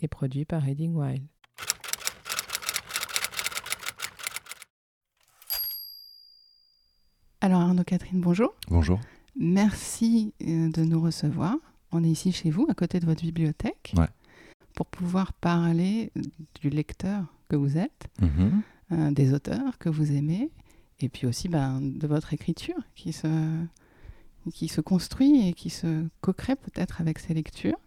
et 0.00 0.08
produit 0.08 0.44
par 0.44 0.62
Reading 0.62 0.94
Wild. 0.94 1.26
Alors 7.40 7.60
Arnaud 7.60 7.84
Catherine, 7.84 8.20
bonjour. 8.20 8.54
Bonjour. 8.68 9.00
Merci 9.36 10.32
euh, 10.42 10.70
de 10.70 10.82
nous 10.82 11.00
recevoir. 11.00 11.56
On 11.92 12.02
est 12.02 12.08
ici 12.10 12.32
chez 12.32 12.50
vous, 12.50 12.66
à 12.68 12.74
côté 12.74 12.98
de 13.00 13.06
votre 13.06 13.22
bibliothèque, 13.22 13.92
Ouais. 13.96 14.08
pour 14.74 14.86
pouvoir 14.86 15.32
parler 15.34 16.10
du 16.60 16.70
lecteur 16.70 17.24
que 17.48 17.56
vous 17.56 17.76
êtes, 17.78 18.08
Mhm. 18.20 18.62
euh, 18.92 19.10
des 19.12 19.32
auteurs 19.34 19.78
que 19.78 19.88
vous 19.88 20.12
aimez, 20.12 20.50
et 21.00 21.08
puis 21.08 21.26
aussi 21.26 21.48
ben, 21.48 21.80
de 21.80 22.06
votre 22.06 22.32
écriture 22.32 22.76
qui 22.94 23.12
se, 23.12 23.28
qui 24.52 24.68
se 24.68 24.80
construit 24.80 25.48
et 25.48 25.52
qui 25.52 25.70
se 25.70 26.06
co-crée 26.22 26.56
peut-être 26.56 27.00
avec 27.00 27.18
ces 27.18 27.34
lectures. 27.34 27.78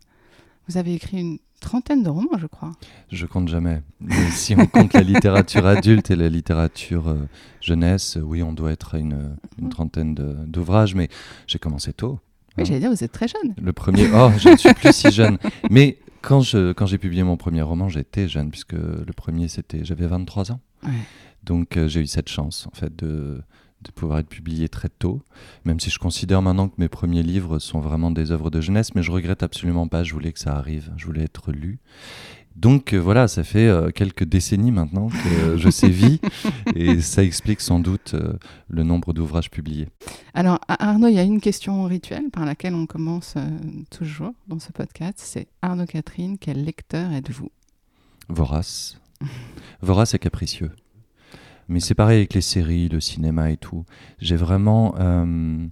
Vous 0.70 0.78
avez 0.78 0.94
écrit 0.94 1.18
une 1.20 1.40
trentaine 1.60 2.04
de 2.04 2.10
romans, 2.10 2.38
je 2.38 2.46
crois. 2.48 2.72
Je 3.12 3.26
compte 3.26 3.50
jamais. 3.50 3.82
Mais 4.00 4.30
si 4.32 4.56
on 4.56 4.66
compte 4.68 4.94
la 4.94 5.02
littérature 5.02 5.66
adulte 5.78 6.12
et 6.12 6.16
la 6.16 6.30
littérature 6.30 7.10
euh, 7.10 7.28
jeunesse, 7.60 8.18
euh, 8.18 8.22
oui, 8.22 8.44
on 8.44 8.54
doit 8.54 8.72
être 8.72 8.96
à 8.96 9.00
une, 9.00 9.36
une 9.58 9.66
Mhm. 9.66 9.70
trentaine 9.70 10.14
d'ouvrages. 10.48 10.96
Mais 10.96 11.10
j'ai 11.48 11.60
commencé 11.60 11.92
tôt. 11.92 12.20
Oui, 12.58 12.62
hein. 12.62 12.64
j'allais 12.66 12.80
dire, 12.80 12.92
vous 12.92 13.04
êtes 13.04 13.12
très 13.12 13.28
jeune. 13.28 13.56
Le 13.62 13.74
premier, 13.74 14.08
oh, 14.14 14.30
je 14.38 14.50
ne 14.50 14.58
suis 14.58 14.74
plus 14.74 14.94
si 14.94 15.12
jeune. 15.12 15.38
Mais 15.70 15.98
quand 16.22 16.42
je 16.42 16.72
quand 16.74 16.86
j'ai 16.86 16.98
publié 16.98 17.24
mon 17.24 17.36
premier 17.38 17.62
roman, 17.62 17.90
j'étais 17.90 18.28
jeune 18.28 18.50
puisque 18.52 18.74
le 18.74 19.12
premier 19.16 19.48
c'était 19.48 19.84
j'avais 19.84 20.06
23 20.08 20.52
ans. 20.52 20.60
Ouais. 20.84 20.92
Donc 21.44 21.78
euh, 21.78 21.88
j'ai 21.88 22.02
eu 22.02 22.08
cette 22.08 22.30
chance 22.30 22.68
en 22.68 22.76
fait 22.76 22.96
de 22.96 23.42
de 23.82 23.92
pouvoir 23.92 24.20
être 24.20 24.30
publié 24.30 24.68
très 24.68 24.90
tôt, 24.90 25.22
même 25.66 25.80
si 25.80 25.90
je 25.90 26.00
considère 26.00 26.42
maintenant 26.42 26.68
que 26.68 26.76
mes 26.78 26.90
premiers 26.90 27.24
livres 27.24 27.60
sont 27.60 27.80
vraiment 27.80 28.12
des 28.12 28.32
œuvres 28.32 28.50
de 28.50 28.62
jeunesse, 28.62 28.94
mais 28.96 29.04
je 29.04 29.12
regrette 29.12 29.44
absolument 29.44 29.88
pas, 29.88 30.04
je 30.04 30.14
voulais 30.14 30.34
que 30.34 30.40
ça 30.40 30.56
arrive, 30.56 30.92
je 30.98 31.06
voulais 31.06 31.24
être 31.24 31.52
lu. 31.52 31.80
Donc 32.60 32.94
euh, 32.94 32.98
voilà, 32.98 33.30
ça 33.30 33.46
fait 33.46 33.68
euh, 33.68 33.90
quelques 33.90 34.26
décennies 34.26 34.72
maintenant 34.72 35.08
que 35.08 35.30
euh, 35.30 35.58
je 35.58 35.70
sévis, 35.70 36.20
et 36.76 37.00
ça 37.00 37.24
explique 37.24 37.62
sans 37.62 37.80
doute 37.80 38.16
euh, 38.16 38.34
le 38.68 38.84
nombre 38.84 39.14
d'ouvrages 39.14 39.50
publiés. 39.50 39.88
Alors, 40.34 40.60
Arnaud, 40.68 41.08
il 41.08 41.16
y 41.16 41.20
a 41.20 41.24
une 41.24 41.40
question 41.40 41.86
rituelle 41.86 42.30
par 42.32 42.46
laquelle 42.46 42.76
on 42.76 42.86
commence 42.86 43.36
toujours 43.92 44.34
dans 44.48 44.60
ce 44.60 44.74
podcast. 44.74 45.20
C'est 45.20 45.48
Arnaud 45.62 45.86
Catherine, 45.86 46.38
quel 46.38 46.64
lecteur 46.66 47.12
êtes-vous? 47.14 47.50
Vorace. 48.28 49.00
Vorace 49.82 50.14
et 50.14 50.20
capricieux. 50.20 50.72
Mais 51.70 51.80
c'est 51.80 51.94
pareil 51.94 52.18
avec 52.18 52.34
les 52.34 52.42
séries, 52.42 52.90
le 52.90 53.00
cinéma 53.00 53.52
et 53.52 53.58
tout. 53.58 53.86
J'ai 54.18 54.36
vraiment 54.36 54.96
euh, 55.00 55.68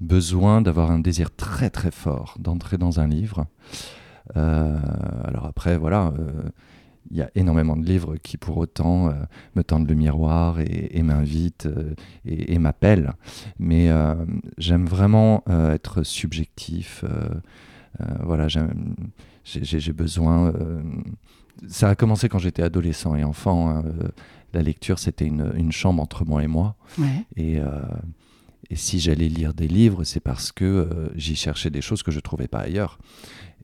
besoin 0.00 0.62
d'avoir 0.62 0.90
un 0.90 0.98
désir 0.98 1.30
très 1.30 1.68
très 1.68 1.90
fort 1.90 2.36
d'entrer 2.40 2.78
dans 2.78 3.00
un 3.00 3.06
livre. 3.06 3.46
Euh, 4.38 4.78
alors 5.24 5.44
après, 5.44 5.76
voilà, 5.76 6.14
euh, 6.18 6.48
il 7.10 7.18
y 7.18 7.22
a 7.22 7.30
énormément 7.34 7.76
de 7.76 7.84
livres 7.84 8.16
qui 8.16 8.38
pour 8.38 8.56
autant 8.56 9.12
me 9.54 9.62
tendent 9.62 9.88
le 9.88 9.94
miroir 9.94 10.58
et, 10.60 11.02
m'invitent 11.02 11.68
et, 12.24 12.58
m'appellent. 12.58 13.12
Mais 13.58 13.90
j'aime 14.56 14.86
vraiment 14.86 15.44
être 15.48 16.04
subjectif. 16.04 17.04
voilà, 18.22 18.46
j'ai 19.44 19.92
besoin... 19.92 20.54
ça 21.66 21.90
a 21.90 21.94
commencé 21.96 22.30
quand 22.30 22.38
j'étais 22.38 22.62
adolescent 22.62 23.14
et 23.14 23.24
enfant. 23.24 23.68
hein, 23.68 23.84
la 24.52 24.62
lecture, 24.62 24.98
c'était 24.98 25.26
une, 25.26 25.52
une 25.56 25.72
chambre 25.72 26.02
entre 26.02 26.24
moi 26.24 26.42
et 26.42 26.46
moi. 26.46 26.76
Ouais. 26.98 27.24
Et, 27.36 27.58
euh, 27.60 27.70
et 28.70 28.76
si 28.76 29.00
j'allais 29.00 29.28
lire 29.28 29.54
des 29.54 29.68
livres, 29.68 30.04
c'est 30.04 30.20
parce 30.20 30.52
que 30.52 30.64
euh, 30.64 31.08
j'y 31.14 31.36
cherchais 31.36 31.70
des 31.70 31.80
choses 31.82 32.02
que 32.02 32.10
je 32.10 32.16
ne 32.18 32.22
trouvais 32.22 32.48
pas 32.48 32.60
ailleurs. 32.60 32.98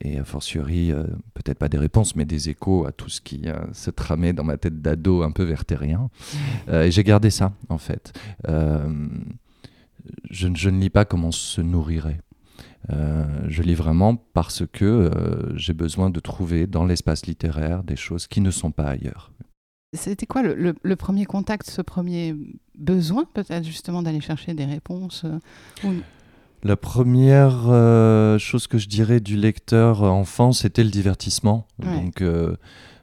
Et 0.01 0.19
a 0.19 0.25
fortiori, 0.25 0.93
euh, 0.93 1.05
peut-être 1.35 1.59
pas 1.59 1.69
des 1.69 1.79
réponses, 1.79 2.15
mais 2.15 2.25
des 2.25 2.51
échos 2.51 2.87
à 2.87 2.93
tout 2.93 3.09
ce 3.09 3.21
qui 3.21 3.43
se 3.73 3.91
tramait 3.91 4.33
dans 4.33 4.45
ma 4.45 4.57
tête 4.57 4.81
d'ado 4.81 5.23
un 5.23 5.33
peu 5.33 5.43
vertérien. 5.43 6.09
Et 6.71 6.91
j'ai 6.93 7.03
gardé 7.03 7.31
ça, 7.31 7.53
en 7.69 7.79
fait. 7.79 8.13
Je, 10.31 10.47
ne- 10.49 10.57
je 10.57 10.71
ne 10.71 10.79
lis 10.81 10.91
pas 10.91 11.05
comme 11.05 11.25
on 11.25 11.33
se 11.33 11.61
nourrirait. 11.61 12.21
Je 12.91 13.63
lis 13.63 13.75
vraiment 13.75 14.15
parce 14.17 14.63
que 14.73 15.11
j'ai 15.57 15.75
besoin 15.75 16.11
de 16.11 16.21
trouver 16.21 16.67
dans 16.67 16.85
l'espace 16.85 17.27
littéraire 17.27 17.83
des 17.83 17.97
choses 17.97 18.27
qui 18.29 18.41
ne 18.41 18.51
sont 18.53 18.71
pas 18.71 18.87
ailleurs. 18.87 19.33
C'était 19.95 20.27
quoi 20.27 20.43
le, 20.43 20.55
le- 20.55 20.75
le 20.83 20.97
premier 20.97 21.25
contact, 21.25 21.71
ce 21.71 21.81
premier 21.81 22.35
besoin 22.75 23.25
peut-être 23.33 23.65
justement 23.65 24.03
d'aller 24.03 24.21
chercher 24.21 24.53
des 24.55 24.67
réponses 24.67 25.23
euh, 25.25 25.39
ou- 25.85 26.03
La 26.63 26.77
première 26.77 27.69
euh, 27.69 28.39
chose 28.39 28.67
que 28.67 28.77
je 28.77 28.87
dirais 28.89 29.21
du 29.21 29.37
lecteur 29.37 30.03
enfant, 30.03 30.53
c'était 30.53 30.85
le 30.85 30.91
divertissement. 30.91 31.67
Ouais. 31.83 31.95
Donc, 31.95 32.21
euh, 32.21 32.55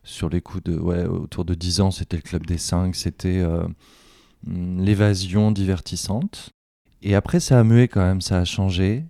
sur 0.03 0.29
les 0.29 0.41
coups 0.41 0.63
de, 0.66 0.78
ouais, 0.78 1.06
autour 1.06 1.44
de 1.45 1.56
10 1.56 1.81
ans, 1.81 1.90
c'était 1.90 2.18
le 2.18 2.22
Club 2.22 2.45
des 2.45 2.59
5, 2.59 2.95
c'était 2.95 3.40
euh, 3.40 3.66
l'évasion 4.45 5.51
divertissante. 5.51 6.51
Et 7.01 7.16
après, 7.16 7.40
ça 7.40 7.59
a 7.59 7.63
mué 7.63 7.88
quand 7.88 8.01
même, 8.06 8.22
ça 8.22 8.38
a 8.40 8.45
changé. 8.45 9.06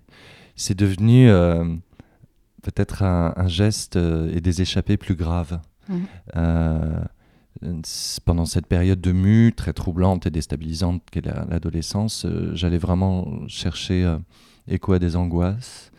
C'est 0.56 0.78
devenu 0.78 1.28
peut-être 2.62 3.04
un, 3.04 3.34
un 3.36 3.48
geste 3.50 3.98
et 3.98 4.40
des 4.40 4.62
échappées 4.62 4.96
plus 4.98 5.16
graves. 5.16 5.60
Mhm. 5.90 6.06
Euh, 7.64 7.82
pendant 8.26 8.46
cette 8.46 8.68
période 8.68 9.00
de 9.00 9.12
mue 9.14 9.54
très 9.56 9.72
troublante 9.74 10.26
et 10.26 10.30
déstabilisante 10.30 11.02
qu'est 11.10 11.26
la- 11.26 11.46
l'adolescence, 11.50 12.26
euh, 12.26 12.52
j'allais 12.54 12.78
vraiment 12.78 13.48
chercher 13.48 14.04
euh, 14.04 14.18
écho 14.68 14.92
à 14.94 15.00
des 15.00 15.16
angoisses. 15.16 15.92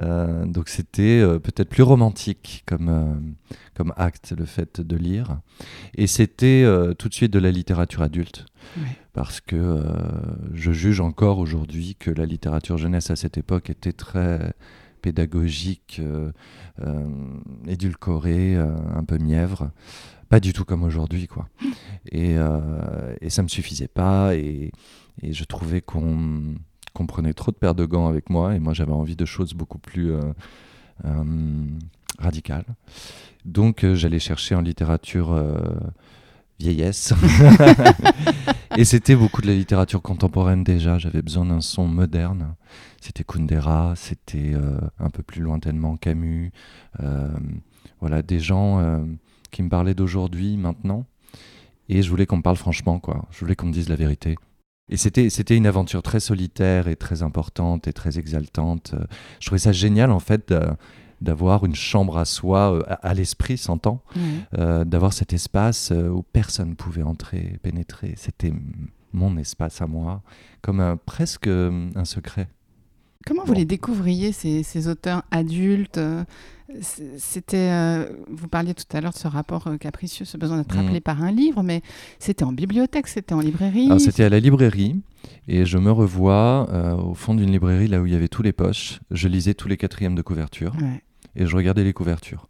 Euh, 0.00 0.44
donc 0.44 0.68
c'était 0.68 1.22
peut-être 1.42 1.70
plus 1.70 1.82
romantique 1.82 2.62
comme, 2.66 3.34
comme 3.74 3.94
acte, 3.96 4.34
le 4.36 4.44
fait 4.44 4.80
de 4.82 4.96
lire. 4.96 5.40
Et 5.94 6.06
c'était 6.06 6.66
tout 6.98 7.08
de 7.08 7.14
suite 7.14 7.32
de 7.32 7.38
la 7.38 7.50
littérature 7.50 8.02
adulte. 8.02 8.44
Parce 9.14 9.40
que 9.40 9.82
je 10.52 10.72
juge 10.72 11.00
encore 11.00 11.38
aujourd'hui 11.38 11.96
que 11.98 12.10
la 12.10 12.26
littérature 12.26 12.76
jeunesse 12.76 13.10
à 13.10 13.16
cette 13.16 13.38
époque 13.38 13.70
était 13.70 13.94
très 13.94 14.52
pédagogique, 15.00 16.00
euh, 16.00 16.32
euh, 16.82 17.06
édulcorée, 17.66 18.54
euh, 18.56 18.76
un 18.94 19.04
peu 19.04 19.18
mièvre. 19.18 19.70
Pas 20.28 20.40
du 20.40 20.52
tout 20.52 20.64
comme 20.64 20.82
aujourd'hui, 20.82 21.26
quoi. 21.26 21.48
Et, 22.12 22.36
euh, 22.36 23.14
et 23.20 23.30
ça 23.30 23.42
me 23.42 23.48
suffisait 23.48 23.88
pas. 23.88 24.34
Et, 24.34 24.70
je 25.22 25.42
trouvais 25.42 25.80
qu'on 25.80 26.54
prenait 27.08 27.32
trop 27.32 27.50
de 27.50 27.56
paires 27.56 27.74
de 27.74 27.84
gants 27.84 28.06
avec 28.06 28.30
moi. 28.30 28.54
Et 28.54 28.60
moi, 28.60 28.74
j'avais 28.74 28.92
envie 28.92 29.16
de 29.16 29.24
choses 29.24 29.52
beaucoup 29.54 29.78
plus 29.78 30.12
radicales. 32.20 32.66
Donc, 33.44 33.84
j'allais 33.94 34.20
chercher 34.20 34.54
en 34.54 34.60
littérature 34.60 35.34
vieillesse. 36.60 37.14
et 38.76 38.84
c'était 38.84 39.16
beaucoup 39.16 39.42
de 39.42 39.48
la 39.48 39.54
littérature 39.54 40.02
contemporaine 40.02 40.62
déjà. 40.62 40.98
J'avais 40.98 41.22
besoin 41.22 41.46
d'un 41.46 41.60
son 41.60 41.88
moderne. 41.88 42.54
C'était 43.00 43.24
Kundera, 43.24 43.94
c'était 43.96 44.52
euh, 44.54 44.78
un 44.98 45.10
peu 45.10 45.22
plus 45.22 45.40
lointainement 45.40 45.96
Camus. 45.96 46.50
Euh, 47.00 47.28
voilà, 48.00 48.22
des 48.22 48.40
gens 48.40 48.80
euh, 48.80 48.98
qui 49.50 49.62
me 49.62 49.68
parlaient 49.68 49.94
d'aujourd'hui, 49.94 50.56
maintenant. 50.56 51.04
Et 51.88 52.02
je 52.02 52.10
voulais 52.10 52.26
qu'on 52.26 52.38
me 52.38 52.42
parle 52.42 52.56
franchement, 52.56 52.98
quoi. 52.98 53.26
Je 53.30 53.40
voulais 53.40 53.54
qu'on 53.56 53.66
me 53.66 53.72
dise 53.72 53.88
la 53.88 53.96
vérité. 53.96 54.36
Et 54.90 54.96
c'était, 54.96 55.30
c'était 55.30 55.56
une 55.56 55.66
aventure 55.66 56.02
très 56.02 56.20
solitaire 56.20 56.88
et 56.88 56.96
très 56.96 57.22
importante 57.22 57.86
et 57.88 57.92
très 57.92 58.18
exaltante. 58.18 58.94
Je 59.40 59.46
trouvais 59.46 59.58
ça 59.58 59.72
génial, 59.72 60.10
en 60.10 60.18
fait, 60.18 60.52
d'avoir 61.20 61.64
une 61.64 61.74
chambre 61.74 62.18
à 62.18 62.24
soi, 62.24 62.82
à, 62.88 62.94
à 62.94 63.14
l'esprit, 63.14 63.58
s'entend, 63.58 64.02
euh, 64.58 64.84
d'avoir 64.84 65.12
cet 65.12 65.32
espace 65.32 65.92
où 65.92 66.22
personne 66.22 66.74
pouvait 66.74 67.02
entrer, 67.02 67.58
pénétrer. 67.62 68.14
C'était 68.16 68.52
mon 69.12 69.36
espace 69.38 69.80
à 69.82 69.86
moi, 69.86 70.22
comme 70.62 70.80
un- 70.80 70.96
presque 70.96 71.48
un 71.48 72.04
secret. 72.04 72.48
Comment 73.28 73.44
vous 73.44 73.52
les 73.52 73.66
découvriez, 73.66 74.32
ces, 74.32 74.62
ces 74.62 74.88
auteurs 74.88 75.22
adultes 75.30 75.98
euh, 75.98 76.24
C'était, 76.80 77.70
euh, 77.70 78.08
vous 78.30 78.48
parliez 78.48 78.72
tout 78.72 78.84
à 78.96 79.02
l'heure 79.02 79.12
de 79.12 79.18
ce 79.18 79.28
rapport 79.28 79.66
euh, 79.66 79.76
capricieux, 79.76 80.24
ce 80.24 80.38
besoin 80.38 80.56
d'être 80.56 80.78
appelé 80.78 81.02
par 81.02 81.22
un 81.22 81.30
livre, 81.30 81.62
mais 81.62 81.82
c'était 82.18 82.44
en 82.44 82.52
bibliothèque, 82.52 83.06
c'était 83.06 83.34
en 83.34 83.40
librairie. 83.40 83.84
Alors, 83.84 84.00
c'était 84.00 84.24
à 84.24 84.30
la 84.30 84.40
librairie, 84.40 84.98
et 85.46 85.66
je 85.66 85.76
me 85.76 85.90
revois 85.90 86.70
euh, 86.72 86.94
au 86.94 87.12
fond 87.12 87.34
d'une 87.34 87.52
librairie, 87.52 87.86
là 87.86 88.00
où 88.00 88.06
il 88.06 88.12
y 88.12 88.16
avait 88.16 88.28
tous 88.28 88.42
les 88.42 88.52
poches. 88.52 89.00
Je 89.10 89.28
lisais 89.28 89.52
tous 89.52 89.68
les 89.68 89.76
quatrièmes 89.76 90.14
de 90.14 90.22
couverture. 90.22 90.74
Ouais. 90.80 91.02
et 91.36 91.44
je 91.44 91.54
regardais 91.54 91.84
les 91.84 91.92
couvertures. 91.92 92.48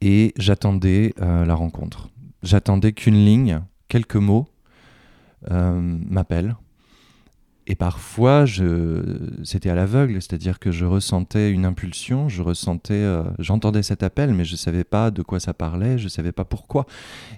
et 0.00 0.32
j'attendais 0.36 1.14
la 1.18 1.54
rencontre. 1.56 2.10
J'attendais 2.44 2.92
qu'une 2.92 3.24
ligne, 3.24 3.60
quelques 3.88 4.14
mots, 4.14 4.46
m'appellent. 5.50 6.54
Et 7.70 7.76
parfois, 7.76 8.46
c'était 9.44 9.70
à 9.70 9.76
l'aveugle, 9.76 10.14
c'est-à-dire 10.14 10.58
que 10.58 10.72
je 10.72 10.84
ressentais 10.84 11.52
une 11.52 11.64
impulsion, 11.64 12.28
je 12.28 12.42
ressentais, 12.42 12.94
euh, 12.94 13.22
j'entendais 13.38 13.84
cet 13.84 14.02
appel, 14.02 14.34
mais 14.34 14.44
je 14.44 14.54
ne 14.54 14.56
savais 14.56 14.82
pas 14.82 15.12
de 15.12 15.22
quoi 15.22 15.38
ça 15.38 15.54
parlait, 15.54 15.96
je 15.96 16.02
ne 16.02 16.08
savais 16.08 16.32
pas 16.32 16.44
pourquoi. 16.44 16.84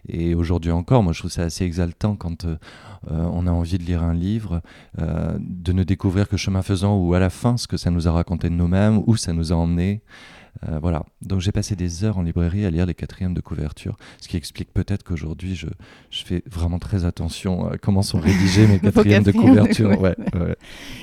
Et 0.09 0.35
aujourd'hui 0.35 0.71
encore, 0.71 1.03
moi, 1.03 1.13
je 1.13 1.19
trouve 1.19 1.31
ça 1.31 1.43
assez 1.43 1.67
exaltant 1.67 2.17
quand 2.17 2.47
euh, 2.47 2.57
euh, 3.11 3.29
on 3.31 3.47
a 3.47 3.51
envie 3.51 3.77
de 3.77 3.83
lire 3.83 4.03
un 4.03 4.15
livre, 4.15 4.63
de 4.97 5.73
ne 5.75 5.85
découvrir 5.85 6.27
que 6.31 6.39
chemin 6.39 6.63
faisant 6.63 6.97
ou 6.97 7.13
à 7.13 7.19
la 7.19 7.29
fin 7.29 7.59
ce 7.59 7.67
que 7.67 7.77
ça 7.77 7.91
nous 7.91 8.09
a 8.09 8.13
raconté 8.13 8.49
de 8.49 8.55
nous-mêmes, 8.55 9.03
où 9.07 9.17
ça 9.17 9.35
nous 9.35 9.53
a 9.53 9.57
emmenés. 9.57 10.01
Euh, 10.69 10.79
voilà. 10.79 11.03
Donc 11.23 11.41
j'ai 11.41 11.51
passé 11.51 11.75
des 11.77 12.05
heures 12.05 12.19
en 12.19 12.23
librairie 12.23 12.65
à 12.67 12.71
lire 12.71 12.85
les 12.87 12.95
quatrièmes 12.95 13.33
de 13.35 13.41
couverture, 13.41 13.97
ce 14.21 14.29
qui 14.29 14.37
explique 14.37 14.73
peut-être 14.73 15.03
qu'aujourd'hui 15.03 15.55
je, 15.57 15.67
je 16.11 16.25
fais 16.25 16.43
vraiment 16.49 16.79
très 16.79 17.05
attention 17.07 17.69
à 17.71 17.79
comment 17.79 18.03
sont 18.03 18.21
rédigés 18.21 18.67
mes 18.67 18.79
quatrièmes 18.81 19.23
de 19.25 19.33
couverture. 19.33 19.89
Ouais, 20.01 20.15
couverture. 20.15 20.41
ouais. 20.41 20.57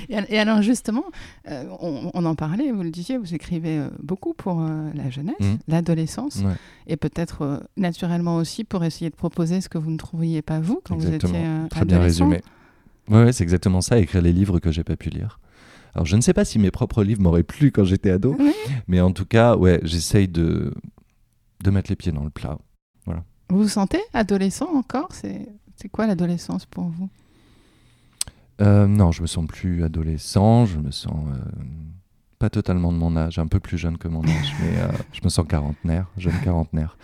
Et, 0.08 0.16
al- 0.16 0.26
et 0.30 0.38
alors 0.38 0.62
justement, 0.62 1.04
euh, 1.48 1.64
on, 1.80 2.10
on 2.14 2.24
en 2.24 2.34
parlait, 2.36 2.70
vous 2.70 2.82
le 2.84 2.90
disiez, 2.90 3.18
vous 3.18 3.34
écrivez 3.34 3.78
euh, 3.78 3.88
beaucoup 4.02 4.34
pour 4.34 4.60
euh, 4.62 4.90
la 4.94 5.10
jeunesse, 5.10 5.34
Mhm. 5.40 5.58
l'adolescence, 5.68 6.36
Ouais. 6.36 6.54
et 6.86 6.96
peut-être 6.96 7.62
naturellement 7.76 8.36
aussi 8.36 8.62
pour 8.64 8.84
essayer 8.84 9.10
de 9.10 9.16
proposer 9.16 9.60
ce 9.60 9.68
que 9.68 9.78
vous 9.78 9.90
ne 9.90 9.98
trouviez 9.98 10.42
pas 10.42 10.60
vous 10.60 10.80
quand 10.84 10.94
Exactement. 10.94 11.32
vous 11.32 11.38
étiez 11.38 11.68
Très 11.70 11.84
bien 11.84 11.96
adolescent. 11.96 12.28
résumé. 12.28 12.42
Ouais, 13.08 13.24
ouais, 13.24 13.32
c'est 13.32 13.42
exactement 13.42 13.80
ça, 13.80 13.98
écrire 13.98 14.22
les 14.22 14.32
livres 14.32 14.60
que 14.60 14.70
j'ai 14.70 14.84
pas 14.84 14.96
pu 14.96 15.10
lire. 15.10 15.40
Alors 15.94 16.06
je 16.06 16.16
ne 16.16 16.20
sais 16.20 16.32
pas 16.32 16.44
si 16.44 16.58
mes 16.58 16.70
propres 16.70 17.02
livres 17.02 17.20
m'auraient 17.22 17.42
plu 17.42 17.70
quand 17.72 17.84
j'étais 17.84 18.10
ado, 18.10 18.36
Oui. 18.38 18.52
mais 18.88 19.00
en 19.00 19.12
tout 19.12 19.24
cas, 19.26 19.56
ouais, 19.56 19.80
j'essaye 19.82 20.28
de, 20.28 20.72
de 21.64 21.70
mettre 21.70 21.90
les 21.90 21.96
pieds 21.96 22.12
dans 22.12 22.24
le 22.24 22.30
plat. 22.30 22.58
Vous 23.52 23.62
vous 23.62 23.68
sentez 23.68 24.00
adolescent 24.14 24.68
encore? 24.76 25.08
C'est 25.12 25.48
c'est 25.74 25.88
quoi 25.88 26.06
l'adolescence 26.06 26.66
pour 26.66 26.84
vous? 26.84 27.08
Euh, 28.60 28.86
non, 28.86 29.10
je 29.10 29.22
me 29.22 29.26
sens 29.26 29.46
plus 29.46 29.82
adolescent, 29.82 30.66
je 30.66 30.78
me 30.78 30.90
sens 30.90 31.26
euh, 31.34 31.38
pas 32.38 32.50
totalement 32.50 32.92
de 32.92 32.98
mon 32.98 33.16
âge, 33.16 33.38
un 33.38 33.46
peu 33.46 33.58
plus 33.58 33.78
jeune 33.78 33.96
que 33.98 34.06
mon 34.06 34.22
âge, 34.22 34.54
mais 34.60 34.78
euh, 34.78 34.88
je 35.12 35.20
me 35.24 35.28
sens 35.30 35.46
quarantenaire, 35.48 36.06
jeune 36.18 36.38
quarantenaire. 36.44 36.96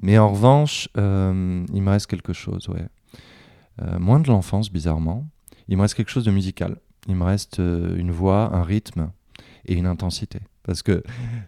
Mais 0.00 0.16
en 0.18 0.30
revanche, 0.32 0.88
il 0.96 1.02
me 1.02 1.90
reste 1.90 2.06
quelque 2.06 2.32
chose, 2.32 2.68
ouais. 2.68 2.86
Moins 3.98 4.20
de 4.20 4.28
l'enfance, 4.28 4.70
bizarrement. 4.70 5.26
Il 5.68 5.76
me 5.76 5.82
reste 5.82 5.94
quelque 5.94 6.10
chose 6.10 6.24
de 6.24 6.30
musical. 6.30 6.76
Il 7.08 7.16
me 7.16 7.24
reste 7.24 7.58
euh, 7.60 7.96
une 7.96 8.10
voix, 8.10 8.54
un 8.54 8.62
rythme 8.62 9.10
et 9.66 9.74
une 9.74 9.86
intensité. 9.86 10.40
Parce 10.62 10.82
que 10.82 11.02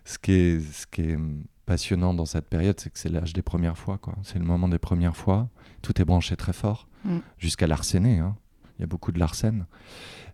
ce 0.05 0.19
qui 0.19 0.33
est, 0.33 0.61
ce 0.61 0.87
qui 0.87 1.03
est 1.03 1.19
passionnant 1.67 2.13
dans 2.15 2.27
cette 2.27 2.49
période, 2.49 2.79
c'est 2.81 2.91
que 2.91 2.99
c'est 2.99 3.09
l'âge 3.09 3.33
des 3.33 3.43
premières 3.43 3.79
fois. 3.79 3.99
C'est 4.23 4.39
le 4.39 4.45
moment 4.45 4.69
des 4.69 4.79
premières 4.79 5.17
fois. 5.17 5.49
Tout 5.83 6.01
est 6.01 6.05
branché 6.05 6.37
très 6.37 6.53
fort, 6.53 6.89
Mm. 7.05 7.19
jusqu'à 7.39 7.67
l'arséné. 7.67 8.19
hein. 8.19 8.35
Il 8.79 8.83
y 8.83 8.85
a 8.85 8.87
beaucoup 8.87 9.13
de 9.13 9.19
l'arsène. 9.19 9.67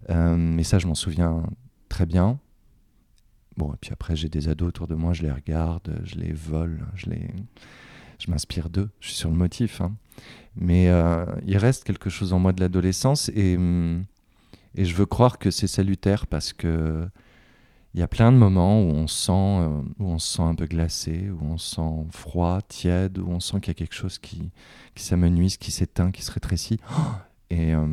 Euh, 0.08 0.36
mais 0.36 0.62
ça, 0.62 0.78
je 0.78 0.86
m'en 0.86 0.94
souviens 0.94 1.42
très 1.88 2.06
bien. 2.06 2.38
Bon, 3.56 3.74
et 3.74 3.76
puis 3.80 3.92
après, 3.92 4.16
j'ai 4.16 4.28
des 4.28 4.48
ados 4.48 4.68
autour 4.68 4.86
de 4.86 4.94
moi, 4.94 5.12
je 5.12 5.22
les 5.22 5.30
regarde, 5.32 6.00
je 6.04 6.14
les 6.16 6.32
vole, 6.32 6.86
je 6.94 7.10
les... 7.10 7.28
Je 8.18 8.30
m'inspire 8.30 8.68
d'eux, 8.68 8.90
je 9.00 9.08
suis 9.08 9.16
sur 9.16 9.30
le 9.30 9.36
motif. 9.36 9.80
hein. 9.80 9.96
Mais 10.54 10.88
euh, 10.90 11.24
il 11.46 11.56
reste 11.56 11.84
quelque 11.84 12.10
chose 12.10 12.32
en 12.34 12.38
moi 12.38 12.52
de 12.52 12.60
l'adolescence 12.60 13.30
et, 13.34 13.56
hum, 13.56 14.04
et 14.74 14.84
je 14.84 14.94
veux 14.94 15.06
croire 15.06 15.38
que 15.38 15.50
c'est 15.50 15.66
salutaire 15.66 16.26
parce 16.26 16.52
que 16.52 17.08
il 17.94 17.98
y 17.98 18.02
a 18.04 18.08
plein 18.08 18.30
de 18.30 18.36
moments 18.36 18.80
où 18.80 18.86
on 18.86 19.08
sent, 19.08 19.32
euh, 19.32 19.82
où 19.98 20.06
on 20.06 20.18
se 20.18 20.36
sent 20.36 20.42
un 20.42 20.54
peu 20.54 20.66
glacé, 20.66 21.28
où 21.30 21.44
on 21.44 21.58
se 21.58 21.74
sent 21.74 22.06
froid, 22.10 22.60
tiède, 22.62 23.18
où 23.18 23.28
on 23.28 23.40
sent 23.40 23.60
qu'il 23.60 23.68
y 23.68 23.70
a 23.72 23.74
quelque 23.74 23.94
chose 23.94 24.18
qui, 24.18 24.52
qui 24.94 25.02
s'amenuise, 25.02 25.56
qui 25.56 25.72
s'éteint, 25.72 26.12
qui 26.12 26.22
se 26.22 26.30
rétrécit. 26.30 26.78
Et, 27.52 27.74
euh, 27.74 27.84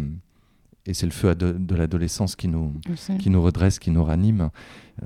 et 0.85 0.93
c'est 0.93 1.07
le 1.07 1.11
feu 1.11 1.33
de 1.33 1.75
l'adolescence 1.75 2.35
qui 2.35 2.47
nous, 2.47 2.79
qui 3.19 3.31
nous 3.31 3.41
redresse, 3.41 3.79
qui 3.79 3.89
nous 3.89 4.03
ranime. 4.03 4.51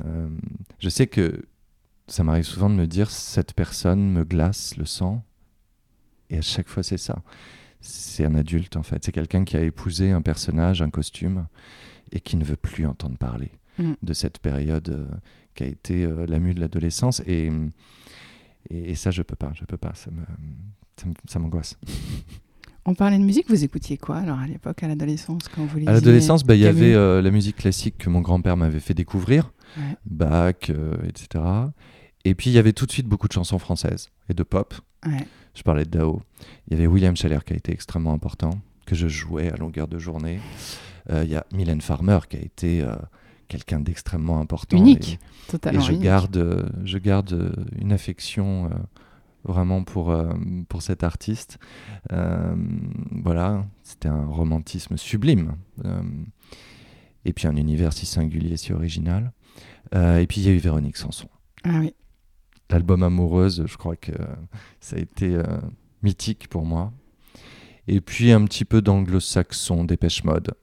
Euh, 0.06 0.30
je 0.78 0.90
sais 0.90 1.08
que 1.08 1.46
ça 2.08 2.24
m'arrive 2.24 2.44
souvent 2.44 2.70
de 2.70 2.76
me 2.76 2.86
dire 2.86 3.10
cette 3.10 3.54
personne 3.54 4.12
me 4.12 4.24
glace 4.24 4.76
le 4.76 4.86
sang. 4.86 5.24
Et 6.30 6.38
à 6.38 6.42
chaque 6.42 6.68
fois, 6.68 6.84
c'est 6.84 6.98
ça. 6.98 7.24
C'est 7.82 8.26
un 8.26 8.36
adulte, 8.36 8.78
en 8.78 8.84
fait. 8.84 9.04
C'est 9.04 9.12
quelqu'un 9.12 9.44
qui 9.44 9.58
a 9.58 9.62
épousé 9.64 10.12
un 10.12 10.22
personnage, 10.22 10.82
un 10.82 10.90
costume, 10.90 11.48
et 12.12 12.20
qui 12.20 12.38
ne 12.38 12.44
veut 12.44 12.56
plus 12.58 12.86
entendre 12.86 13.18
parler 13.18 13.52
Mm. 13.78 13.94
de 14.04 14.14
cette 14.14 14.40
période 14.40 14.90
euh, 14.90 15.08
qui 15.56 15.64
a 15.64 15.66
été 15.68 16.04
euh, 16.04 16.26
la 16.28 16.40
mue 16.40 16.54
de 16.54 16.60
l'adolescence. 16.60 17.22
Et, 17.26 17.50
et, 18.70 18.92
et 18.92 18.96
ça, 18.96 19.12
je 19.12 19.22
peux 19.22 19.38
pas. 19.38 19.52
Je 19.56 19.64
peux 19.64 19.78
pas. 19.78 19.94
Ça 19.96 21.40
m'angoisse. 21.40 21.78
On 22.86 22.96
parlait 22.96 23.18
de 23.18 23.24
musique, 23.24 23.48
vous 23.48 23.64
écoutiez 23.64 23.98
quoi 23.98 24.18
alors 24.18 24.40
à 24.40 24.48
l'époque, 24.48 24.82
à 24.84 24.88
l'adolescence, 24.88 25.48
quand 25.48 25.66
vous 25.66 25.80
À 25.88 25.94
l'adolescence, 25.94 26.44
bah, 26.44 26.56
il 26.56 26.62
y 26.62 26.66
avait 26.68 26.94
euh, 26.94 27.22
la 27.22 27.32
musique 27.32 27.58
classique 27.58 27.98
que 27.98 28.10
mon 28.10 28.22
grand-père 28.22 28.58
m'avait 28.58 28.80
fait 28.80 28.94
découvrir, 28.96 29.52
Ouais. 29.78 29.96
Bach, 30.06 30.70
euh, 30.70 30.96
etc. 31.08 31.44
Et 32.26 32.36
puis 32.36 32.50
il 32.50 32.54
y 32.54 32.58
avait 32.58 32.74
tout 32.74 32.86
de 32.86 32.92
suite 32.92 33.08
beaucoup 33.08 33.28
de 33.30 33.34
chansons 33.34 33.58
françaises 33.60 34.10
et 34.30 34.34
de 34.34 34.44
pop. 34.44 34.74
Ouais. 35.06 35.26
Je 35.54 35.64
parlais 35.64 35.86
de 35.86 35.90
Dao. 35.90 36.22
Il 36.68 36.74
y 36.74 36.78
avait 36.78 36.88
William 36.88 37.16
Scheller 37.16 37.40
qui 37.46 37.54
a 37.54 37.56
été 37.56 37.72
extrêmement 37.72 38.14
important, 38.14 38.52
que 38.86 38.96
je 38.96 39.08
jouais 39.08 39.52
à 39.52 39.58
longueur 39.58 39.88
de 39.88 40.00
journée. 40.00 40.40
Euh, 41.10 41.24
Il 41.26 41.30
y 41.32 41.36
a 41.36 41.46
Mylène 41.54 41.82
Farmer 41.82 42.20
qui 42.30 42.38
a 42.38 42.42
été 42.42 42.82
euh, 42.82 42.96
quelqu'un 43.48 43.80
d'extrêmement 43.80 44.40
important. 44.40 44.78
Unique, 44.78 45.20
Et, 45.48 45.52
totalement 45.52 45.80
et 45.82 45.84
je 45.84 45.92
unique. 45.92 46.04
garde, 46.04 46.38
euh, 46.38 46.70
je 46.86 46.98
garde 46.98 47.54
une 47.80 47.92
affection 47.92 48.70
vraiment 49.44 49.84
pour, 49.84 50.12
euh, 50.12 50.32
pour 50.70 50.82
cet 50.84 51.04
artiste. 51.04 51.58
Euh, 52.12 52.56
voilà, 53.12 53.66
c'était 53.84 54.08
un 54.10 54.26
romantisme 54.26 54.98
sublime. 54.98 55.56
Euh, 55.84 56.02
et 57.26 57.34
puis 57.34 57.48
un 57.48 57.56
univers 57.56 57.94
si 57.94 58.06
singulier, 58.06 58.56
si 58.58 58.72
original. 58.74 59.32
Et 59.94 60.26
puis 60.28 60.40
il 60.42 60.48
y 60.48 60.50
a 60.50 60.54
eu 60.54 60.58
Véronique 60.58 60.96
Sanson. 60.98 61.28
Ah 61.66 61.80
oui. 61.80 61.94
L'album 62.72 63.04
Amoureuse, 63.04 63.64
je 63.68 63.78
crois 63.78 63.96
que 63.96 64.14
ça 64.80 64.96
a 64.96 65.00
été 65.00 65.36
euh, 65.36 65.44
mythique 66.02 66.48
pour 66.48 66.66
moi. 66.66 66.92
Et 67.88 68.00
puis 68.02 68.32
un 68.32 68.44
petit 68.46 68.66
peu 68.66 68.82
d'anglo-saxon, 68.82 69.84
dépêche 69.84 70.24
mode. 70.24 70.54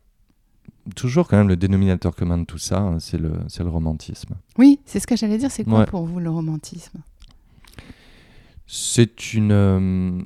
Toujours 0.96 1.28
quand 1.28 1.36
même 1.36 1.48
le 1.48 1.56
dénominateur 1.56 2.16
commun 2.16 2.38
de 2.38 2.44
tout 2.44 2.56
ça, 2.58 2.78
hein, 2.80 2.98
c'est 2.98 3.18
le, 3.18 3.32
c'est 3.48 3.62
le 3.62 3.68
romantisme. 3.68 4.36
Oui, 4.56 4.80
c'est 4.86 5.00
ce 5.00 5.06
que 5.06 5.16
j'allais 5.16 5.36
dire. 5.36 5.50
C'est 5.50 5.64
quoi 5.64 5.80
Ouais. 5.80 5.86
pour 5.86 6.06
vous 6.06 6.18
le 6.18 6.30
romantisme? 6.30 7.00
C'est 8.66 9.34
une 9.34 9.52
euh, 9.52 10.22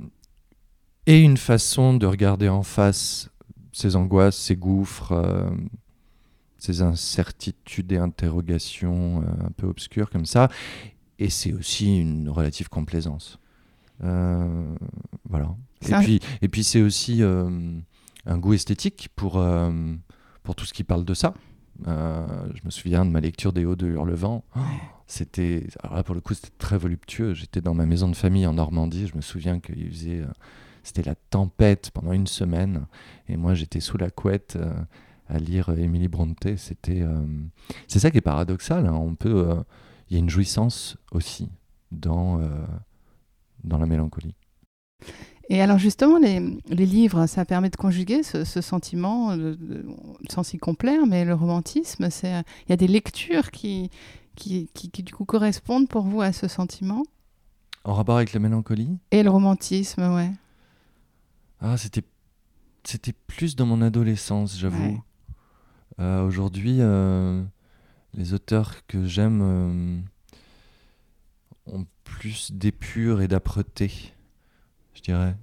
et 1.06 1.20
une 1.20 1.36
façon 1.36 1.94
de 1.94 2.06
regarder 2.06 2.48
en 2.48 2.62
face 2.62 3.30
ses 3.72 3.96
angoisses, 3.96 4.36
ses 4.36 4.56
gouffres, 4.56 5.12
euh, 5.12 5.50
ses 6.58 6.82
incertitudes 6.82 7.90
et 7.92 7.98
interrogations 7.98 9.22
euh, 9.22 9.46
un 9.46 9.50
peu 9.56 9.66
obscures 9.66 10.10
comme 10.10 10.26
ça. 10.26 10.48
Et 11.22 11.30
c'est 11.30 11.52
aussi 11.52 12.00
une 12.00 12.28
relative 12.28 12.68
complaisance. 12.68 13.38
Euh, 14.02 14.74
voilà. 15.28 15.54
Et 15.88 15.92
puis, 16.02 16.20
et 16.42 16.48
puis 16.48 16.64
c'est 16.64 16.82
aussi 16.82 17.22
euh, 17.22 17.78
un 18.26 18.38
goût 18.38 18.54
esthétique 18.54 19.08
pour, 19.14 19.38
euh, 19.38 19.70
pour 20.42 20.56
tout 20.56 20.64
ce 20.64 20.72
qui 20.72 20.82
parle 20.82 21.04
de 21.04 21.14
ça. 21.14 21.34
Je 21.86 22.60
me 22.64 22.70
souviens 22.70 23.04
de 23.04 23.10
ma 23.10 23.20
lecture 23.20 23.52
des 23.52 23.64
Hauts 23.64 23.76
de 23.76 23.86
Hurlevent. 23.86 24.42
Oh, 24.56 24.60
c'était, 25.06 25.68
alors 25.80 25.96
là 25.96 26.02
pour 26.02 26.16
le 26.16 26.20
coup, 26.20 26.34
c'était 26.34 26.50
très 26.58 26.76
voluptueux. 26.76 27.34
J'étais 27.34 27.60
dans 27.60 27.74
ma 27.74 27.86
maison 27.86 28.08
de 28.08 28.16
famille 28.16 28.46
en 28.46 28.54
Normandie. 28.54 29.06
Je 29.06 29.14
me 29.14 29.20
souviens 29.22 29.60
qu'il 29.60 29.90
faisait, 29.90 30.22
c'était 30.82 31.04
la 31.04 31.14
tempête 31.14 31.92
pendant 31.94 32.12
une 32.12 32.26
semaine, 32.26 32.86
et 33.28 33.36
moi 33.36 33.54
j'étais 33.54 33.80
sous 33.80 33.96
la 33.96 34.10
couette 34.10 34.58
à 35.28 35.38
lire 35.38 35.70
Émilie 35.70 36.08
Brontë. 36.08 36.56
C'était, 36.56 37.04
c'est 37.86 38.00
ça 38.00 38.10
qui 38.10 38.18
est 38.18 38.22
paradoxal. 38.22 38.86
hein. 38.86 38.94
On 38.94 39.14
peut, 39.14 39.54
il 40.12 40.16
y 40.16 40.16
a 40.16 40.18
une 40.18 40.28
jouissance 40.28 40.98
aussi 41.10 41.48
dans 41.90 42.38
euh, 42.38 42.48
dans 43.64 43.78
la 43.78 43.86
mélancolie. 43.86 44.34
Et 45.48 45.62
alors 45.62 45.78
justement, 45.78 46.18
les, 46.18 46.38
les 46.68 46.84
livres, 46.84 47.26
ça 47.26 47.46
permet 47.46 47.70
de 47.70 47.76
conjuguer 47.76 48.22
ce, 48.22 48.44
ce 48.44 48.60
sentiment, 48.60 49.34
de- 49.34 49.54
de- 49.54 49.86
sans 50.30 50.42
s'y 50.42 50.58
complaire, 50.58 51.06
mais 51.06 51.24
le 51.24 51.32
romantisme, 51.32 52.10
c'est 52.10 52.42
il 52.66 52.70
y 52.70 52.72
a 52.74 52.76
des 52.76 52.86
lectures 52.88 53.50
qui, 53.50 53.90
qui, 54.36 54.68
qui, 54.74 54.90
qui, 54.90 55.02
du 55.02 55.14
coup 55.14 55.24
correspondent 55.24 55.88
pour 55.88 56.02
vous 56.04 56.20
à 56.20 56.32
ce 56.34 56.46
sentiment? 56.46 57.04
En 57.84 57.94
rapport 57.94 58.16
avec 58.16 58.34
la 58.34 58.40
mélancolie? 58.40 58.98
Et 59.12 59.22
le 59.22 59.30
romantisme, 59.30 60.14
ouais. 60.14 60.30
Ah, 61.60 61.78
c'était 61.78 62.04
c'était 62.84 63.14
plus 63.26 63.56
dans 63.56 63.64
mon 63.66 63.80
adolescence, 63.80 64.58
j'avoue. 64.58 64.82
Ouais. 64.82 65.00
Euh, 66.00 66.26
Aujourd'hui, 66.26 66.76
euh, 66.80 67.42
les 68.14 68.34
auteurs 68.34 68.86
que 68.86 69.04
j'aime 69.06 69.40
euh, 69.42 70.00
ont 71.66 71.86
plus 72.04 72.52
d'épure 72.52 73.20
et 73.22 73.28
d'âpreté, 73.28 74.12
je 74.94 75.00
dirais. 75.02 75.36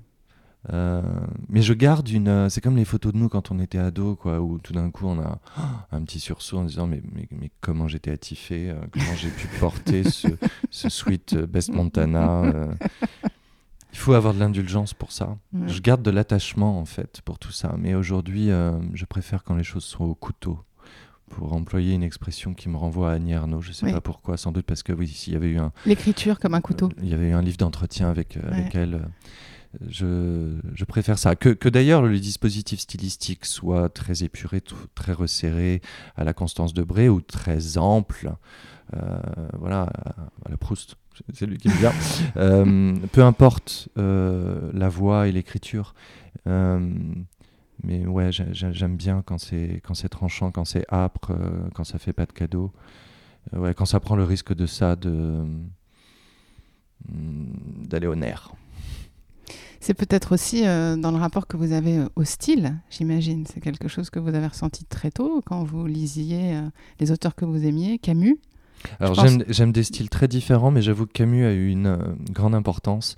Euh, 0.74 1.02
mais 1.48 1.62
je 1.62 1.74
garde 1.74 2.10
une. 2.10 2.28
euh, 2.28 2.50
C'est 2.50 2.60
comme 2.60 2.76
les 2.76 2.84
photos 2.86 3.14
de 3.14 3.18
nous 3.18 3.30
quand 3.30 3.50
on 3.50 3.60
était 3.60 3.78
ado, 3.78 4.16
quoi, 4.18 4.42
où 4.42 4.60
tout 4.60 4.74
d'un 4.74 4.92
coup 4.92 5.08
on 5.08 5.20
a 5.22 5.40
un 5.92 6.04
petit 6.04 6.20
sursaut 6.20 6.58
en 6.58 6.66
disant 6.66 6.86
mais, 6.86 7.02
mais, 7.14 7.28
mais 7.32 7.50
comment 7.62 7.88
j'étais 7.88 8.12
attifé, 8.12 8.76
comment 8.92 9.16
j'ai 9.16 9.30
pu 9.30 9.48
porter 9.60 10.04
ce, 10.04 10.28
ce 10.70 10.90
sweat 10.90 11.36
Best 11.36 11.70
Montana. 11.72 12.44
euh. 12.44 12.74
Il 13.92 13.98
faut 13.98 14.14
avoir 14.14 14.34
de 14.36 14.40
l'indulgence 14.40 14.94
pour 14.94 15.12
ça. 15.12 15.38
Ouais. 15.54 15.68
Je 15.68 15.82
garde 15.82 16.04
de 16.04 16.12
l'attachement 16.12 16.80
en 16.80 16.86
fait 16.86 17.22
pour 17.22 17.40
tout 17.40 17.52
ça. 17.52 17.76
Mais 17.80 17.96
aujourd'hui, 17.96 18.52
euh, 18.52 18.78
je 18.94 19.06
préfère 19.06 19.44
quand 19.44 19.56
les 19.56 19.64
choses 19.64 19.84
sont 19.86 20.04
au 20.04 20.14
couteau. 20.14 20.60
Pour 21.30 21.54
employer 21.54 21.94
une 21.94 22.04
expression 22.04 22.54
qui 22.54 22.70
me 22.70 22.78
renvoie 22.78 23.12
à 23.12 23.14
Annie 23.14 23.34
Arnaud, 23.34 23.62
je 23.62 23.72
sais 23.72 23.86
Oui. 23.86 23.92
pas 23.94 24.02
pourquoi, 24.02 24.36
sans 24.38 24.52
doute 24.52 24.66
parce 24.66 24.84
que 24.84 24.92
oui, 24.94 25.08
s'il 25.08 25.34
y 25.34 25.36
avait 25.36 25.50
eu 25.50 25.58
un, 25.60 25.72
L'écriture 25.86 26.40
comme 26.40 26.54
un 26.56 26.62
couteau. 26.62 26.90
il 27.02 27.08
y 27.10 27.14
avait 27.14 27.30
eu 27.30 27.34
un 27.34 27.42
livre 27.42 27.58
d'entretien 27.58 28.10
avec, 28.10 28.36
euh, 28.38 28.42
avec 28.52 28.74
Ouais. 28.74 28.82
elle. 28.82 28.96
euh, 28.96 29.00
Je, 29.88 30.58
je 30.74 30.84
préfère 30.86 31.20
ça. 31.20 31.36
Que, 31.36 31.50
que 31.50 31.70
d'ailleurs 31.70 32.02
le 32.02 32.20
dispositif 32.20 32.80
stylistique 32.80 33.46
soit 33.46 33.88
très 33.90 34.24
épuré, 34.24 34.62
très 34.96 35.14
resserré 35.14 35.82
à 36.18 36.24
la 36.24 36.34
Constance 36.34 36.74
de 36.74 36.82
Bré 36.84 37.08
ou 37.10 37.22
très 37.22 37.78
ample. 37.78 38.34
euh, 38.96 39.20
voilà, 39.60 39.84
à, 39.84 40.50
la 40.50 40.58
Proust, 40.58 40.96
c'est- 41.16 41.24
c'est 41.38 41.46
lui 41.46 41.58
qui 41.60 41.68
me 41.70 41.76
vient. 41.76 41.94
Euh, 42.38 42.96
peu 43.12 43.24
importe 43.24 43.90
euh, 44.00 44.72
la 44.74 44.90
voix 44.90 45.28
et 45.28 45.32
l'écriture. 45.32 45.94
Mais 47.84 48.06
ouais, 48.06 48.32
j'ai- 48.32 48.54
j'ai- 48.54 48.74
j'aime 48.74 48.98
bien 48.98 49.22
quand 49.26 49.38
c'est 49.38 49.82
quand 49.86 49.94
c'est 49.94 50.10
tranchant, 50.10 50.52
quand 50.52 50.66
c'est 50.66 50.86
âpre, 50.92 51.32
euh, 51.32 51.68
quand 51.74 51.84
ça 51.86 51.98
fait 52.00 52.14
pas 52.14 52.26
de 52.26 52.34
cadeau. 52.34 52.72
Euh, 53.54 53.60
ouais, 53.60 53.74
quand 53.74 53.86
ça 53.86 54.00
prend 54.00 54.16
le 54.16 54.24
risque 54.24 54.54
de 54.54 54.66
ça, 54.66 54.96
de 54.96 55.46
mm, 57.10 57.88
d'aller 57.88 58.08
au 58.08 58.16
nerf. 58.16 58.52
C'est 59.82 59.94
peut-être 59.94 60.34
aussi 60.34 60.68
euh, 60.68 60.98
dans 60.98 61.12
le 61.12 61.18
rapport 61.18 61.48
que 61.48 61.56
vous 61.56 61.72
avez 61.72 62.04
au 62.18 62.26
style, 62.26 62.78
j'imagine. 62.90 63.46
C'est 63.46 63.62
quelque 63.62 63.88
chose 63.88 64.10
que 64.10 64.20
vous 64.20 64.36
avez 64.36 64.48
ressenti 64.48 64.84
très 64.84 65.10
tôt 65.10 65.42
quand 65.46 65.64
vous 65.64 65.86
lisiez 65.88 66.56
euh, 66.58 66.70
les 67.00 67.12
auteurs 67.12 67.34
que 67.34 67.46
vous 67.46 67.64
aimiez, 67.66 67.98
Camus. 67.98 68.38
Alors 69.00 69.16
j'aime 69.48 69.72
des 69.72 69.84
styles 69.84 70.10
très 70.10 70.28
différents, 70.28 70.72
mais 70.72 70.82
j'avoue 70.82 71.06
que 71.06 71.12
Camus 71.14 71.46
a 71.46 71.54
eu 71.54 71.70
une 71.70 71.88
euh, 71.88 71.98
grande 72.32 72.56
importance. 72.56 73.16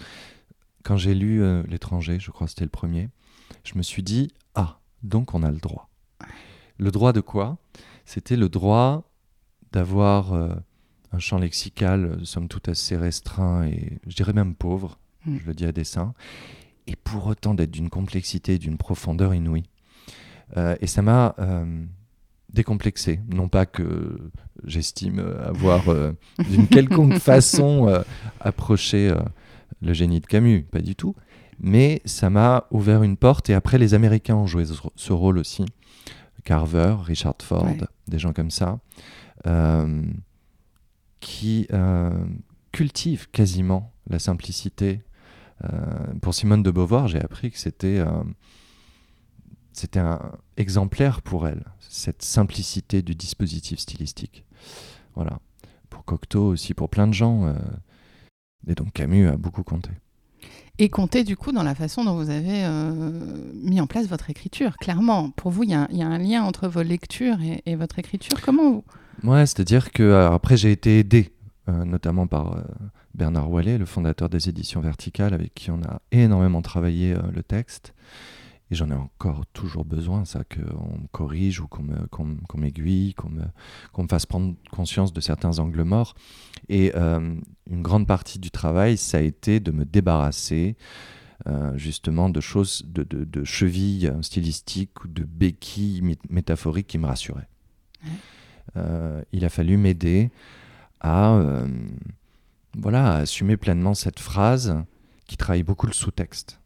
Quand 0.83 0.97
j'ai 0.97 1.13
lu 1.13 1.43
L'étranger, 1.67 2.17
je 2.19 2.31
crois 2.31 2.45
que 2.47 2.51
c'était 2.51 2.63
le 2.65 2.69
premier, 2.71 3.09
je 3.63 3.77
me 3.77 3.83
suis 3.83 4.01
dit 4.01 4.31
donc 5.03 5.33
on 5.33 5.43
a 5.43 5.51
le 5.51 5.57
droit. 5.57 5.89
Le 6.77 6.91
droit 6.91 7.13
de 7.13 7.21
quoi? 7.21 7.57
C'était 8.05 8.37
le 8.37 8.49
droit 8.49 9.03
d'avoir 9.71 10.33
euh, 10.33 10.53
un 11.11 11.19
champ 11.19 11.37
lexical, 11.37 12.05
euh, 12.05 12.25
somme 12.25 12.47
toute 12.47 12.69
assez 12.69 12.97
restreint 12.97 13.63
et 13.65 13.99
je 14.07 14.15
dirais 14.15 14.33
même 14.33 14.55
pauvre, 14.55 14.97
Mm. 15.25 15.37
je 15.39 15.47
le 15.47 15.53
dis 15.53 15.65
à 15.65 15.71
dessein, 15.71 16.13
et 16.87 16.95
pour 16.95 17.27
autant 17.27 17.53
d'être 17.53 17.71
d'une 17.71 17.89
complexité, 17.89 18.57
d'une 18.57 18.77
profondeur 18.77 19.33
inouïe. 19.33 19.65
Euh, 20.57 20.75
et 20.81 20.87
ça 20.87 21.01
m'a 21.01 21.35
euh, 21.39 21.83
décomplexé. 22.51 23.19
Non 23.29 23.47
pas 23.47 23.65
que 23.65 24.19
j'estime 24.65 25.19
avoir 25.43 25.83
d'une 26.49 26.67
quelconque 26.71 27.19
façon 27.19 28.03
approché 28.39 29.13
le 29.81 29.93
génie 29.93 30.19
de 30.19 30.25
Camus, 30.25 30.63
pas 30.63 30.81
du 30.81 30.95
tout. 30.95 31.15
Mais 31.63 32.01
ça 32.05 32.31
m'a 32.31 32.65
ouvert 32.71 33.03
une 33.03 33.17
porte 33.17 33.51
et 33.51 33.53
après 33.53 33.77
les 33.77 33.93
Américains 33.93 34.35
ont 34.35 34.47
joué 34.47 34.65
ce, 34.95 35.13
rôle 35.13 35.37
aussi. 35.37 35.63
Carver, 36.43 36.95
Richard 37.03 37.35
Ford, 37.43 37.65
Ouais. 37.65 37.77
des 38.07 38.17
gens 38.17 38.33
comme 38.33 38.49
ça, 38.49 38.79
euh, 39.45 40.03
qui 41.19 41.67
euh, 41.71 42.25
cultivent 42.71 43.29
quasiment 43.29 43.93
la 44.09 44.17
simplicité. 44.17 45.03
Euh, 45.63 46.13
pour 46.19 46.33
Simone 46.33 46.63
de 46.63 46.71
Beauvoir, 46.71 47.07
j'ai 47.07 47.21
appris 47.21 47.51
que 47.51 47.59
c'était 47.59 48.03
c'était 49.71 49.99
un 49.99 50.19
exemplaire 50.57 51.21
pour 51.21 51.47
elle, 51.47 51.63
cette 51.79 52.23
simplicité 52.23 53.03
du 53.03 53.13
dispositif 53.13 53.77
stylistique. 53.79 54.45
Voilà. 55.13 55.39
Pour 55.91 56.05
Cocteau 56.05 56.47
aussi, 56.47 56.73
pour 56.73 56.89
plein 56.89 57.07
de 57.07 57.13
gens. 57.13 57.53
et 58.67 58.73
donc 58.73 58.93
Camus 58.93 59.27
a 59.27 59.37
beaucoup 59.37 59.63
compté. 59.63 59.91
Et 60.77 60.89
compter 60.89 61.23
du 61.23 61.37
coup 61.37 61.51
dans 61.51 61.63
la 61.63 61.75
façon 61.75 62.03
dont 62.03 62.15
vous 62.15 62.29
avez 62.29 62.65
euh, 62.65 63.11
mis 63.53 63.79
en 63.79 63.87
place 63.87 64.07
votre 64.07 64.29
écriture. 64.29 64.77
Clairement, 64.77 65.29
pour 65.31 65.51
vous, 65.51 65.63
il 65.63 65.69
y, 65.69 65.73
a 65.73 65.87
un- 65.89 66.17
lien 66.17 66.43
entre 66.43 66.67
vos 66.67 66.81
lectures 66.81 67.37
et, 67.65 67.75
votre 67.75 67.99
écriture. 67.99 68.39
Comment 68.41 68.71
vous... 68.71 68.83
Ouais, 69.23 69.45
c'est-à-dire 69.45 69.91
que 69.91 70.01
euh, 70.01 70.31
après 70.31 70.57
j'ai 70.57 70.71
été 70.71 70.99
aidé, 70.99 71.33
euh, 71.69 71.85
notamment 71.85 72.25
par 72.25 72.63
Bernard 73.13 73.51
Wallet, 73.51 73.77
le 73.77 73.85
fondateur 73.85 74.29
des 74.29 74.49
éditions 74.49 74.81
Verticales, 74.81 75.33
avec 75.33 75.53
qui 75.53 75.69
on 75.69 75.81
a 75.83 76.01
énormément 76.11 76.61
travaillé 76.61 77.15
le 77.31 77.43
texte. 77.43 77.93
Et 78.71 78.75
j'en 78.75 78.89
ai 78.89 78.95
encore 78.95 79.45
toujours 79.47 79.83
besoin, 79.83 80.23
ça, 80.23 80.45
qu'on 80.45 80.97
me 80.97 81.07
corrige 81.11 81.59
ou 81.59 81.67
qu'on 81.67 82.57
m'aiguille, 82.57 83.13
qu'on 83.13 83.29
me, 83.29 84.07
fasse 84.07 84.25
prendre 84.25 84.55
conscience 84.71 85.11
de 85.11 85.19
certains 85.19 85.59
angles 85.59 85.83
morts. 85.83 86.15
Et 86.69 86.93
euh, 86.95 87.35
une 87.69 87.81
grande 87.81 88.07
partie 88.07 88.39
du 88.39 88.49
travail, 88.49 88.95
ça 88.95 89.17
a 89.17 89.21
été 89.21 89.59
de 89.59 89.71
me 89.71 89.83
débarrasser 89.83 90.77
euh, 91.47 91.75
justement 91.75 92.29
de 92.29 92.39
choses, 92.39 92.85
de, 92.87 93.03
de, 93.03 93.25
de 93.25 93.43
chevilles 93.43 94.09
stylistiques 94.21 95.03
ou 95.03 95.09
de 95.09 95.25
béquilles 95.25 96.01
mé- 96.01 96.19
métaphoriques 96.29 96.87
qui 96.87 96.97
me 96.97 97.07
rassuraient. 97.07 97.49
Euh, 98.77 99.21
il 99.33 99.43
a 99.43 99.49
fallu 99.49 99.75
m'aider 99.75 100.31
à, 101.01 101.41
voilà, 102.77 103.15
à 103.15 103.17
assumer 103.17 103.57
pleinement 103.57 103.95
cette 103.95 104.19
phrase 104.21 104.81
qui 105.27 105.35
travaille 105.35 105.63
beaucoup 105.63 105.87
le 105.87 105.93
sous-texte. 105.93 106.60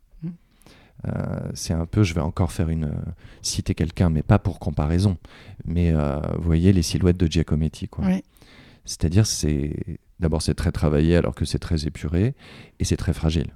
Euh, 1.08 1.12
c'est 1.54 1.74
un 1.74 1.86
peu, 1.86 2.04
je 2.04 2.14
vais 2.14 2.22
encore 2.22 2.52
faire 2.52 2.70
une 2.70 2.92
citer 3.42 3.76
quelqu'un, 3.76 4.10
mais 4.10 4.24
pas 4.24 4.40
pour 4.40 4.60
comparaison. 4.60 5.18
Mais 5.66 5.92
euh, 5.94 6.20
vous 6.38 6.44
voyez 6.44 6.74
les 6.74 6.82
silhouettes 6.82 7.18
de 7.18 7.28
Giacometti, 7.28 7.88
quoi. 7.88 8.06
C'est-à-dire, 8.86 9.26
c'est 9.26 10.00
d'abord 10.20 10.42
c'est 10.42 10.54
très 10.54 10.72
travaillé 10.72 11.18
alors 11.18 11.36
que 11.36 11.44
c'est 11.44 11.60
très 11.60 11.86
épuré 11.88 12.36
et 12.80 12.86
c'est 12.86 12.98
très 12.98 13.14
fragile. 13.14 13.54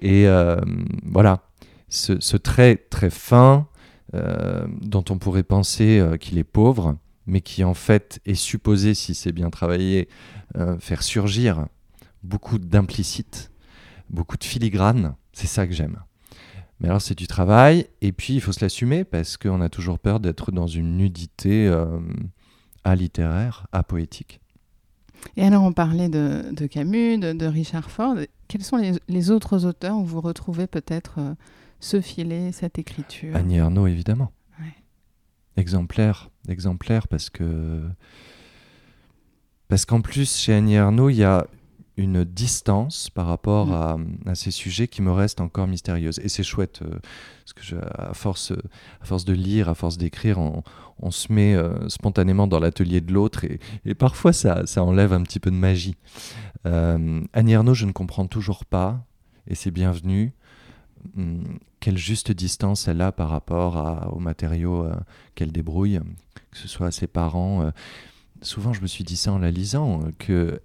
Et 0.00 0.26
euh, 0.26 0.60
voilà, 1.04 1.42
ce, 1.88 2.20
ce 2.20 2.36
trait 2.36 2.76
très 2.90 3.10
fin 3.10 3.68
euh, 4.14 4.66
dont 4.80 5.04
on 5.10 5.18
pourrait 5.18 5.42
penser 5.42 5.98
euh, 5.98 6.16
qu'il 6.16 6.38
est 6.38 6.44
pauvre, 6.44 6.96
mais 7.26 7.40
qui 7.42 7.62
en 7.62 7.74
fait 7.74 8.20
est 8.24 8.34
supposé, 8.34 8.94
si 8.94 9.14
c'est 9.14 9.32
bien 9.32 9.50
travaillé, 9.50 10.08
euh, 10.56 10.78
faire 10.78 11.02
surgir 11.02 11.66
beaucoup 12.22 12.58
d'implicite, 12.58 13.52
beaucoup 14.10 14.36
de 14.36 14.44
filigrane. 14.44 15.14
C'est 15.32 15.46
ça 15.46 15.66
que 15.66 15.74
j'aime. 15.74 15.98
Mais 16.80 16.88
alors 16.88 17.02
c'est 17.02 17.18
du 17.18 17.26
travail, 17.26 17.86
et 18.00 18.12
puis 18.12 18.34
il 18.34 18.40
faut 18.40 18.52
se 18.52 18.64
l'assumer 18.64 19.04
parce 19.04 19.36
qu'on 19.36 19.60
a 19.60 19.68
toujours 19.68 19.98
peur 19.98 20.20
d'être 20.20 20.52
dans 20.52 20.66
une 20.66 20.96
nudité 20.96 21.66
euh, 21.66 21.98
littéraire, 22.94 23.66
poétique. 23.86 24.40
Et 25.36 25.44
alors, 25.44 25.64
on 25.64 25.72
parlait 25.72 26.08
de, 26.08 26.54
de 26.54 26.66
Camus, 26.66 27.18
de, 27.18 27.32
de 27.32 27.46
Richard 27.46 27.90
Ford. 27.90 28.16
Quels 28.46 28.62
sont 28.62 28.76
les, 28.76 28.92
les 29.08 29.30
autres 29.30 29.66
auteurs 29.66 29.96
où 29.96 30.04
vous 30.04 30.20
retrouvez 30.20 30.66
peut-être 30.66 31.16
euh, 31.18 31.34
ce 31.80 32.00
filet, 32.00 32.52
cette 32.52 32.78
écriture? 32.78 33.34
Annie 33.34 33.56
Ernaux, 33.56 33.86
évidemment. 33.86 34.32
Ouais. 34.60 34.74
Exemplaire, 35.56 36.30
exemplaire 36.48 37.08
parce 37.08 37.30
que 37.30 37.82
parce 39.68 39.84
qu'en 39.84 40.00
plus 40.00 40.34
chez 40.34 40.54
Annie 40.54 40.74
Ernaux, 40.74 41.10
il 41.10 41.16
y 41.16 41.24
a 41.24 41.46
une 41.98 42.24
distance 42.24 43.10
par 43.10 43.26
rapport 43.26 43.66
Mm. 43.66 43.72
à, 44.26 44.30
à 44.30 44.34
ces 44.34 44.50
sujets 44.50 44.88
qui 44.88 45.02
me 45.02 45.10
restent 45.12 45.40
encore 45.42 45.66
mystérieuses. 45.66 46.18
Et 46.20 46.28
c'est 46.28 46.42
chouette, 46.44 46.80
euh, 46.82 46.98
parce 47.44 47.52
que 47.54 47.62
je- 47.62 47.76
à, 47.76 48.14
force, 48.14 48.52
à 49.02 49.04
force 49.04 49.24
de 49.24 49.32
lire, 49.34 49.68
à 49.68 49.74
force 49.74 49.98
d'écrire, 49.98 50.38
on, 50.38 50.62
on 51.00 51.10
se 51.10 51.32
met 51.32 51.54
euh, 51.54 51.88
spontanément 51.88 52.46
dans 52.46 52.60
l'atelier 52.60 53.00
de 53.00 53.12
l'autre 53.12 53.44
et, 53.44 53.58
et 53.84 53.94
parfois 53.94 54.32
ça, 54.32 54.64
ça 54.66 54.82
enlève 54.82 55.12
un 55.12 55.22
petit 55.22 55.40
peu 55.40 55.50
de 55.50 55.56
magie. 55.56 55.96
Euh, 56.66 57.20
Annie 57.32 57.52
Ernaux, 57.52 57.74
je 57.74 57.84
ne 57.86 57.92
comprends 57.92 58.26
toujours 58.26 58.64
pas, 58.64 59.04
et 59.46 59.54
c'est 59.54 59.70
bienvenu, 59.70 60.32
hum, 61.16 61.58
quelle 61.80 61.98
juste 61.98 62.32
distance 62.32 62.88
elle 62.88 63.00
a 63.00 63.12
par 63.12 63.28
rapport 63.28 63.76
à- 63.76 64.12
aux 64.12 64.18
matériaux 64.20 64.84
euh, 64.84 64.94
qu'elle 65.34 65.52
débrouille, 65.52 66.00
que 66.50 66.58
ce 66.58 66.68
soit 66.68 66.86
à 66.88 66.90
ses 66.92 67.06
parents. 67.06 67.70
souvent, 68.42 68.72
je 68.72 68.82
me 68.82 68.86
suis 68.86 69.02
dit 69.04 69.16
ça 69.16 69.32
en 69.32 69.38
la 69.38 69.50
lisant, 69.50 70.00
que 70.18 70.60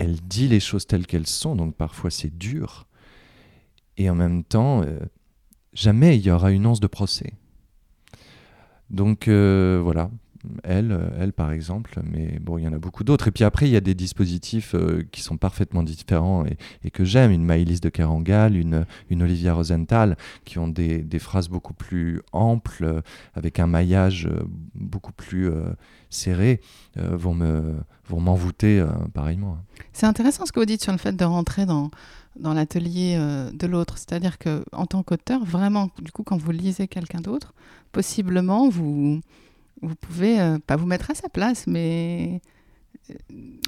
elle 0.00 0.16
dit 0.16 0.48
les 0.48 0.60
choses 0.60 0.86
telles 0.86 1.06
qu'elles 1.06 1.26
sont, 1.26 1.54
donc 1.54 1.76
parfois 1.76 2.10
c'est 2.10 2.34
dur. 2.38 2.86
Et 3.98 4.08
en 4.08 4.14
même 4.14 4.44
temps, 4.44 4.82
euh, 4.82 4.98
jamais 5.74 6.16
il 6.16 6.24
y 6.24 6.30
aura 6.30 6.52
une 6.52 6.66
once 6.66 6.80
de 6.80 6.86
procès. 6.86 7.34
Donc 8.88 9.28
euh, 9.28 9.78
voilà, 9.84 10.10
elle, 10.64 10.92
euh, 10.92 11.08
elle 11.18 11.32
par 11.32 11.52
exemple, 11.52 12.00
mais 12.04 12.38
bon, 12.40 12.58
il 12.58 12.64
y 12.64 12.68
en 12.68 12.72
a 12.72 12.78
beaucoup 12.78 13.04
d'autres. 13.04 13.28
Et 13.28 13.30
puis 13.30 13.44
après, 13.44 13.68
il 13.68 13.72
y 13.72 13.76
a 13.76 13.80
des 13.80 13.94
dispositifs 13.94 14.74
euh, 14.74 15.02
qui 15.12 15.20
sont 15.20 15.36
parfaitement 15.36 15.82
différents 15.82 16.44
et, 16.82 16.90
que 16.90 17.04
j'aime. 17.04 17.30
Une 17.30 17.44
Maëlys 17.44 17.80
de 17.80 17.88
Kerangal, 17.88 18.56
une, 18.56 18.86
une 19.10 19.22
Olivia 19.22 19.54
Rosenthal, 19.54 20.16
qui 20.44 20.58
ont 20.58 20.68
des, 20.68 20.98
des 20.98 21.18
phrases 21.18 21.48
beaucoup 21.48 21.74
plus 21.74 22.20
amples, 22.32 22.84
euh, 22.84 23.00
avec 23.34 23.58
un 23.58 23.66
maillage 23.66 24.28
beaucoup 24.74 25.12
plus 25.12 25.50
serré, 26.08 26.60
vont 26.96 27.34
me 27.34 27.76
vont 28.08 28.20
m'envoûter 28.20 28.84
pareillement. 29.14 29.58
C'est 29.92 30.06
intéressant 30.06 30.44
ce 30.46 30.52
que 30.52 30.58
vous 30.58 30.66
dites 30.66 30.82
sur 30.82 30.92
le 30.92 30.98
fait 30.98 31.14
de 31.14 31.24
rentrer 31.24 31.64
dans, 31.64 31.90
dans 32.38 32.54
l'atelier 32.54 33.16
de 33.52 33.66
l'autre. 33.66 33.98
C'est-à-dire 33.98 34.38
que 34.38 34.64
tant 34.88 35.02
qu'auteur, 35.02 35.44
vraiment, 35.44 35.90
du 36.00 36.10
coup, 36.10 36.24
quand 36.24 36.36
vous 36.36 36.50
lisez 36.50 36.88
quelqu'un 36.88 37.20
d'autre, 37.20 37.54
possiblement, 37.92 38.68
vous, 38.68 39.20
vous 39.82 39.94
pouvez 39.94 40.40
euh, 40.40 40.58
pas 40.66 40.76
vous 40.76 40.86
mettre 40.86 41.10
à 41.10 41.14
sa 41.14 41.28
place, 41.28 41.66
mais 41.66 42.40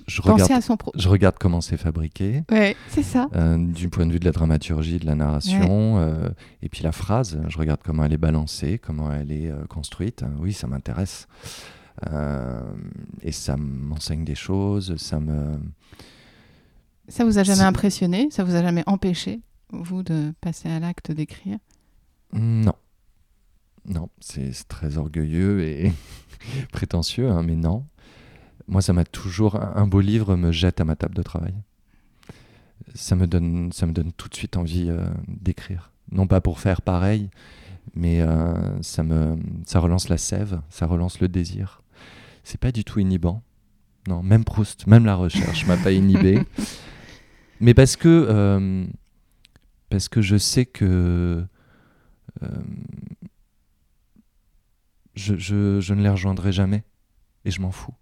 Je 0.06 0.20
penser 0.20 0.32
regarde, 0.32 0.52
à 0.52 0.60
son 0.60 0.76
pro. 0.76 0.92
je 0.94 1.08
regarde 1.08 1.36
comment 1.38 1.60
c'est 1.60 1.76
fabriqué. 1.76 2.42
Ouais, 2.50 2.76
c'est 2.88 3.02
ça. 3.02 3.28
euh, 3.34 3.56
du 3.56 3.88
point 3.88 4.06
de 4.06 4.12
vue 4.12 4.20
de 4.20 4.24
la 4.24 4.32
dramaturgie, 4.32 4.98
de 4.98 5.06
la 5.06 5.14
narration, 5.14 5.98
euh, 5.98 6.28
et 6.62 6.68
puis 6.68 6.82
la 6.82 6.92
phrase, 6.92 7.40
je 7.48 7.58
regarde 7.58 7.80
comment 7.84 8.04
elle 8.04 8.12
est 8.12 8.18
balancée, 8.18 8.78
comment 8.78 9.12
elle 9.12 9.32
est 9.32 9.50
euh, 9.50 9.64
construite. 9.66 10.24
Oui, 10.38 10.52
ça 10.52 10.66
m'intéresse. 10.66 11.26
Et 13.22 13.32
ça 13.32 13.56
m'enseigne 13.56 14.24
des 14.24 14.34
choses, 14.34 14.96
ça 14.96 15.20
me... 15.20 15.58
Ça 17.08 17.24
vous 17.24 17.38
a 17.38 17.42
jamais 17.42 17.62
impressionné? 17.62 18.28
Ça 18.30 18.44
vous 18.44 18.54
a 18.54 18.62
jamais 18.62 18.82
empêché, 18.86 19.40
vous, 19.70 20.02
de 20.02 20.32
passer 20.40 20.68
à 20.68 20.80
l'acte 20.80 21.12
d'écrire? 21.12 21.58
Non. 22.32 22.72
Non, 23.86 24.08
c'est 24.20 24.52
très 24.68 24.96
orgueilleux 24.98 25.62
et 25.62 25.92
prétentieux, 26.72 27.28
hein, 27.28 27.42
mais 27.42 27.56
non. 27.56 27.84
Moi, 28.68 28.80
ça 28.80 28.92
m'a 28.92 29.04
toujours... 29.04 29.56
Un 29.56 29.72
un 29.76 29.86
beau 29.86 30.00
livre 30.00 30.36
me 30.36 30.52
jette 30.52 30.80
à 30.80 30.84
ma 30.84 30.96
table 30.96 31.14
de 31.14 31.22
travail. 31.22 31.54
Ça 32.94 33.16
me 33.16 33.26
donne, 33.26 33.72
ça 33.72 33.86
me 33.86 33.92
donne 33.92 34.12
tout 34.12 34.28
de 34.28 34.34
suite 34.34 34.56
envie 34.56 34.88
euh, 34.88 35.04
d'écrire. 35.28 35.92
Non 36.10 36.26
pas 36.26 36.40
pour 36.40 36.58
faire 36.60 36.82
pareil, 36.82 37.30
mais 37.94 38.20
euh, 38.20 38.82
ça, 38.82 39.02
me, 39.02 39.38
ça 39.66 39.80
relance 39.80 40.08
la 40.08 40.18
sève, 40.18 40.60
ça 40.68 40.86
relance 40.86 41.20
le 41.20 41.28
désir. 41.28 41.82
C'est 42.44 42.60
pas 42.60 42.72
du 42.72 42.84
tout 42.84 43.00
inhibant. 43.00 43.42
Non, 44.08 44.22
même 44.22 44.44
Proust, 44.44 44.86
même 44.86 45.06
la 45.06 45.14
recherche 45.14 45.66
m'a 45.66 45.76
pas 45.76 45.92
inhibé. 45.92 46.40
Mais 47.60 47.74
parce 47.74 47.94
que, 47.94 48.08
euh, 48.08 48.84
parce 49.88 50.08
que 50.08 50.20
je 50.20 50.36
sais 50.36 50.66
que 50.66 51.44
euh, 52.42 52.48
je, 55.14 55.36
je- 55.36 55.80
je 55.80 55.94
ne 55.94 56.02
les 56.02 56.08
rejoindrai 56.08 56.52
jamais 56.52 56.84
et 57.44 57.50
je 57.50 57.60
m'en 57.60 57.70
fous. 57.72 57.94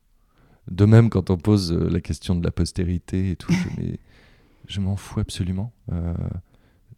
De 0.71 0.85
même, 0.85 1.11
quand 1.11 1.31
on 1.31 1.37
pose 1.37 1.73
euh, 1.73 1.89
la 1.91 2.01
question 2.01 2.35
de 2.37 2.45
la 2.45 2.51
postérité 2.53 3.31
et 3.33 3.37
tout, 3.37 3.53
je, 4.69 4.81
m'en 4.81 4.97
fous 4.97 5.21
absolument. 5.21 5.73
Euh, 5.93 6.15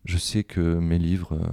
je 0.05 0.19
sais 0.19 0.45
que 0.45 0.61
mes 0.79 0.99
livres, 0.99 1.35
euh, 1.35 1.47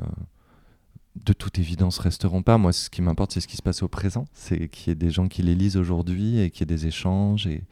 de 1.24 1.34
toute 1.34 1.60
évidence, 1.60 2.00
resteront 2.00 2.42
pas. 2.44 2.58
Moi, 2.58 2.74
ce 2.74 2.90
qui 2.90 3.02
m'importe, 3.02 3.32
c'est 3.32 3.42
ce 3.42 3.48
qui 3.48 3.58
se 3.58 3.62
passe 3.62 3.84
au 3.84 3.88
présent. 3.88 4.26
C'est 4.34 4.68
qu'il 4.70 4.90
y 4.90 4.92
ait 4.92 4.96
des 4.96 5.12
gens 5.12 5.28
qui 5.28 5.44
les 5.44 5.56
lisent 5.56 5.78
aujourd'hui 5.78 6.40
et 6.40 6.50
qu'il 6.50 6.62
y 6.62 6.64
ait 6.64 6.76
des 6.78 6.88
échanges 6.88 7.46
et, 7.48 7.64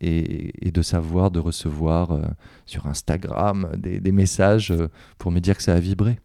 et, 0.00 0.66
et 0.66 0.70
de 0.72 0.82
savoir, 0.82 1.30
de 1.30 1.38
recevoir 1.38 2.12
euh, 2.12 2.22
sur 2.66 2.86
Instagram 2.86 3.70
des, 3.76 4.00
des 4.00 4.12
messages 4.12 4.72
pour 5.18 5.30
me 5.30 5.40
dire 5.40 5.56
que 5.56 5.62
ça 5.62 5.74
a 5.74 5.80
vibré. 5.80 6.18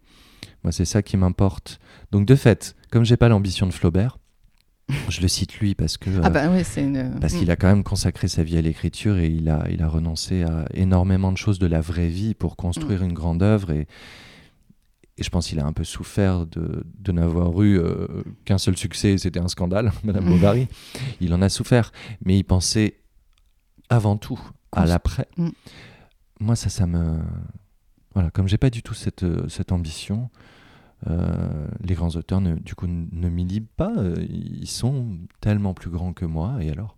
Moi, 0.64 0.72
c'est 0.72 0.84
ça 0.84 1.02
qui 1.02 1.16
m'importe. 1.16 1.78
Donc, 2.10 2.26
de 2.26 2.34
fait, 2.34 2.74
comme 2.90 3.04
j'ai 3.04 3.16
pas 3.16 3.28
l'ambition 3.28 3.66
de 3.66 3.72
Flaubert, 3.72 4.18
je 5.08 5.20
le 5.22 5.28
cite 5.28 5.58
lui 5.60 5.74
parce 5.74 5.96
que 5.96 6.10
Ah 6.22 6.26
euh, 6.26 6.30
bah 6.30 6.48
oui, 6.50 6.62
c'est 6.64 6.82
une... 6.82 7.18
parce 7.20 7.34
qu'il 7.34 7.50
a 7.50 7.56
quand 7.56 7.68
même 7.68 7.84
consacré 7.84 8.28
sa 8.28 8.42
vie 8.42 8.58
à 8.58 8.60
l'écriture 8.60 9.16
et 9.18 9.28
il 9.28 9.48
a, 9.48 9.66
il 9.70 9.82
a 9.82 9.88
renoncé 9.88 10.42
à 10.42 10.66
énormément 10.74 11.32
de 11.32 11.38
choses 11.38 11.58
de 11.58 11.66
la 11.66 11.80
vraie 11.80 12.08
vie 12.08 12.34
pour 12.34 12.56
construire 12.56 13.02
une 13.02 13.12
grande 13.14 13.42
œuvre. 13.42 13.70
Et, 13.70 13.86
et 15.16 15.22
je 15.22 15.30
pense 15.30 15.48
qu'il 15.48 15.58
a 15.60 15.64
un 15.64 15.72
peu 15.72 15.84
souffert 15.84 16.44
de, 16.46 16.84
de 16.98 17.12
n'avoir 17.12 17.62
eu 17.62 17.78
euh, 17.78 18.06
qu'un 18.44 18.58
seul 18.58 18.76
succès, 18.76 19.16
c'était 19.16 19.40
un 19.40 19.48
scandale, 19.48 19.92
Madame 20.04 20.24
Mm. 20.26 20.28
Bovary. 20.30 20.68
Il 21.20 21.32
en 21.32 21.40
a 21.40 21.48
souffert, 21.48 21.92
mais 22.24 22.36
il 22.36 22.44
pensait 22.44 22.98
avant 23.88 24.16
tout 24.16 24.40
à 24.72 24.86
l'après. 24.86 25.28
Moi, 26.40 26.56
ça, 26.56 26.68
ça 26.68 26.86
me. 26.86 27.18
Voilà, 28.14 28.30
comme 28.30 28.48
j'ai 28.48 28.58
pas 28.58 28.70
du 28.70 28.82
tout 28.82 28.94
cette, 28.94 29.22
euh, 29.24 29.48
cette 29.48 29.72
ambition, 29.72 30.30
euh, 31.06 31.68
les 31.80 31.94
grands 31.94 32.10
auteurs, 32.16 32.40
ne, 32.40 32.54
du 32.56 32.74
coup, 32.74 32.86
ne 32.86 33.28
m'inhibent 33.28 33.66
pas. 33.76 33.92
euh, 33.96 34.24
Ils 34.28 34.68
sont 34.68 35.18
tellement 35.40 35.74
plus 35.74 35.90
grands 35.90 36.12
que 36.12 36.24
moi, 36.24 36.62
et 36.62 36.70
alors? 36.70 36.96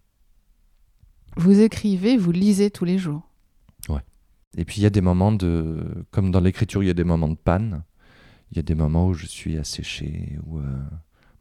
Vous 1.36 1.60
écrivez, 1.60 2.16
vous 2.16 2.32
lisez 2.32 2.70
tous 2.70 2.84
les 2.84 2.98
jours. 2.98 3.22
Et 4.58 4.64
puis 4.64 4.80
il 4.80 4.84
y 4.84 4.86
a 4.86 4.90
des 4.90 5.02
moments 5.02 5.32
de, 5.32 6.06
comme 6.10 6.30
dans 6.30 6.40
l'écriture, 6.40 6.82
il 6.82 6.86
y 6.86 6.90
a 6.90 6.94
des 6.94 7.04
moments 7.04 7.28
de 7.28 7.34
panne. 7.34 7.84
Il 8.50 8.56
y 8.56 8.60
a 8.60 8.62
des 8.62 8.74
moments 8.74 9.06
où 9.08 9.12
je 9.12 9.26
suis 9.26 9.58
asséché, 9.58 10.38
où 10.46 10.60
euh, 10.60 10.82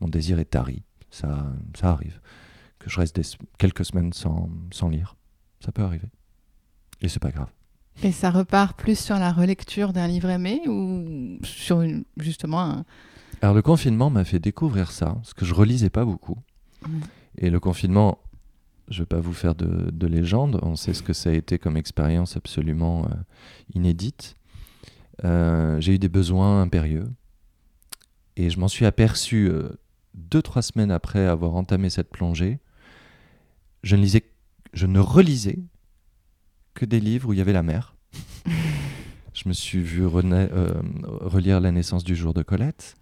mon 0.01 0.09
désir 0.09 0.37
est 0.37 0.51
tari. 0.51 0.83
Ça, 1.11 1.49
ça 1.79 1.91
arrive. 1.91 2.19
Que 2.77 2.89
je 2.89 2.99
reste 2.99 3.15
des 3.15 3.21
quelques 3.57 3.85
semaines 3.85 4.11
sans, 4.11 4.49
sans 4.73 4.89
lire. 4.89 5.15
Ça 5.63 5.71
peut 5.71 5.83
arriver. 5.83 6.09
Et 6.99 7.07
c'est 7.07 7.21
pas 7.21 7.31
grave. 7.31 7.47
Et 8.03 8.11
ça 8.11 8.29
repart 8.29 8.77
plus 8.77 8.97
sur 8.99 9.15
la 9.17 9.31
relecture 9.31 9.93
d'un 9.93 10.07
livre 10.07 10.29
aimé 10.29 10.61
ou 10.67 11.37
sur 11.43 11.81
une- 11.81 12.03
justement 12.17 12.61
un... 12.61 12.85
Alors 13.41 13.55
le 13.55 13.61
confinement 13.61 14.09
m'a 14.09 14.23
fait 14.25 14.39
découvrir 14.39 14.91
ça, 14.91 15.13
parce 15.15 15.33
que 15.33 15.45
je 15.45 15.53
relisais 15.53 15.89
pas 15.89 16.05
beaucoup. 16.05 16.37
Et 17.37 17.49
le 17.49 17.59
confinement, 17.59 18.19
je 18.89 19.01
vais 19.01 19.05
pas 19.07 19.19
vous 19.19 19.33
faire 19.33 19.55
de, 19.55 19.89
de 19.91 20.07
légende, 20.07 20.59
on 20.61 20.75
sait 20.75 20.93
ce 20.93 21.01
que 21.03 21.13
ça 21.13 21.29
a 21.29 21.33
été 21.33 21.57
comme 21.57 21.77
expérience 21.77 22.37
absolument 22.37 23.05
euh, 23.05 23.13
inédite. 23.73 24.35
Euh, 25.23 25.79
J'ai 25.79 25.95
eu 25.95 25.99
des 25.99 26.09
besoins 26.09 26.61
impérieux. 26.61 27.05
Et 28.37 28.49
je 28.49 28.59
m'en 28.59 28.67
suis 28.67 28.85
aperçu 28.85 29.47
euh, 29.49 29.69
deux, 30.13 30.41
trois 30.41 30.61
semaines 30.61 30.91
après 30.91 31.25
avoir 31.25 31.55
entamé 31.55 31.89
cette 31.89 32.09
plongée. 32.09 32.59
Je 33.83 33.95
ne, 33.95 34.01
lisais, 34.01 34.23
je 34.73 34.85
ne 34.87 34.99
relisais 34.99 35.59
que 36.75 36.85
des 36.85 36.99
livres 36.99 37.29
où 37.29 37.33
il 37.33 37.39
y 37.39 37.41
avait 37.41 37.53
la 37.53 37.63
mer. 37.63 37.95
je 39.33 39.49
me 39.49 39.53
suis 39.53 39.79
vu 39.81 40.05
rena- 40.05 40.49
euh, 40.51 40.69
relire 41.21 41.59
La 41.59 41.71
naissance 41.71 42.03
du 42.03 42.15
jour 42.15 42.33
de 42.33 42.43
Colette. 42.43 42.95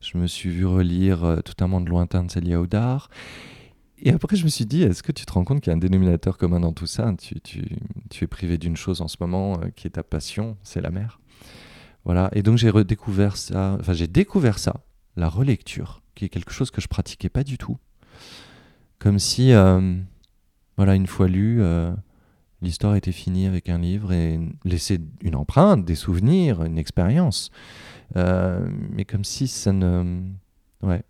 Je 0.00 0.16
me 0.18 0.26
suis 0.26 0.48
vu 0.50 0.64
relire 0.66 1.24
euh, 1.24 1.40
Tout 1.40 1.62
un 1.62 1.68
monde 1.68 1.88
lointain 1.88 2.24
de 2.24 2.30
Célia 2.30 2.60
Audard. 2.60 3.10
Et 3.98 4.10
après, 4.12 4.36
je 4.36 4.44
me 4.44 4.48
suis 4.48 4.66
dit, 4.66 4.82
est-ce 4.82 5.02
que 5.02 5.12
tu 5.12 5.24
te 5.24 5.32
rends 5.32 5.44
compte 5.44 5.60
qu'il 5.62 5.70
y 5.70 5.74
a 5.74 5.76
un 5.76 5.78
dénominateur 5.80 6.36
commun 6.38 6.60
dans 6.60 6.72
tout 6.72 6.86
ça? 6.86 7.12
Tu, 7.18 7.40
tu- 7.40 7.64
tu 8.10 8.24
es 8.24 8.26
privé 8.26 8.58
d'une 8.58 8.76
chose 8.76 9.00
en 9.00 9.08
ce 9.08 9.16
moment 9.20 9.58
euh, 9.62 9.68
qui 9.74 9.86
est 9.86 9.90
ta 9.90 10.02
passion, 10.02 10.56
c'est 10.62 10.80
la 10.80 10.90
mer. 10.90 11.18
Voilà. 12.04 12.30
Et 12.32 12.42
donc, 12.42 12.58
j'ai 12.58 12.70
redécouvert 12.70 13.36
ça. 13.36 13.76
Enfin, 13.80 13.92
j'ai 13.94 14.06
découvert 14.06 14.58
ça, 14.58 14.80
la 15.16 15.28
relecture, 15.28 16.02
qui 16.14 16.24
est 16.26 16.28
quelque 16.28 16.52
chose 16.52 16.70
que 16.70 16.80
je 16.80 16.88
pratiquais 16.88 17.28
pas 17.30 17.42
du 17.42 17.58
tout. 17.58 17.78
Comme 18.98 19.18
si, 19.18 19.52
voilà, 20.76 20.94
une 20.94 21.06
fois 21.06 21.26
lu, 21.28 21.60
l'histoire 22.62 22.94
était 22.96 23.12
finie 23.12 23.46
avec 23.46 23.68
un 23.68 23.78
livre 23.78 24.12
et 24.12 24.38
laissait 24.64 24.98
une 25.22 25.36
empreinte, 25.36 25.84
des 25.84 25.94
souvenirs, 25.94 26.62
une 26.62 26.78
expérience. 26.78 27.50
Euh, 28.16 28.66
mais 28.92 29.04
comme 29.04 29.24
si 29.24 29.48
ça 29.48 29.72
ne. 29.72 30.22
Ouais. 30.82 31.02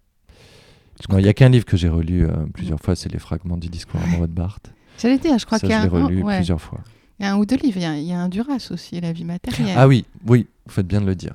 Il 1.10 1.16
n'y 1.18 1.28
a 1.28 1.34
qu'un 1.34 1.50
livre 1.50 1.66
que 1.66 1.76
j'ai 1.76 1.88
relu 1.90 2.24
euh, 2.24 2.30
plusieurs 2.54 2.80
fois, 2.80 2.96
c'est 2.96 3.12
Les 3.12 3.18
fragments 3.18 3.58
du 3.58 3.68
discours 3.68 4.00
amoureux 4.02 4.28
de 4.28 4.32
Barthes. 4.32 4.72
J'allais 4.98 5.18
dire, 5.18 5.38
je 5.38 5.44
crois 5.44 5.58
qu'il 5.58 5.68
y, 5.68 5.72
a 5.74 5.82
je 5.82 5.88
l'ai 5.88 5.96
un- 6.00 6.04
relu 6.06 6.22
ouais, 6.22 6.36
plusieurs 6.38 6.60
fois. 6.60 6.80
il 7.20 7.26
y 7.26 7.28
a 7.28 7.34
un 7.34 7.36
ou 7.36 7.44
deux 7.44 7.56
livres. 7.56 7.76
Il 7.76 7.82
y 7.82 7.86
a, 7.86 7.98
il 7.98 8.04
y 8.04 8.12
a 8.12 8.18
un 8.20 8.28
Duras 8.30 8.68
aussi, 8.70 8.98
La 9.00 9.12
vie 9.12 9.24
matérielle. 9.26 9.74
Ah 9.76 9.86
oui, 9.88 10.06
oui, 10.26 10.46
vous 10.64 10.72
faites 10.72 10.86
bien 10.86 11.02
de 11.02 11.06
le 11.06 11.14
dire. 11.14 11.34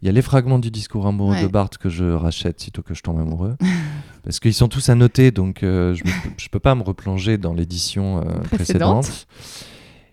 Il 0.00 0.06
y 0.06 0.08
a 0.08 0.12
les 0.12 0.22
fragments 0.22 0.58
du 0.58 0.70
discours 0.70 1.06
amoureux 1.06 1.40
de. 1.40 1.48
Barthes 1.48 1.78
que 1.78 1.88
je 1.88 2.04
rachète 2.04 2.60
sitôt 2.60 2.82
que 2.82 2.94
je 2.94 3.02
tombe 3.02 3.18
amoureux. 3.18 3.56
parce 4.22 4.38
qu'ils 4.38 4.54
sont 4.54 4.68
tous 4.68 4.88
annotés, 4.90 5.30
donc 5.30 5.62
euh, 5.62 5.94
je 5.94 6.04
ne 6.04 6.48
peux 6.50 6.60
pas 6.60 6.74
me 6.74 6.82
replonger 6.82 7.38
dans 7.38 7.52
l'édition 7.52 8.18
euh, 8.18 8.38
Précédente. 8.52 9.06
précédente. 9.06 9.26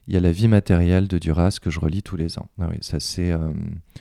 Il 0.08 0.14
y 0.14 0.18
a 0.18 0.20
la 0.20 0.32
vie 0.32 0.48
matérielle 0.48 1.08
de 1.08 1.18
Duras 1.18 1.58
que 1.60 1.72
je 1.72 1.80
relis 1.80 2.04
tous 2.04 2.16
les 2.16 2.38
ans. 2.38 2.48
Ah 2.62 2.68
oui, 2.70 2.78
ça 2.82 3.00
c'est 3.00 3.32
euh, 3.32 3.52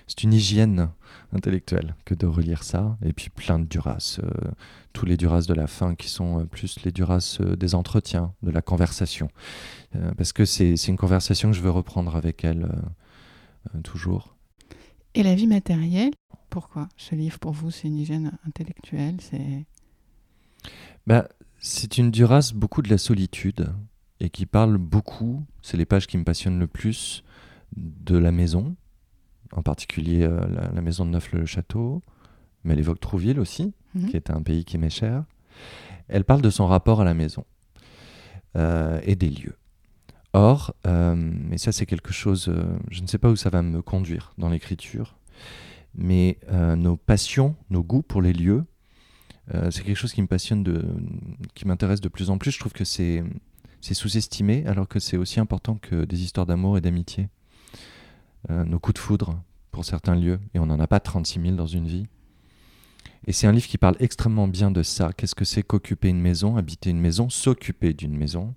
c'est 0.07 0.23
une 0.23 0.35
hygiène 0.35 0.91
intellectuelle 1.33 1.95
que 2.05 2.15
de 2.15 2.27
relire 2.27 2.63
ça. 2.63 2.99
Et 3.05 3.15
puis 3.15 3.31
plein 3.31 3.59
de 3.59 3.65
Duras, 3.65 4.21
tous 4.93 5.07
les 5.07 5.17
Duras 5.17 5.47
de 5.49 5.55
la 5.55 5.67
fin 5.67 5.95
qui 5.95 6.09
sont 6.09 6.47
plus 6.47 6.83
les 6.85 6.93
Duras 6.93 7.41
des 7.59 7.75
entretiens, 7.75 8.33
de 8.43 8.51
la 8.51 8.61
conversation. 8.61 9.29
Parce 10.19 10.35
que 10.35 10.45
c'est 10.45 10.77
c'est 10.77 10.89
une 10.89 10.99
conversation 10.99 11.51
que 11.51 11.57
je 11.57 11.63
veux 11.63 11.71
reprendre 11.71 12.17
avec 12.17 12.45
elle 12.45 12.69
toujours. 13.83 14.34
Et 15.15 15.23
La 15.23 15.35
vie 15.35 15.47
matérielle, 15.47 16.13
pourquoi 16.51 16.89
Ce 16.97 17.15
livre, 17.15 17.39
pour 17.39 17.53
vous, 17.53 17.71
c'est 17.71 17.89
une 17.89 17.99
hygiène 17.99 18.33
intellectuelle 18.47 19.17
c'est... 19.21 19.65
Bah, 21.07 21.29
c'est 21.59 21.99
une 21.99 22.11
Duras 22.11 22.53
beaucoup 22.55 22.83
de 22.83 22.89
la 22.91 22.99
solitude 22.99 23.73
et 24.21 24.31
qui 24.31 24.47
parle 24.47 24.79
beaucoup, 24.79 25.45
c'est 25.63 25.77
les 25.77 25.85
pages 25.85 26.07
qui 26.07 26.17
me 26.19 26.25
passionnent 26.25 26.59
le 26.59 26.67
plus, 26.67 27.23
de 27.77 28.17
la 28.17 28.33
maison, 28.33 28.75
en 29.53 29.63
particulier 29.63 30.23
euh, 30.23 30.47
la, 30.49 30.71
la 30.73 30.81
maison 30.81 31.05
de 31.05 31.11
Neuf-le-Château, 31.11 32.03
mais 32.65 32.73
elle 32.75 32.81
évoque 32.81 33.01
Trouville 33.01 33.41
aussi, 33.41 33.73
Mhm. 33.95 34.09
qui 34.11 34.17
est 34.17 34.31
un 34.31 34.43
pays 34.43 34.65
qui 34.65 34.77
m'est 34.79 34.91
cher. 34.91 35.25
Elle 36.09 36.25
parle 36.25 36.43
de 36.43 36.51
son 36.51 36.67
rapport 36.67 37.01
à 37.01 37.05
la 37.05 37.15
maison 37.15 37.45
euh, 38.57 39.01
et 39.05 39.15
des 39.15 39.31
lieux. 39.31 39.57
Or, 40.35 40.75
euh, 40.85 41.33
et 41.53 41.59
ça 41.59 41.71
c'est 41.71 41.87
quelque 41.87 42.13
chose, 42.13 42.49
euh, 42.49 42.77
je 42.91 43.03
ne 43.03 43.07
sais 43.07 43.19
pas 43.19 43.31
où 43.31 43.37
ça 43.37 43.51
va 43.51 43.63
me 43.63 43.83
conduire 43.83 44.35
dans 44.37 44.49
l'écriture, 44.49 45.17
mais 45.95 46.39
euh, 46.51 46.75
nos 46.75 46.97
passions, 46.97 47.55
nos 47.71 47.85
goûts 47.85 48.03
pour 48.03 48.21
les 48.21 48.33
lieux, 48.33 48.65
c'est 49.71 49.85
quelque 49.85 49.97
chose 49.97 50.15
qui 50.15 50.23
me 50.23 50.27
passionne, 50.27 50.65
de, 50.65 50.83
qui 51.55 51.69
m'intéresse 51.69 52.01
de 52.01 52.09
plus 52.09 52.31
en 52.31 52.39
plus. 52.39 52.51
Je 52.51 52.59
trouve 52.59 52.73
que 52.73 52.85
c'est, 52.85 53.23
sous-estimé, 53.83 54.65
alors 54.67 54.89
que 54.89 54.99
c'est 54.99 55.19
aussi 55.19 55.39
important 55.39 55.77
que 55.77 56.07
des 56.07 56.23
histoires 56.23 56.47
d'amour 56.47 56.79
et 56.79 56.81
d'amitié. 56.81 57.29
Nos 58.49 58.79
coups 58.79 58.95
de 58.95 59.01
foudre 59.01 59.39
pour 59.71 59.85
certains 59.85 60.15
lieux, 60.15 60.41
et 60.55 60.59
on 60.61 60.65
n'en 60.65 60.81
a 60.81 60.87
pas 60.87 60.99
36 60.99 61.43
000 61.43 61.57
dans 61.57 61.67
une 61.67 61.87
vie. 61.87 62.07
Et 63.27 63.33
c'est 63.33 63.47
un 63.47 63.53
livre 63.53 63.67
qui 63.67 63.77
parle 63.77 63.97
extrêmement 64.01 64.49
bien 64.49 64.71
de 64.71 64.83
ça. 64.83 65.13
Qu'est-ce 65.13 65.35
que 65.35 65.45
c'est 65.45 65.63
qu'occuper 65.63 66.09
une 66.09 66.23
maison, 66.23 66.57
habiter 66.57 66.89
une 66.89 67.01
maison, 67.01 67.29
s'occuper 67.29 67.93
d'une 67.93 68.17
maison, 68.17 68.55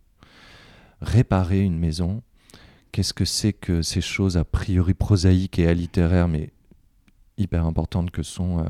réparer 1.01 1.61
une 1.61 1.77
maison 1.77 2.21
Qu'est-ce 2.91 3.13
que 3.13 3.25
c'est 3.25 3.53
que 3.53 3.81
ces 3.81 4.01
choses 4.01 4.37
a 4.37 4.43
priori 4.43 4.93
prosaïques 4.93 5.59
et 5.59 5.67
alittéraires, 5.67 6.27
mais 6.27 6.51
hyper 7.37 7.65
importantes 7.65 8.09
que 8.09 8.23
sont 8.23 8.59
euh, 8.59 8.63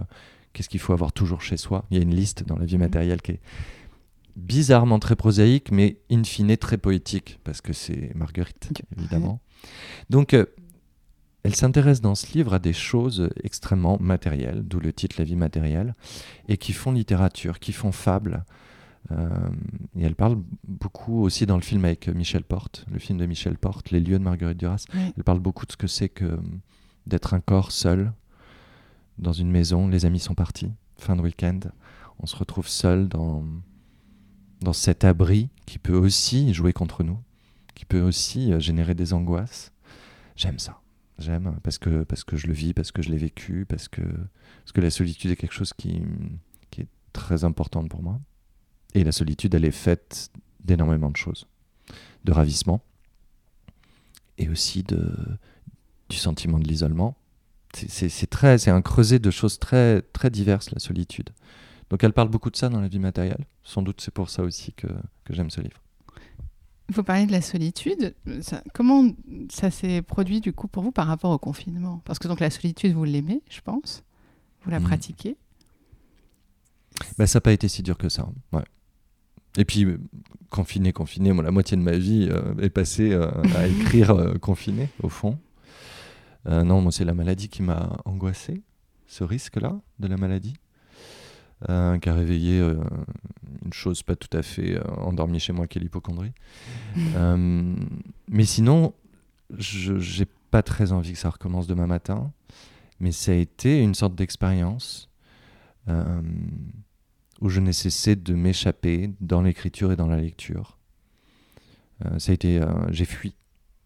qu'est-ce 0.52 0.70
qu'il 0.70 0.82
faut 0.82 0.94
avoir 0.94 1.14
toujours 1.14 1.42
chez 1.42 1.56
soi? 1.56 1.86
Il 1.92 1.98
y 1.98 2.00
a 2.00 2.04
une 2.04 2.14
liste 2.14 2.44
dans 2.44 2.58
la 2.58 2.66
vie 2.66 2.78
matérielle 2.78 3.22
qui 3.22 3.34
est 3.34 3.40
bizarrement 4.36 5.00
très 5.00 5.16
prosaïque, 5.16 5.72
mais 5.72 6.02
in 6.12 6.24
fine 6.24 6.58
très 6.58 6.78
poétique, 6.78 7.40
parce 7.44 7.62
que 7.62 7.74
c'est 7.74 8.14
Marguerite, 8.16 8.70
évidemment. 8.98 9.40
Donc, 10.10 10.34
euh, 10.34 10.46
elle 11.44 11.56
s'intéresse 11.56 12.02
dans 12.02 12.16
ce 12.16 12.34
livre 12.34 12.54
à 12.54 12.60
des 12.60 12.74
choses 12.74 13.30
extrêmement 13.44 13.98
matérielles, 14.00 14.64
d'où 14.64 14.80
le 14.80 14.92
titre 14.92 15.16
La 15.20 15.24
vie 15.24 15.38
matérielle, 15.38 15.96
et 16.50 16.58
qui 16.58 16.74
font 16.74 16.92
littérature, 16.92 17.60
qui 17.60 17.72
font 17.72 17.94
fable. 17.94 18.44
Euh, 19.12 19.50
et 19.96 20.04
elle 20.04 20.16
parle 20.16 20.42
beaucoup 20.68 21.24
aussi 21.24 21.46
dans 21.46 21.56
le 21.56 21.62
film 21.62 21.86
avec 21.86 22.08
Michel 22.10 22.44
Porte, 22.44 22.86
le 22.92 23.00
film 23.00 23.18
de 23.18 23.26
Michel 23.26 23.58
Porte, 23.58 23.92
Les 23.92 24.00
lieux 24.00 24.20
de 24.20 24.24
Marguerite 24.24 24.58
Duras. 24.58 24.86
Oui. 24.94 25.14
Elle 25.16 25.24
parle 25.24 25.40
beaucoup 25.40 25.66
de 25.66 25.72
ce 25.72 25.78
que 25.78 25.88
c'est 25.88 26.10
que 26.10 26.40
d'être 27.06 27.34
un 27.34 27.40
corps 27.40 27.72
seul 27.72 28.12
dans 29.18 29.34
une 29.34 29.50
maison. 29.50 29.88
Les 29.88 30.06
amis 30.06 30.20
sont 30.20 30.36
partis, 30.36 30.72
fin 30.98 31.16
de 31.16 31.22
week-end. 31.22 31.60
On 32.20 32.26
se 32.26 32.36
retrouve 32.36 32.68
seul 32.68 33.08
dans, 33.08 33.44
dans 34.62 34.74
cet 34.74 35.04
abri 35.04 35.50
qui 35.66 35.80
peut 35.80 35.96
aussi 35.96 36.54
jouer 36.54 36.74
contre 36.74 37.04
nous, 37.04 37.20
qui 37.76 37.86
peut 37.86 38.02
aussi 38.02 38.52
euh, 38.52 38.60
générer 38.60 38.96
des 38.96 39.14
angoisses. 39.14 39.72
J'aime 40.36 40.60
ça. 40.60 40.82
J'aime 41.20 41.58
parce 41.64 41.78
que, 41.80 42.04
parce 42.04 42.24
que 42.24 42.38
je 42.38 42.48
le 42.48 42.54
vis, 42.54 42.74
parce 42.74 42.92
que 42.92 43.02
je 43.02 43.10
l'ai 43.10 43.18
vécu, 43.18 43.66
parce 43.68 43.88
que, 43.88 44.02
parce 44.02 44.72
que 44.72 44.82
la 44.82 44.92
solitude 44.92 45.32
est 45.32 45.36
quelque 45.36 45.54
chose 45.54 45.74
qui, 45.74 46.02
qui 46.70 46.82
est 46.82 46.88
très 47.12 47.44
importante 47.44 47.90
pour 47.90 48.04
moi. 48.04 48.20
Et 48.94 49.04
la 49.04 49.12
solitude, 49.12 49.54
elle 49.54 49.66
est 49.66 49.72
faite 49.72 50.32
d'énormément 50.64 51.10
de 51.10 51.18
choses. 51.18 51.48
De 52.24 52.32
ravissement 52.32 52.82
et 54.38 54.50
aussi 54.50 54.84
de, 54.84 55.10
du 56.10 56.18
sentiment 56.18 56.60
de 56.60 56.68
l'isolement. 56.68 57.16
C'est- 57.74 58.30
très, 58.30 58.70
un 58.70 58.82
creuset 58.82 59.20
de 59.20 59.30
choses 59.32 59.60
très, 59.60 60.02
très 60.02 60.30
diverses, 60.30 60.72
la 60.72 60.80
solitude. 60.80 61.30
Donc 61.90 62.04
elle 62.04 62.14
parle 62.14 62.30
beaucoup 62.30 62.50
de 62.50 62.56
ça 62.58 62.70
dans 62.70 62.82
la 62.82 62.88
vie 62.88 63.00
matérielle. 63.00 63.46
Sans 63.64 63.82
doute 63.82 64.02
c'est 64.02 64.14
pour 64.14 64.30
ça 64.30 64.44
aussi 64.44 64.74
que, 64.74 64.88
que 65.24 65.34
j'aime 65.34 65.50
ce 65.50 65.62
livre. 65.62 65.82
Vous 66.90 67.04
parlez 67.04 67.26
de 67.26 67.32
la 67.32 67.42
solitude. 67.42 68.16
Ça- 68.42 68.64
comment 68.74 69.12
ça 69.50 69.70
s'est 69.72 70.02
produit 70.02 70.40
du 70.42 70.54
coup 70.54 70.68
pour 70.68 70.84
vous 70.84 70.92
par 70.92 71.08
rapport 71.08 71.32
au 71.32 71.38
confinement? 71.38 72.02
Parce 72.06 72.20
que 72.20 72.28
donc 72.28 72.40
la 72.40 72.50
solitude, 72.50 72.94
vous 72.94 73.04
l'aimez, 73.04 73.42
je 73.50 73.62
pense. 73.62 74.04
Vous 74.64 74.72
la 74.72 74.80
Mhm. 74.80 74.86
pratiquez. 74.88 75.38
Bah, 77.18 77.28
ça 77.28 77.38
n'a 77.38 77.42
pas 77.42 77.52
été 77.52 77.68
si 77.68 77.84
dur 77.84 77.98
que 77.98 78.10
ça. 78.10 78.28
Ouais. 78.52 78.64
Et 79.58 79.66
puis, 79.66 79.88
confiné, 80.50 80.94
confiné, 80.94 81.34
moi, 81.34 81.44
la 81.44 81.52
moitié 81.52 81.76
de 81.76 81.82
ma 81.82 81.98
vie 81.98 82.30
euh, 82.32 82.56
est 82.62 82.70
passée 82.70 83.12
euh, 83.12 83.30
à 83.56 83.68
écrire 83.68 84.12
euh, 84.12 84.36
confiné, 84.36 84.90
au 85.02 85.10
fond. 85.10 85.38
Non, 86.50 86.80
moi, 86.80 86.94
c'est 86.94 87.04
la 87.04 87.14
maladie 87.14 87.50
qui 87.50 87.62
m'a 87.62 87.98
angoissé, 88.06 88.62
ce 89.06 89.26
risque-là 89.26 89.82
de 90.00 90.08
la 90.08 90.16
maladie, 90.16 90.54
qui 91.68 92.10
a 92.10 92.14
réveillé 92.14 92.62
une 93.66 93.74
chose 93.74 94.02
pas 94.02 94.16
tout 94.16 94.30
à 94.32 94.42
fait 94.42 94.80
endormie 94.98 95.42
chez 95.42 95.52
moi, 95.52 95.68
qui 95.68 95.78
est 95.78 95.82
l'hypochondrie. 95.82 96.32
Mais 98.30 98.46
sinon, 98.46 98.94
je 99.58 100.20
n'ai 100.20 100.28
pas 100.50 100.64
très 100.64 100.94
envie 100.94 101.12
que 101.12 101.20
ça 101.20 101.32
recommence 101.32 101.68
demain 101.68 101.86
matin, 101.86 102.32
mais 103.02 103.12
ça 103.12 103.34
a 103.34 103.36
été 103.36 103.82
une 103.82 103.94
sorte 103.94 104.16
d'expérience. 104.16 105.10
Où 107.42 107.50
je 107.50 107.60
n'ai 107.60 107.74
cessé 107.74 108.16
de 108.16 108.34
m'échapper 108.34 109.12
dans 109.22 109.42
l'écriture 109.42 109.92
et 109.92 109.96
dans 109.96 110.08
la 110.08 110.18
lecture. 110.18 110.78
Euh, 112.06 112.20
ça 112.20 112.32
a 112.32 112.36
été, 112.36 112.60
euh, 112.62 112.68
j'ai 112.92 113.06
fui 113.06 113.36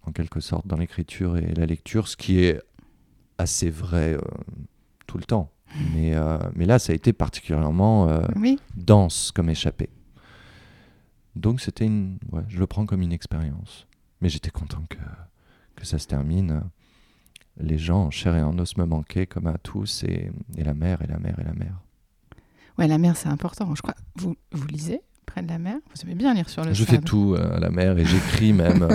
en 0.04 0.12
quelque 0.12 0.40
sorte 0.40 0.68
dans 0.68 0.78
l'écriture 0.78 1.38
et 1.38 1.54
la 1.54 1.66
lecture, 1.66 2.08
ce 2.08 2.18
qui 2.18 2.40
est 2.40 2.62
assez 3.38 3.70
vrai 3.70 4.14
euh, 4.14 4.22
tout 5.08 5.18
le 5.18 5.24
temps. 5.24 5.52
Mais, 5.94 6.14
mais 6.54 6.66
là, 6.66 6.80
ça 6.80 6.92
a 6.92 6.96
été 6.96 7.14
particulièrement 7.14 8.10
Oui. 8.36 8.60
dense 8.76 9.32
comme 9.32 9.50
échappé. 9.50 9.90
Donc 11.38 11.62
c'était 11.62 11.86
une, 11.86 12.18
ouais, 12.34 12.42
je 12.50 12.60
le 12.60 12.68
prends 12.68 12.86
comme 12.86 13.02
une 13.02 13.14
expérience. 13.14 13.88
Mais 14.20 14.28
j'étais 14.28 14.50
content 14.50 14.84
que, 14.90 14.98
que 15.78 15.86
ça 15.86 15.98
se 15.98 16.08
termine. 16.08 16.62
Les 17.58 17.78
gens 17.78 18.04
en 18.08 18.12
chair 18.12 18.36
et 18.36 18.44
en 18.44 18.60
os 18.60 18.76
me 18.76 18.84
manquaient 18.86 19.28
comme 19.28 19.48
à 19.48 19.58
tous 19.58 20.04
et, 20.04 20.30
et 20.58 20.64
la 20.66 20.74
mer 20.74 21.02
et 21.04 21.08
la 21.08 21.20
mer 21.20 21.40
et 21.40 21.44
la 21.46 21.54
mer. 21.54 21.74
Ouais, 22.82 22.88
la 22.88 22.98
mer, 22.98 23.16
c'est 23.16 23.30
important. 23.30 23.74
Je 23.76 23.82
crois. 23.82 23.96
Vous, 24.16 24.36
vous 24.52 24.68
lisez 24.68 25.02
près 25.28 25.44
de 25.44 25.48
la 25.48 25.60
mer? 25.60 25.78
Vous 25.96 26.02
aimez 26.02 26.16
bien 26.16 26.34
lire 26.34 26.50
sur 26.50 26.66
le 26.66 26.74
Je 26.74 26.84
fais 26.84 26.98
tout 26.98 27.36
euh, 27.38 27.56
à 27.56 27.60
la 27.60 27.70
mer 27.70 27.98
et 27.98 28.04
j'écris 28.06 28.52
même. 28.54 28.88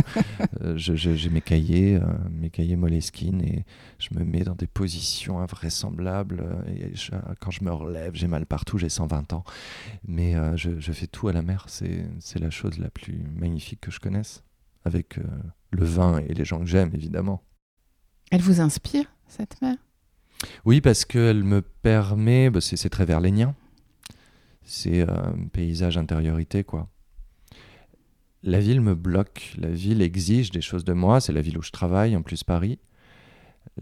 Euh, 0.63 0.77
J'ai 0.77 1.31
mes 1.31 1.41
cahiers, 1.41 1.95
euh, 1.97 2.01
mes 2.31 2.51
cahiers 2.51 2.77
Moleskine 2.77 3.41
et 3.43 3.65
je 3.99 4.09
me 4.19 4.25
mets 4.25 4.43
dans 4.43 4.55
des 4.57 4.67
positions 4.67 5.39
invraisemblables. 5.39 6.45
et 6.69 6.95
je- 6.95 7.13
quand 7.41 7.51
je 7.53 7.63
me 7.65 7.73
relève, 7.73 8.15
j'ai 8.15 8.27
mal 8.27 8.45
partout, 8.45 8.77
j'ai 8.77 8.89
120 8.89 9.33
ans. 9.33 9.45
Mais 10.07 10.35
euh, 10.35 10.57
je, 10.57 10.79
je 10.81 10.93
fais 10.93 11.07
tout 11.07 11.29
à 11.29 11.33
la 11.33 11.43
mer. 11.43 11.67
C'est 11.69 12.39
la 12.41 12.51
chose 12.51 12.79
la 12.79 12.91
plus 12.91 13.23
magnifique 13.39 13.81
que 13.81 13.91
je 13.91 14.01
connaisse. 14.01 14.43
Avec 14.85 15.19
le 15.71 15.85
vin 15.85 16.19
et 16.19 16.35
les 16.35 16.45
gens 16.45 16.59
que 16.61 16.67
j'aime, 16.67 16.91
évidemment. 16.95 17.43
Elle 18.31 18.41
vous 18.43 18.61
inspire, 18.61 19.07
cette 19.29 19.61
mer? 19.63 19.77
Oui, 20.65 20.81
parce 20.81 21.05
qu'elle 21.05 21.45
me 21.45 21.63
permet. 21.63 22.51
bah, 22.51 22.61
c'est 22.61 22.77
c'est 22.77 22.91
très 22.91 23.05
verlénien. 23.05 23.55
C'est 24.67 25.09
euh, 25.09 25.33
paysage 25.53 25.97
intériorité, 25.97 26.65
quoi. 26.65 26.89
La 28.43 28.59
ville 28.59 28.81
me 28.81 28.95
bloque. 28.95 29.55
La 29.59 29.71
ville 29.71 30.03
exige 30.03 30.51
des 30.51 30.61
choses 30.61 30.85
de 30.85 30.93
moi. 30.93 31.21
C'est 31.21 31.33
la 31.33 31.41
ville 31.41 31.57
où 31.57 31.63
je 31.63 31.71
travaille, 31.71 32.17
en 32.17 32.23
plus 32.23 32.43
Paris. 32.43 32.79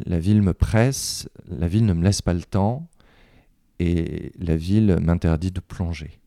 La 0.05 0.19
ville 0.21 0.43
me 0.43 0.53
presse. 0.53 1.29
La 1.49 1.69
ville 1.69 1.87
ne 1.87 1.95
me 1.95 2.05
laisse 2.05 2.21
pas 2.21 2.35
le 2.35 2.43
temps. 2.43 2.87
Et 3.79 4.33
la 4.39 4.57
ville 4.57 4.99
m'interdit 5.01 5.51
de 5.51 5.61
plonger. 5.61 6.21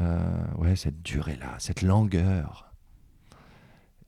Euh, 0.00 0.44
ouais, 0.58 0.76
cette 0.76 1.02
durée-là, 1.02 1.56
cette 1.58 1.80
langueur. 1.80 2.72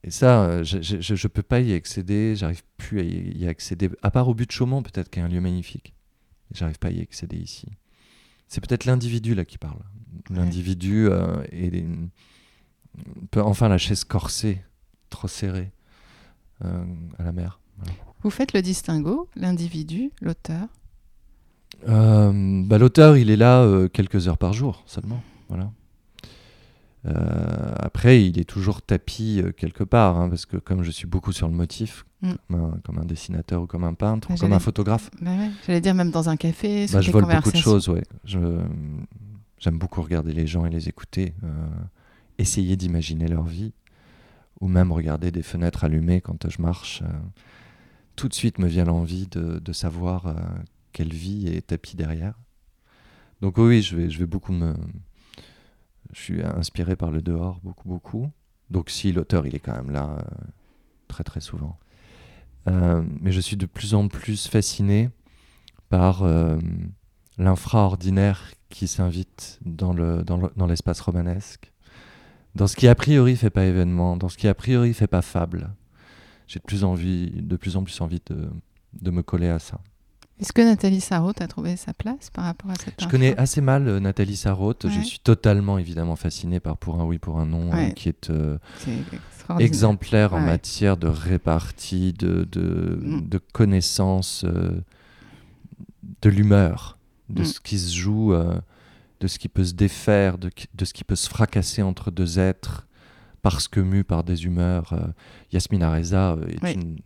Et 0.03 0.11
ça, 0.11 0.43
euh, 0.43 0.63
je 0.63 1.13
ne 1.13 1.27
peux 1.27 1.43
pas 1.43 1.59
y 1.59 1.73
accéder, 1.73 2.35
j'arrive 2.35 2.61
plus 2.77 2.99
à 2.99 3.03
y, 3.03 3.39
y 3.39 3.47
accéder, 3.47 3.89
à 4.03 4.11
part 4.11 4.27
au 4.27 4.35
but 4.35 4.47
de 4.47 4.51
Chaumont 4.51 4.83
peut-être, 4.83 5.09
qui 5.09 5.19
est 5.19 5.23
un 5.23 5.27
lieu 5.27 5.41
magnifique. 5.41 5.93
J'arrive 6.53 6.77
pas 6.77 6.89
à 6.89 6.91
y 6.91 7.01
accéder 7.01 7.37
ici. 7.37 7.67
C'est 8.47 8.65
peut-être 8.65 8.85
l'individu 8.85 9.35
là 9.35 9.45
qui 9.45 9.57
parle. 9.57 9.79
L'individu 10.29 11.07
euh, 11.09 11.43
et 11.51 11.85
peut 13.31 13.41
enfin 13.41 13.67
la 13.69 13.77
chaise 13.77 14.03
corsée, 14.03 14.61
trop 15.09 15.27
serrée 15.27 15.71
euh, 16.63 16.85
à 17.17 17.23
la 17.23 17.31
mer. 17.31 17.59
Vous 18.23 18.29
faites 18.29 18.53
le 18.53 18.61
distinguo, 18.61 19.29
l'individu, 19.35 20.11
l'auteur. 20.21 20.67
Euh, 21.87 22.63
bah, 22.65 22.77
L'auteur, 22.77 23.17
il 23.17 23.29
est 23.29 23.35
là 23.35 23.61
euh, 23.61 23.87
quelques 23.87 24.27
heures 24.27 24.37
par 24.37 24.53
jour 24.53 24.83
seulement. 24.85 25.21
Voilà. 25.49 25.71
Après, 27.79 28.25
il 28.25 28.37
est 28.37 28.43
toujours 28.43 28.81
tapis 28.81 29.41
quelque 29.55 29.85
part, 29.85 30.17
hein, 30.17 30.27
parce 30.27 30.45
que 30.45 30.57
comme 30.57 30.83
je 30.83 30.91
suis 30.91 31.07
beaucoup 31.07 31.31
sur 31.31 31.47
le 31.47 31.53
motif, 31.53 32.05
Mm. 32.21 32.31
comme, 32.49 32.63
un, 32.63 32.79
comme 32.83 32.97
un 32.99 33.05
dessinateur 33.05 33.61
ou 33.61 33.67
comme 33.67 33.83
un 33.83 33.93
peintre, 33.93 34.27
Ah, 34.31 34.33
ou 34.33 34.37
comme 34.37 34.53
un 34.53 34.59
photographe, 34.59 35.11
Bah 35.21 35.29
ouais, 35.37 35.51
J'allais 35.65 35.81
dire 35.81 35.93
même 35.93 36.09
dans 36.11 36.29
un 36.29 36.35
café, 36.37 36.87
sur 36.87 36.97
bah, 36.97 37.01
je 37.01 37.11
vole 37.11 37.25
beaucoup 37.25 37.51
de 37.51 37.57
choses. 37.57 37.89
Ouais. 37.89 38.03
J'aime 39.59 39.79
beaucoup 39.79 40.01
regarder 40.01 40.33
les 40.33 40.45
gens 40.47 40.65
et 40.65 40.69
les 40.69 40.87
écouter, 40.87 41.33
euh, 41.43 41.67
essayer 42.37 42.75
d'imaginer 42.75 43.27
leur 43.27 43.43
vie, 43.43 43.73
ou 44.61 44.67
même 44.67 44.91
regarder 44.91 45.31
des 45.31 45.41
fenêtres 45.43 45.83
allumées 45.83 46.21
quand 46.21 46.47
je 46.49 46.61
marche. 46.61 47.01
euh, 47.03 47.07
tout 48.15 48.27
de 48.27 48.33
suite 48.33 48.57
me 48.59 48.67
vient 48.67 48.85
l'envie 48.85 49.27
de, 49.27 49.59
de 49.59 49.73
savoir 49.73 50.25
euh, 50.27 50.33
quelle 50.91 51.13
vie 51.13 51.47
est 51.47 51.67
tapis 51.67 51.95
derrière. 51.95 52.33
Donc 53.41 53.57
oui, 53.57 53.81
je 53.83 53.95
vais, 53.95 54.09
je 54.09 54.17
vais 54.19 54.25
beaucoup 54.25 54.53
me... 54.53 54.73
Je 56.13 56.19
suis 56.21 56.41
inspiré 56.43 56.95
par 56.95 57.11
le 57.11 57.21
dehors, 57.21 57.59
beaucoup, 57.63 57.87
beaucoup. 57.87 58.31
Donc 58.71 58.89
si 58.89 59.11
l'auteur, 59.11 59.45
il 59.45 59.53
est 59.55 59.59
quand 59.59 59.75
même 59.75 59.91
là, 59.91 60.17
très, 61.07 61.23
très 61.23 61.41
souvent. 61.41 61.77
Euh, 62.67 63.03
mais 63.21 63.31
je 63.31 63.39
suis 63.39 63.57
de 63.57 63.65
plus 63.65 63.93
en 63.93 64.07
plus 64.07 64.47
fasciné 64.47 65.09
par 65.89 66.23
euh, 66.23 66.57
l'infraordinaire 67.37 68.51
qui 68.69 68.87
s'invite 68.87 69.59
dans 69.65 69.93
le 69.93 70.23
dans 70.23 70.37
le- 70.37 70.51
dans 70.57 70.67
l'espace 70.67 70.99
romanesque, 70.99 71.71
dans 72.55 72.67
ce 72.67 72.75
qui 72.75 72.87
a 72.87 72.95
priori 72.95 73.35
fait 73.35 73.49
pas 73.49 73.65
événement, 73.65 74.17
dans 74.17 74.29
ce 74.29 74.37
qui 74.37 74.47
a 74.47 74.53
priori 74.55 74.93
fait 74.93 75.07
pas 75.07 75.21
fable. 75.21 75.69
J'ai 76.47 76.59
de 76.59 76.65
plus 76.65 76.81
de 76.81 77.55
plus 77.57 77.77
en 77.77 77.83
plus 77.83 77.99
envie 78.01 78.21
de, 78.27 78.49
de 79.01 79.11
me 79.11 79.23
coller 79.23 79.49
à 79.49 79.59
ça. 79.59 79.79
Est-ce 80.39 80.53
que 80.53 80.61
Nathalie 80.61 81.01
Sarraute 81.01 81.41
a 81.41 81.47
trouvé 81.47 81.75
sa 81.77 81.93
place 81.93 82.29
par 82.31 82.45
rapport 82.45 82.69
à 82.69 82.75
cette 82.75 83.01
Je 83.01 83.07
connais 83.07 83.35
assez 83.37 83.59
mal 83.59 83.87
euh, 83.87 83.99
Nathalie 83.99 84.35
Sarraute. 84.35 84.87
Je 84.87 85.01
suis 85.01 85.19
totalement 85.19 85.77
évidemment 85.79 86.15
fasciné 86.15 86.59
par 86.59 86.77
Pour 86.77 87.01
un 87.01 87.05
oui, 87.05 87.17
pour 87.17 87.39
un 87.39 87.45
non, 87.47 87.71
Ouais. 87.71 87.87
euh, 87.89 87.91
qui 87.93 88.09
est 88.09 88.29
euh, 88.29 88.57
exemplaire 89.59 90.33
en 90.35 90.39
matière 90.39 90.95
de 90.97 91.07
répartie, 91.07 92.13
de, 92.13 92.47
de, 92.51 92.99
Mm. 93.01 93.27
de 93.29 93.37
connaissance, 93.51 94.45
de 96.21 96.29
l'humeur, 96.29 96.97
de 97.29 97.41
Mm. 97.41 97.45
ce 97.45 97.59
qui 97.59 97.79
se 97.79 97.95
joue, 97.95 98.33
de 99.19 99.27
ce 99.27 99.39
qui 99.39 99.47
peut 99.49 99.63
se 99.65 99.73
défaire, 99.73 100.37
de, 100.37 100.51
de 100.75 100.85
ce 100.85 100.93
qui 100.93 101.03
peut 101.03 101.15
se 101.15 101.27
fracasser 101.29 101.81
entre 101.81 102.11
deux 102.11 102.37
êtres 102.37 102.85
parce 103.41 103.67
que 103.67 103.79
mu 103.79 104.03
par 104.03 104.23
des 104.23 104.45
humeurs. 104.45 104.93
Yasmina 105.51 105.91
Reza 105.93 106.37
est 106.47 106.73
une 106.73 106.97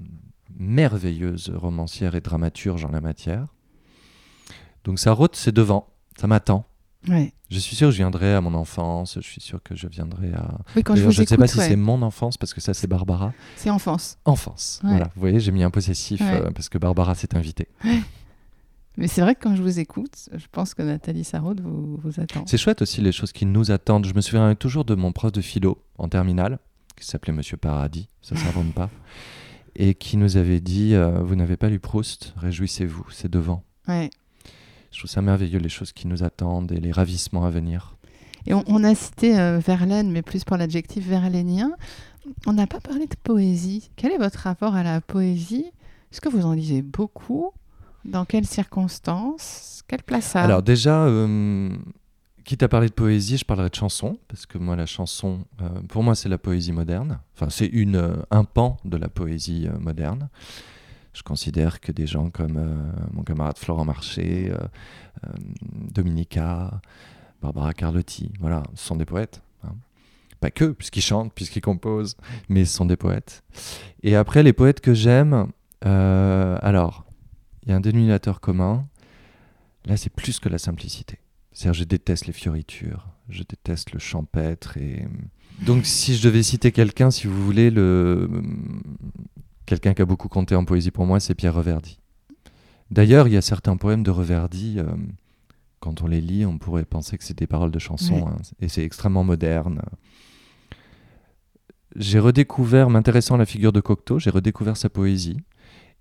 merveilleuse 0.62 1.52
romancière 1.56 2.16
et 2.16 2.22
dramaturge 2.22 2.86
en 2.86 2.92
la 2.92 3.02
matière. 3.02 3.48
Donc 4.84 5.00
Sarraute, 5.00 5.36
c'est 5.36 5.52
devant, 5.52 5.88
ça 6.20 6.28
m'attend. 6.28 6.66
Ouais. 7.08 7.34
Je 7.50 7.58
suis 7.58 7.76
sûr 7.76 7.88
que 7.88 7.92
je 7.92 7.98
viendrai 7.98 8.34
à 8.36 8.42
mon 8.42 8.54
enfance, 8.54 9.16
je 9.16 9.28
suis 9.28 9.42
sûr 9.42 9.62
que 9.64 9.76
je 9.76 9.88
viendrai 9.88 10.32
à... 10.34 10.60
Oui, 10.76 10.84
quand 10.84 10.94
je 10.94 11.00
D'ailleurs, 11.00 11.10
vous 11.10 11.16
je 11.16 11.22
ne 11.22 11.26
sais 11.26 11.38
pas 11.38 11.48
si 11.48 11.58
ouais, 11.58 11.68
c'est 11.68 11.76
mon 11.76 12.02
enfance, 12.04 12.38
parce 12.38 12.54
que 12.54 12.62
ça 12.62 12.74
c'est 12.76 12.86
Barbara. 12.88 13.34
c'est 13.56 13.72
enfance. 13.72 14.18
Enfance, 14.26 14.80
Ouais. 14.84 14.92
voilà. 14.92 15.06
Vous 15.16 15.20
voyez, 15.20 15.40
j'ai 15.40 15.52
mis 15.52 15.64
un 15.64 15.72
possessif 15.72 16.22
euh, 16.24 16.52
parce 16.52 16.70
que 16.70 16.78
Barbara 16.78 17.16
s'est 17.16 17.36
invitée. 17.36 17.68
Mais 18.98 19.08
c'est 19.08 19.22
vrai 19.22 19.34
que 19.36 19.42
quand 19.42 19.56
je 19.56 19.64
vous 19.64 19.80
écoute, 19.80 20.30
je 20.34 20.46
pense 20.52 20.74
que 20.76 20.84
Nathalie 20.84 21.24
Sarraute 21.24 21.60
vous, 21.62 21.98
vous 22.04 22.20
attend. 22.20 22.44
C'est 22.46 22.58
chouette 22.58 22.82
aussi 22.84 23.02
les 23.02 23.12
choses 23.12 23.32
qui 23.32 23.46
nous 23.48 23.72
attendent. 23.72 24.06
Je 24.06 24.14
me 24.14 24.22
souviens 24.22 24.54
toujours 24.54 24.86
de 24.86 24.94
mon 24.96 25.12
prof 25.12 25.32
de 25.32 25.42
philo 25.42 25.82
en 25.98 26.08
terminale, 26.08 26.60
qui 26.96 27.06
s'appelait 27.08 27.34
Monsieur 27.34 27.58
Paradis, 27.58 28.10
ça 28.22 28.36
ne 28.36 28.40
s'invente 28.42 28.74
pas, 28.74 28.90
et 29.76 29.96
qui 29.96 30.18
nous 30.18 30.38
avait 30.38 30.60
dit 30.60 30.94
euh, 30.96 31.22
Vous 31.24 31.36
n'avez 31.36 31.58
pas 31.58 31.70
lu 31.70 31.80
Proust, 31.80 32.34
réjouissez-vous, 32.38 33.06
c'est 33.12 33.30
devant. 33.32 33.64
Ouais. 33.88 34.10
Je 34.92 35.00
trouve 35.00 35.10
ça 35.10 35.22
merveilleux 35.22 35.60
les 35.60 35.70
choses 35.70 35.92
qui 35.92 36.08
nous 36.08 36.24
attendent 36.24 36.72
et 36.72 36.80
les 36.80 36.92
ravissements 36.92 37.46
à 37.46 37.50
venir. 37.50 37.96
Et 38.48 38.54
on, 38.54 38.64
on 38.68 38.84
a 38.84 38.94
cité 38.96 39.40
euh, 39.40 39.60
Verlaine, 39.60 40.12
mais 40.12 40.22
plus 40.22 40.44
pour 40.44 40.58
l'adjectif 40.58 41.08
verlainien. 41.08 41.72
On 42.46 42.54
n'a 42.54 42.68
pas 42.68 42.80
parlé 42.80 43.08
de 43.08 43.16
poésie. 43.24 43.90
Quel 43.96 44.12
est 44.12 44.18
votre 44.18 44.40
rapport 44.40 44.76
à 44.76 44.84
la 44.84 45.02
poésie? 45.02 45.66
Est-ce 46.12 46.22
que 46.22 46.30
vous 46.30 46.46
en 46.46 46.54
lisez 46.54 46.82
beaucoup? 46.82 47.52
Dans 48.04 48.26
quelles 48.26 48.48
circonstances? 48.48 49.84
Quelle 49.88 50.04
place 50.04 50.26
ça 50.26 50.42
a 50.42 50.44
Alors 50.44 50.64
déjà, 50.64 51.04
euh, 51.06 51.70
quitte 52.44 52.64
à 52.64 52.68
parler 52.68 52.88
de 52.88 52.94
poésie, 52.94 53.38
je 53.38 53.46
parlerai 53.46 53.70
de 53.70 53.76
chanson, 53.76 54.20
parce 54.28 54.46
que 54.46 54.58
moi 54.58 54.76
la 54.76 54.86
chanson, 54.86 55.46
euh, 55.62 55.70
pour 55.88 56.04
moi 56.04 56.16
c'est 56.16 56.30
la 56.30 56.38
poésie 56.38 56.72
moderne. 56.72 57.20
Enfin 57.36 57.50
c'est 57.50 57.68
une, 57.68 57.96
euh, 57.96 58.16
un 58.32 58.44
pan 58.44 58.78
de 58.86 58.98
la 58.98 59.10
poésie 59.10 59.68
euh, 59.68 59.78
moderne. 59.80 60.30
Je 61.14 61.24
considère 61.24 61.82
que 61.82 61.92
des 61.92 62.08
gens 62.08 62.30
comme 62.30 62.94
mon 63.12 63.24
camarade 63.24 63.58
Florent 63.58 63.84
Marché, 63.84 64.50
Dominica, 65.94 66.80
Barbara 67.42 67.74
Carlotti, 67.74 68.32
voilà, 68.40 68.64
ce 68.76 68.88
sont 68.88 68.96
des 68.96 69.04
poètes. 69.04 69.42
hein. 69.66 69.76
Pas 70.40 70.52
que, 70.52 70.72
puisqu'ils 70.72 71.02
chantent, 71.02 71.34
puisqu'ils 71.34 71.60
composent, 71.60 72.16
mais 72.48 72.64
ce 72.64 72.78
sont 72.78 72.86
des 72.86 72.96
poètes. 72.96 73.44
Et 74.04 74.16
après, 74.16 74.42
les 74.42 74.54
poètes 74.54 74.80
que 74.80 74.94
j'aime, 74.94 75.48
alors, 75.82 77.04
il 77.64 77.72
y 77.72 77.74
a 77.74 77.76
un 77.76 77.82
dénominateur 77.82 78.40
commun, 78.40 78.88
Là, 79.86 79.98
c'est 79.98 80.12
plus 80.12 80.40
que 80.40 80.50
la 80.50 80.58
simplicité. 80.58 81.18
C'est-à-dire, 81.54 81.80
je 81.80 81.84
déteste 81.84 82.28
les 82.28 82.34
fioritures, 82.34 83.08
je 83.30 83.44
déteste 83.44 83.92
le 83.92 84.00
champêtre. 84.00 84.78
Et... 84.78 85.06
Donc, 85.66 85.86
si 85.86 86.16
je 86.16 86.24
devais 86.24 86.44
citer 86.44 86.72
quelqu'un, 86.72 87.12
si 87.12 87.28
vous 87.28 87.44
voulez, 87.44 87.70
le... 87.70 88.30
quelqu'un 89.66 89.94
qui 89.94 90.02
a 90.02 90.06
beaucoup 90.06 90.30
compté 90.30 90.56
en 90.56 90.66
poésie 90.66 90.92
pour 90.92 91.06
moi, 91.06 91.20
c'est 91.20 91.36
Pierre 91.36 91.54
Reverdy. 91.54 92.00
D'ailleurs, 92.90 93.28
il 93.28 93.34
y 93.34 93.38
a 93.38 93.42
certains 93.42 93.78
poèmes 93.78 94.04
de 94.04 94.12
Reverdy, 94.12 94.76
euh, 94.80 94.86
quand 95.80 96.02
on 96.02 96.08
les 96.08 96.22
lit, 96.22 96.46
on 96.46 96.58
pourrait 96.58 96.86
penser 96.86 97.18
que 97.18 97.24
c'est 97.24 97.38
des 97.38 97.48
paroles 97.48 97.72
de 97.72 97.80
chansons, 97.80 98.16
Oui. 98.16 98.24
hein, 98.28 98.38
et 98.60 98.68
c'est 98.68 98.84
extrêmement 98.84 99.24
moderne. 99.24 99.82
J'ai 101.96 102.20
redécouvert, 102.20 102.90
m'intéressant 102.90 103.36
à 103.36 103.38
la 103.38 103.46
figure 103.46 103.74
de 103.74 103.82
Cocteau, 103.82 104.20
j'ai 104.20 104.30
redécouvert 104.30 104.78
sa 104.78 104.90
poésie. 104.90 105.38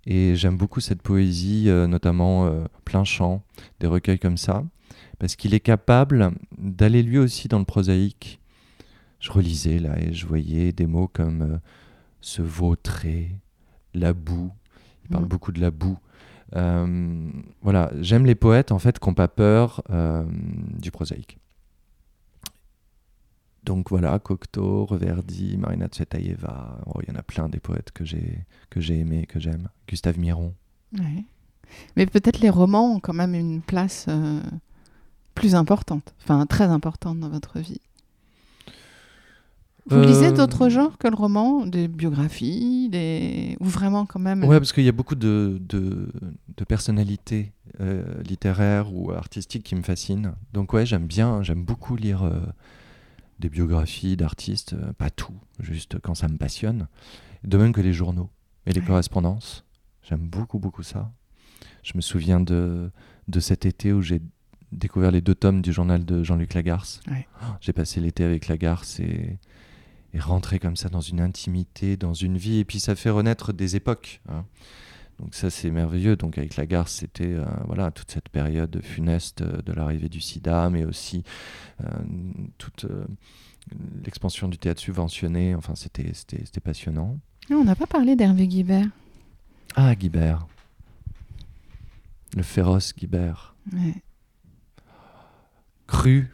Et 0.07 0.35
j'aime 0.37 0.57
beaucoup 0.57 0.81
cette 0.81 1.03
poésie, 1.03 1.69
euh, 1.69 1.87
notamment 1.87 2.47
euh, 2.47 2.65
plein 2.85 3.05
chant, 3.05 3.43
des 3.81 3.87
recueils 3.87 4.19
comme 4.19 4.37
ça, 4.37 4.65
parce 5.21 5.37
qu'il 5.37 5.55
est 5.55 5.61
capable 5.61 6.33
d'aller 6.59 7.03
lui 7.05 7.19
aussi 7.19 7.47
dans 7.47 7.61
le 7.61 7.65
prosaïque. 7.65 8.41
Je 9.21 9.31
relisais 9.31 9.79
là 9.79 9.97
et 10.01 10.13
je 10.13 10.27
voyais 10.27 10.73
des 10.73 10.87
mots 10.87 11.07
comme 11.09 11.43
euh, 11.43 11.59
se 12.21 12.43
vautrer, 12.43 13.31
la 13.95 14.13
boue. 14.15 14.51
Il 15.05 15.11
parle 15.11 15.25
Mhm. 15.25 15.29
beaucoup 15.29 15.53
de 15.53 15.61
la 15.61 15.71
boue. 15.71 15.99
Euh, 16.57 17.31
voilà, 17.63 17.93
j'aime 18.01 18.27
les 18.27 18.35
poètes 18.35 18.73
en 18.73 18.79
fait 18.81 18.99
qui 18.99 19.09
n'ont 19.09 19.15
pas 19.15 19.29
peur 19.29 19.83
euh, 19.91 20.25
du 20.81 20.91
prosaïque. 20.91 21.39
Donc 23.63 23.91
voilà, 23.91 24.19
Cocteau, 24.19 24.87
Reverdy, 24.87 25.59
Marina 25.59 25.87
Tsvetaeva, 25.87 26.81
oh, 26.87 27.01
il 27.03 27.11
y 27.11 27.13
en 27.13 27.19
a 27.19 27.23
plein 27.23 27.49
des 27.49 27.61
poètes 27.61 27.91
que 27.93 28.05
j'ai 28.07 28.45
que 28.71 28.81
j'ai 28.81 28.99
aimés, 29.01 29.27
que 29.27 29.39
j'aime. 29.39 29.69
Gustave 29.87 30.19
Miron. 30.19 30.55
Ouais. 30.99 31.25
Mais 31.95 32.07
peut-être 32.07 32.41
les 32.41 32.51
romans 32.51 32.95
ont 32.95 33.01
quand 33.01 33.13
même 33.13 33.35
une 33.35 33.61
place 33.61 34.07
euh, 34.09 34.41
plus 35.41 35.55
importante, 35.55 36.15
enfin 36.23 36.47
très 36.47 36.65
importante 36.67 37.19
dans 37.21 37.29
votre 37.29 37.59
vie. 37.59 37.81
Vous 39.87 39.97
Euh, 39.97 40.05
lisez 40.05 40.31
d'autres 40.33 40.69
genres 40.69 40.99
que 40.99 41.09
le 41.09 41.17
roman 41.17 41.67
Des 41.67 41.89
biographies 41.89 42.89
des... 42.91 43.57
Ou 43.61 43.65
vraiment 43.65 44.07
quand 44.07 44.21
même 44.21 44.45
Ouais, 44.45 44.59
parce 44.59 44.73
qu'il 44.73 44.85
y 44.85 44.89
a 44.89 44.93
beaucoup 44.93 45.15
de, 45.17 45.59
de, 45.61 46.13
de 46.57 46.65
personnalités 46.65 47.53
euh, 47.81 48.05
littéraires 48.23 48.93
ou 48.95 49.11
artistiques 49.11 49.65
qui 49.65 49.75
me 49.75 49.83
fascinent. 49.83 50.33
Donc 50.53 50.73
ouais, 50.75 50.87
j'aime 50.87 51.07
bien, 51.07 51.43
j'aime 51.43 51.65
beaucoup 51.65 51.97
lire 51.97 52.23
euh, 52.23 52.39
des 53.41 53.49
biographies 53.49 54.17
d'artistes, 54.17 54.75
euh, 54.75 54.93
pas 54.93 55.11
tout, 55.11 55.35
juste 55.61 55.99
quand 55.99 56.15
ça 56.15 56.29
me 56.29 56.37
passionne. 56.37 56.87
De 57.43 57.57
même 57.57 57.73
que 57.73 57.81
les 57.81 57.95
journaux 57.95 58.29
et 58.67 58.73
les 58.73 58.81
Ouais. 58.81 58.87
correspondances. 58.87 59.65
J'aime 60.03 60.29
beaucoup, 60.29 60.59
beaucoup 60.59 60.83
ça. 60.83 61.11
Je 61.83 61.93
me 61.97 62.03
souviens 62.03 62.39
de, 62.41 62.91
de 63.29 63.41
cet 63.41 63.65
été 63.65 63.93
où 63.95 64.03
j'ai 64.03 64.21
découvert 64.73 65.11
les 65.11 65.21
deux 65.21 65.35
tomes 65.35 65.63
du 65.63 65.73
journal 65.73 66.05
de 66.05 66.23
Jean-Luc 66.23 66.55
Lagarce. 66.55 67.01
Ouais. 67.11 67.27
Oh, 67.43 67.47
J'ai 67.61 67.73
passé 67.73 68.01
l'été 68.01 68.25
avec 68.25 68.49
Lagarce 68.49 69.01
et, 69.01 69.39
et 70.15 70.19
rentré 70.21 70.59
comme 70.59 70.77
ça 70.77 70.89
dans 70.89 71.01
une 71.01 71.21
intimité, 71.21 71.97
dans 71.97 72.15
une 72.15 72.37
vie. 72.39 72.59
Et 72.59 72.65
puis 72.65 72.81
ça 72.81 72.95
fait 72.95 73.11
renaître 73.11 73.53
des 73.53 73.77
époques. 73.77 74.21
hein. 74.29 74.45
Donc 75.19 75.35
ça 75.35 75.51
c'est 75.51 75.71
merveilleux. 75.71 76.17
Donc 76.17 76.39
avec 76.39 76.57
Lagarce, 76.57 76.93
c'était 76.93 77.35
euh, 77.35 77.45
voilà 77.67 77.91
toute 77.91 78.11
cette 78.11 78.31
période 78.31 78.81
funeste 78.83 79.43
euh, 79.43 79.61
de 79.63 79.73
l'arrivée 79.73 80.09
du 80.09 80.21
SIDA, 80.21 80.71
mais 80.71 80.85
aussi 80.87 81.25
euh, 81.83 81.87
toute 82.57 82.87
euh, 82.87 83.05
l'expansion 84.03 84.49
du 84.49 84.57
théâtre 84.57 84.81
subventionné. 84.81 85.55
Enfin 85.55 85.75
c'était 85.75 86.13
c'était 86.15 86.61
passionnant. 86.61 87.19
Non, 87.51 87.59
On 87.59 87.65
n'a 87.65 87.75
pas 87.77 87.87
parlé 87.87 88.17
d'Hervé 88.17 88.47
Guibert. 88.49 88.87
Ah 89.77 89.95
Guibert, 89.95 90.47
le 92.37 92.43
féroce 92.43 92.95
Guibert, 92.97 93.55
Ouais. 93.73 93.95
Cru, 95.91 96.31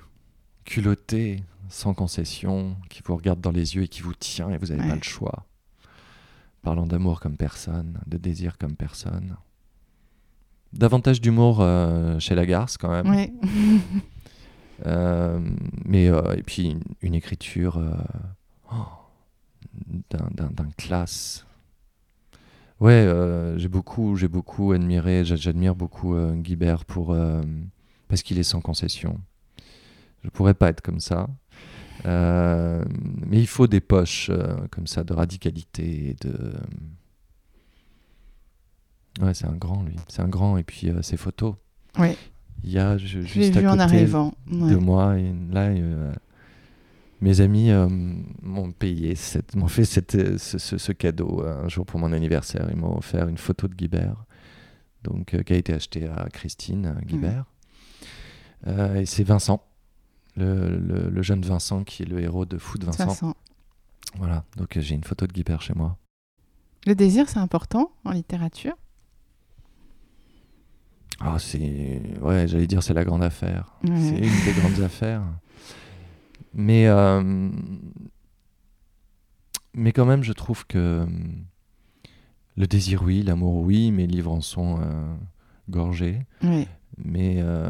culotté, 0.65 1.43
sans 1.71 1.95
concession, 1.95 2.77
qui 2.91 3.01
vous 3.05 3.17
regarde 3.17 3.41
dans 3.41 3.51
les 3.53 3.75
yeux 3.75 3.85
et 3.85 3.89
qui 3.89 4.03
vous 4.03 4.15
tient 4.15 4.51
et 4.51 4.59
vous 4.59 4.67
n'avez 4.67 4.83
Ouais. 4.83 4.89
pas 4.91 4.97
le 4.97 5.03
choix. 5.03 5.47
Parlant 6.63 6.87
d'amour 6.87 7.21
comme 7.21 7.37
personne, 7.39 7.99
de 8.07 8.19
désir 8.19 8.59
comme 8.59 8.77
personne. 8.77 9.37
Davantage 10.73 11.21
d'humour 11.23 11.61
euh, 11.61 12.19
chez 12.19 12.35
Lagarce 12.35 12.77
quand 12.77 12.91
même. 12.91 13.09
Ouais. 13.09 13.33
Euh, 14.85 15.41
mais 15.87 16.09
euh, 16.11 16.35
et 16.37 16.43
puis 16.43 16.67
une, 16.73 16.83
une 17.01 17.15
écriture 17.15 17.81
oh, 18.71 18.85
d'un- 20.11 20.69
classe. 20.77 21.47
Ouais, 22.79 23.11
j'ai 23.57 23.69
beaucoup, 23.69 24.17
j'ai 24.17 24.29
beaucoup 24.29 24.73
admiré, 24.73 25.25
j'a- 25.25 25.37
j'admire 25.37 25.75
beaucoup 25.75 26.15
Guibert 26.35 26.85
pour 26.85 27.17
parce 28.07 28.23
qu'il 28.23 28.39
est 28.39 28.43
sans 28.43 28.61
concession. 28.61 29.19
Je 30.27 30.31
pourrais 30.31 30.55
pas 30.55 30.69
être 30.71 30.81
comme 30.83 30.99
ça, 31.01 31.29
Euh, 32.05 32.85
mais 33.27 33.39
il 33.41 33.47
faut 33.47 33.67
des 33.69 33.81
poches 33.81 34.29
euh, 34.31 34.57
comme 34.71 34.87
ça 34.89 35.03
de 35.05 35.13
radicalité 35.15 36.11
et 36.11 36.15
de. 36.21 36.53
Ouais, 39.21 39.33
c'est 39.35 39.47
un 39.47 39.57
grand 39.57 39.83
lui, 39.83 39.97
c'est 40.09 40.21
un 40.23 40.29
grand 40.29 40.59
et 40.59 40.63
puis 40.65 40.91
euh, 40.91 41.01
ses 41.03 41.17
photos. 41.17 41.55
Ouais. 41.99 42.17
Il 42.65 42.71
y 42.73 42.79
a 42.79 42.99
Je 42.99 43.19
l'ai 43.21 43.27
juste 43.27 43.57
à 43.57 43.61
vu 43.61 43.69
en 43.69 43.79
arrivant. 43.79 44.35
Ouais. 44.51 44.71
de 44.73 44.77
moi. 44.77 45.19
Et 45.19 45.33
là, 45.51 45.69
euh, 45.69 46.13
mes 47.21 47.41
amis 47.41 47.71
euh, 47.71 47.89
m'ont 48.43 48.73
payé, 48.73 49.15
cette- 49.15 49.55
m'ont 49.57 49.69
fait 49.69 49.85
cette, 49.87 50.15
euh, 50.17 50.37
ce, 50.39 50.59
ce- 50.59 50.79
ce 50.79 50.93
cadeau 50.93 51.43
euh, 51.43 51.65
un 51.65 51.69
jour 51.69 51.87
pour 51.87 51.99
mon 52.01 52.13
anniversaire. 52.13 52.69
Ils 52.71 52.77
m'ont 52.77 52.97
offert 52.99 53.29
une 53.29 53.39
photo 53.39 53.69
de 53.69 53.75
Guibert, 53.75 54.25
donc, 55.03 55.35
euh, 55.35 55.43
qui 55.43 55.53
a 55.55 55.57
été 55.57 55.73
achetée 55.73 56.07
à 56.09 56.29
Christine 56.31 56.87
euh, 56.87 57.01
Guibert. 57.07 57.45
Euh, 58.67 58.97
et 58.97 59.07
c'est 59.07 59.25
Vincent, 59.25 59.63
le, 60.37 60.77
le- 60.79 61.09
le 61.11 61.23
jeune 61.23 61.43
Vincent 61.43 61.85
qui 61.85 62.03
est 62.03 62.07
le 62.07 62.21
héros 62.21 62.45
de 62.47 62.59
Foot 62.59 62.85
Vincent. 62.85 63.07
Vincent. 63.07 63.37
Voilà, 64.17 64.45
donc 64.57 64.77
euh, 64.77 64.81
j'ai 64.81 64.95
une 64.95 65.05
photo 65.05 65.27
de 65.27 65.33
Guy 65.33 65.45
Père 65.45 65.63
chez 65.63 65.75
moi. 65.75 65.97
Le 66.87 66.95
désir, 66.95 67.29
c'est 67.29 67.39
important 67.41 67.91
en 68.05 68.13
littérature. 68.13 68.75
Ah, 71.21 71.39
c'est. 71.39 72.03
Ouais, 72.21 72.47
j'allais 72.47 72.67
dire, 72.67 72.83
c'est 72.83 72.95
la 72.95 73.05
grande 73.05 73.23
affaire. 73.23 73.75
Ouais. 73.85 73.97
C'est 73.97 74.19
une 74.19 74.45
des 74.45 74.61
grandes 74.61 74.81
affaires. 74.81 75.23
Mais. 76.55 76.87
euh, 76.87 77.51
Mais 79.75 79.93
quand 79.93 80.05
même, 80.07 80.23
je 80.23 80.33
trouve 80.33 80.67
que. 80.67 81.01
hum, 81.03 81.45
Le 82.57 82.67
désir, 82.67 83.03
oui, 83.03 83.23
l'amour, 83.23 83.57
oui, 83.63 83.91
mes 83.91 84.07
livres 84.07 84.33
en 84.33 84.41
sont 84.41 84.79
euh, 84.81 85.15
gorgés. 85.71 86.21
Ouais. 86.43 86.69
Mais 86.99 87.37
euh, 87.39 87.69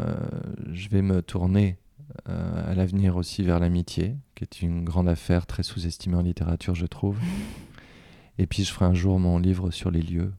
je 0.73 0.89
vais 0.89 1.03
me 1.03 1.23
tourner 1.23 1.79
euh, 1.79 1.86
à 2.25 2.75
l'avenir 2.75 3.17
aussi 3.17 3.43
vers 3.43 3.59
l'amitié, 3.59 4.17
qui 4.35 4.45
est 4.45 4.63
une 4.63 4.85
grande 4.85 5.09
affaire 5.09 5.47
très 5.47 5.63
sous-estimée 5.63 6.17
en 6.17 6.23
littérature, 6.23 6.75
je 6.75 6.87
trouve. 6.87 7.19
Et 8.39 8.47
puis 8.47 8.65
je 8.65 8.73
ferai 8.73 8.85
un 8.87 8.95
jour 8.95 9.19
mon 9.19 9.39
livre 9.39 9.71
sur 9.71 9.91
les 9.91 10.03
lieux, 10.03 10.33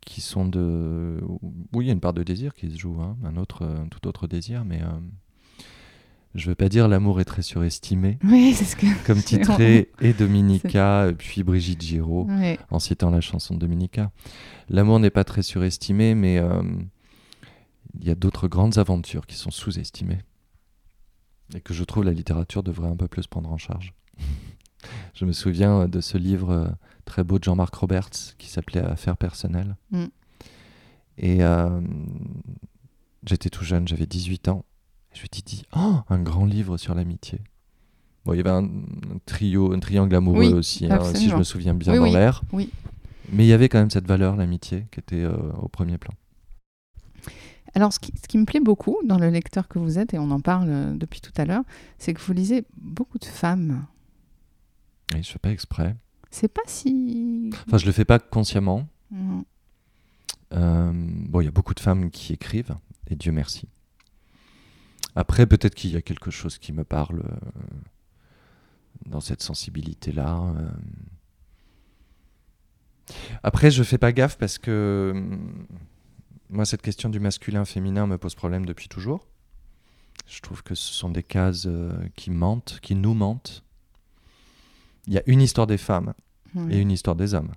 qui 0.00 0.20
sont 0.20 0.46
de... 0.46 1.20
où 1.72 1.80
il 1.82 1.86
y 1.86 1.90
a 1.90 1.92
une 1.92 2.00
part 2.00 2.14
de 2.14 2.22
désir 2.22 2.54
qui 2.54 2.70
se 2.70 2.78
joue, 2.78 3.00
hein, 3.00 3.16
un, 3.24 3.36
autre, 3.36 3.64
un 3.64 3.88
tout 3.88 4.06
autre 4.08 4.26
désir, 4.26 4.64
mais 4.64 4.82
euh, 4.82 4.86
je 6.34 6.46
ne 6.46 6.50
veux 6.50 6.54
pas 6.54 6.68
dire 6.68 6.88
l'amour 6.88 7.20
est 7.20 7.24
très 7.24 7.42
surestimé, 7.42 8.18
Oui, 8.24 8.52
c'est 8.54 8.64
ce 8.64 8.74
que. 8.74 8.86
comme 9.06 9.22
titré 9.22 9.90
et 10.00 10.12
Dominica, 10.12 11.12
puis 11.16 11.42
Brigitte 11.42 11.82
Giraud 11.82 12.26
Ouais. 12.28 12.58
en 12.70 12.78
citant 12.78 13.10
la 13.10 13.20
chanson 13.20 13.54
de 13.54 13.60
Dominica. 13.60 14.10
L'amour 14.68 14.98
n'est 14.98 15.10
pas 15.10 15.24
très 15.24 15.42
surestimé, 15.42 16.14
mais 16.14 16.38
euh, 16.38 16.62
il 18.00 18.06
y 18.06 18.10
a 18.10 18.14
d'autres 18.14 18.48
grandes 18.48 18.78
aventures 18.78 19.26
qui 19.26 19.36
sont 19.36 19.50
sous-estimées. 19.50 20.18
Et 21.54 21.60
que 21.60 21.72
je 21.74 21.84
trouve 21.84 22.04
la 22.04 22.12
littérature 22.12 22.62
devrait 22.62 22.88
un 22.88 22.96
peu 22.96 23.08
plus 23.08 23.26
prendre 23.26 23.50
en 23.50 23.58
charge. 23.58 23.94
je 25.14 25.24
me 25.24 25.32
souviens 25.32 25.88
de 25.88 26.00
ce 26.00 26.18
livre 26.18 26.50
euh, 26.50 26.68
très 27.04 27.24
beau 27.24 27.38
de 27.38 27.44
Jean-Marc 27.44 27.74
Roberts 27.74 28.36
qui 28.38 28.48
s'appelait 28.48 28.80
Affaires 28.80 29.16
personnelles. 29.16 29.76
Mm. 29.90 30.04
Et 31.18 31.42
euh, 31.42 31.80
j'étais 33.24 33.50
tout 33.50 33.64
jeune, 33.64 33.88
j'avais 33.88 34.06
18 34.06 34.48
ans. 34.48 34.64
Je 35.12 35.22
me 35.22 35.26
suis 35.32 35.42
dit, 35.42 35.64
oh, 35.74 35.96
un 36.08 36.22
grand 36.22 36.44
livre 36.44 36.76
sur 36.76 36.94
l'amitié. 36.94 37.40
Bon, 38.24 38.34
il 38.34 38.36
y 38.36 38.40
avait 38.40 38.50
un, 38.50 38.64
un 38.64 39.18
trio, 39.24 39.72
un 39.72 39.80
triangle 39.80 40.14
amoureux 40.14 40.48
Oui, 40.48 40.52
aussi, 40.52 40.86
hein, 40.86 41.02
si 41.14 41.28
je 41.28 41.36
me 41.36 41.42
souviens 41.42 41.74
bien 41.74 41.94
Oui, 41.94 41.98
dans 41.98 42.04
oui. 42.04 42.12
l'air. 42.12 42.42
Oui. 42.52 42.70
Mais 43.32 43.44
il 43.44 43.48
y 43.48 43.52
avait 43.52 43.68
quand 43.68 43.78
même 43.78 43.90
cette 43.90 44.06
valeur, 44.06 44.36
l'amitié, 44.36 44.86
qui 44.90 45.00
était 45.00 45.22
euh, 45.22 45.36
au 45.60 45.68
premier 45.68 45.98
plan. 45.98 46.14
Alors, 47.74 47.92
ce 47.92 47.98
qui, 47.98 48.12
ce 48.20 48.26
qui 48.28 48.38
me 48.38 48.44
plaît 48.44 48.60
beaucoup 48.60 48.96
dans 49.04 49.18
le 49.18 49.28
lecteur 49.28 49.68
que 49.68 49.78
vous 49.78 49.98
êtes, 49.98 50.14
et 50.14 50.18
on 50.18 50.30
en 50.30 50.40
parle 50.40 50.68
euh, 50.68 50.94
depuis 50.94 51.20
tout 51.20 51.32
à 51.36 51.44
l'heure, 51.44 51.62
c'est 51.98 52.14
que 52.14 52.20
vous 52.20 52.32
lisez 52.32 52.64
beaucoup 52.76 53.18
de 53.18 53.24
femmes. 53.24 53.86
Et 55.14 55.22
je 55.22 55.30
fais 55.30 55.38
pas 55.38 55.50
exprès. 55.50 55.96
C'est 56.30 56.48
pas 56.48 56.62
si. 56.66 57.50
Enfin, 57.66 57.78
je 57.78 57.86
le 57.86 57.92
fais 57.92 58.04
pas 58.04 58.18
consciemment. 58.18 58.86
Mm. 59.10 59.40
Euh, 60.54 60.92
bon, 60.94 61.40
il 61.40 61.44
y 61.44 61.48
a 61.48 61.52
beaucoup 61.52 61.74
de 61.74 61.80
femmes 61.80 62.10
qui 62.10 62.32
écrivent, 62.32 62.76
et 63.08 63.16
Dieu 63.16 63.32
merci. 63.32 63.68
Après, 65.14 65.46
peut-être 65.46 65.74
qu'il 65.74 65.90
y 65.90 65.96
a 65.96 66.02
quelque 66.02 66.30
chose 66.30 66.58
qui 66.58 66.72
me 66.72 66.84
parle 66.84 67.20
euh, 67.20 67.48
dans 69.06 69.20
cette 69.20 69.42
sensibilité-là. 69.42 70.54
euh. 70.56 70.68
Après, 73.42 73.70
je 73.70 73.82
fais 73.82 73.98
pas 73.98 74.12
gaffe 74.12 74.36
parce 74.38 74.58
que 74.58 75.38
moi, 76.50 76.64
cette 76.64 76.82
question 76.82 77.08
du 77.08 77.20
masculin-féminin 77.20 78.06
me 78.06 78.18
pose 78.18 78.34
problème 78.34 78.64
depuis 78.64 78.88
toujours. 78.88 79.26
Je 80.26 80.40
trouve 80.40 80.62
que 80.62 80.74
ce 80.74 80.92
sont 80.92 81.10
des 81.10 81.22
cases 81.22 81.66
euh, 81.66 81.92
qui 82.16 82.30
mentent, 82.30 82.78
qui 82.82 82.94
nous 82.94 83.14
mentent. 83.14 83.64
Il 85.06 85.14
y 85.14 85.18
a 85.18 85.22
une 85.26 85.40
histoire 85.40 85.66
des 85.66 85.78
femmes 85.78 86.12
et 86.70 86.78
une 86.80 86.90
histoire 86.90 87.16
des 87.16 87.34
hommes. 87.34 87.52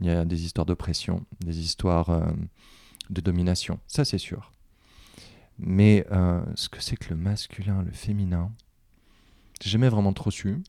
Il 0.00 0.06
y 0.06 0.10
a 0.10 0.24
des 0.24 0.44
histoires 0.44 0.64
d'oppression, 0.64 1.26
des 1.40 1.58
histoires 1.60 2.10
euh, 2.10 2.30
de 3.10 3.20
domination, 3.20 3.80
ça 3.86 4.04
c'est 4.04 4.18
sûr. 4.18 4.50
Mais 5.58 6.06
euh, 6.10 6.42
ce 6.54 6.68
que 6.68 6.82
c'est 6.82 6.96
que 6.96 7.10
le 7.10 7.16
masculin, 7.16 7.82
le 7.82 7.92
féminin, 7.92 8.50
j'ai 9.60 9.70
jamais 9.70 9.88
vraiment 9.88 10.12
trop 10.12 10.30
su. 10.30 10.62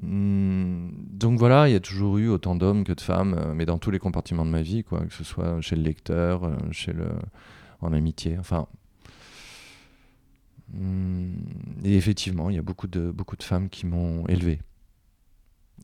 Hmm, 0.00 0.90
donc 1.10 1.38
voilà, 1.38 1.68
il 1.68 1.72
y 1.72 1.74
a 1.74 1.80
toujours 1.80 2.18
eu 2.18 2.28
autant 2.28 2.54
d'hommes 2.54 2.84
que 2.84 2.92
de 2.92 3.00
femmes, 3.00 3.34
euh, 3.34 3.54
mais 3.54 3.66
dans 3.66 3.78
tous 3.78 3.90
les 3.90 3.98
compartiments 3.98 4.46
de 4.46 4.50
ma 4.50 4.62
vie, 4.62 4.84
quoi, 4.84 5.04
que 5.04 5.12
ce 5.12 5.24
soit 5.24 5.60
chez 5.60 5.76
le 5.76 5.82
lecteur, 5.82 6.44
euh, 6.44 6.56
chez 6.70 6.92
le, 6.92 7.08
en 7.80 7.92
amitié, 7.92 8.38
enfin. 8.38 8.66
Hmm, 10.72 11.34
et 11.84 11.96
effectivement, 11.96 12.48
il 12.48 12.56
y 12.56 12.58
a 12.58 12.62
beaucoup 12.62 12.86
de, 12.86 13.12
femmes 13.40 13.68
qui 13.68 13.84
m'ont 13.84 14.26
élevé, 14.28 14.60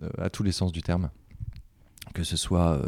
euh, 0.02 0.08
à 0.16 0.30
tous 0.30 0.42
les 0.42 0.52
sens 0.52 0.72
du 0.72 0.82
terme. 0.82 1.10
Que 2.14 2.24
ce 2.24 2.38
soit 2.38 2.80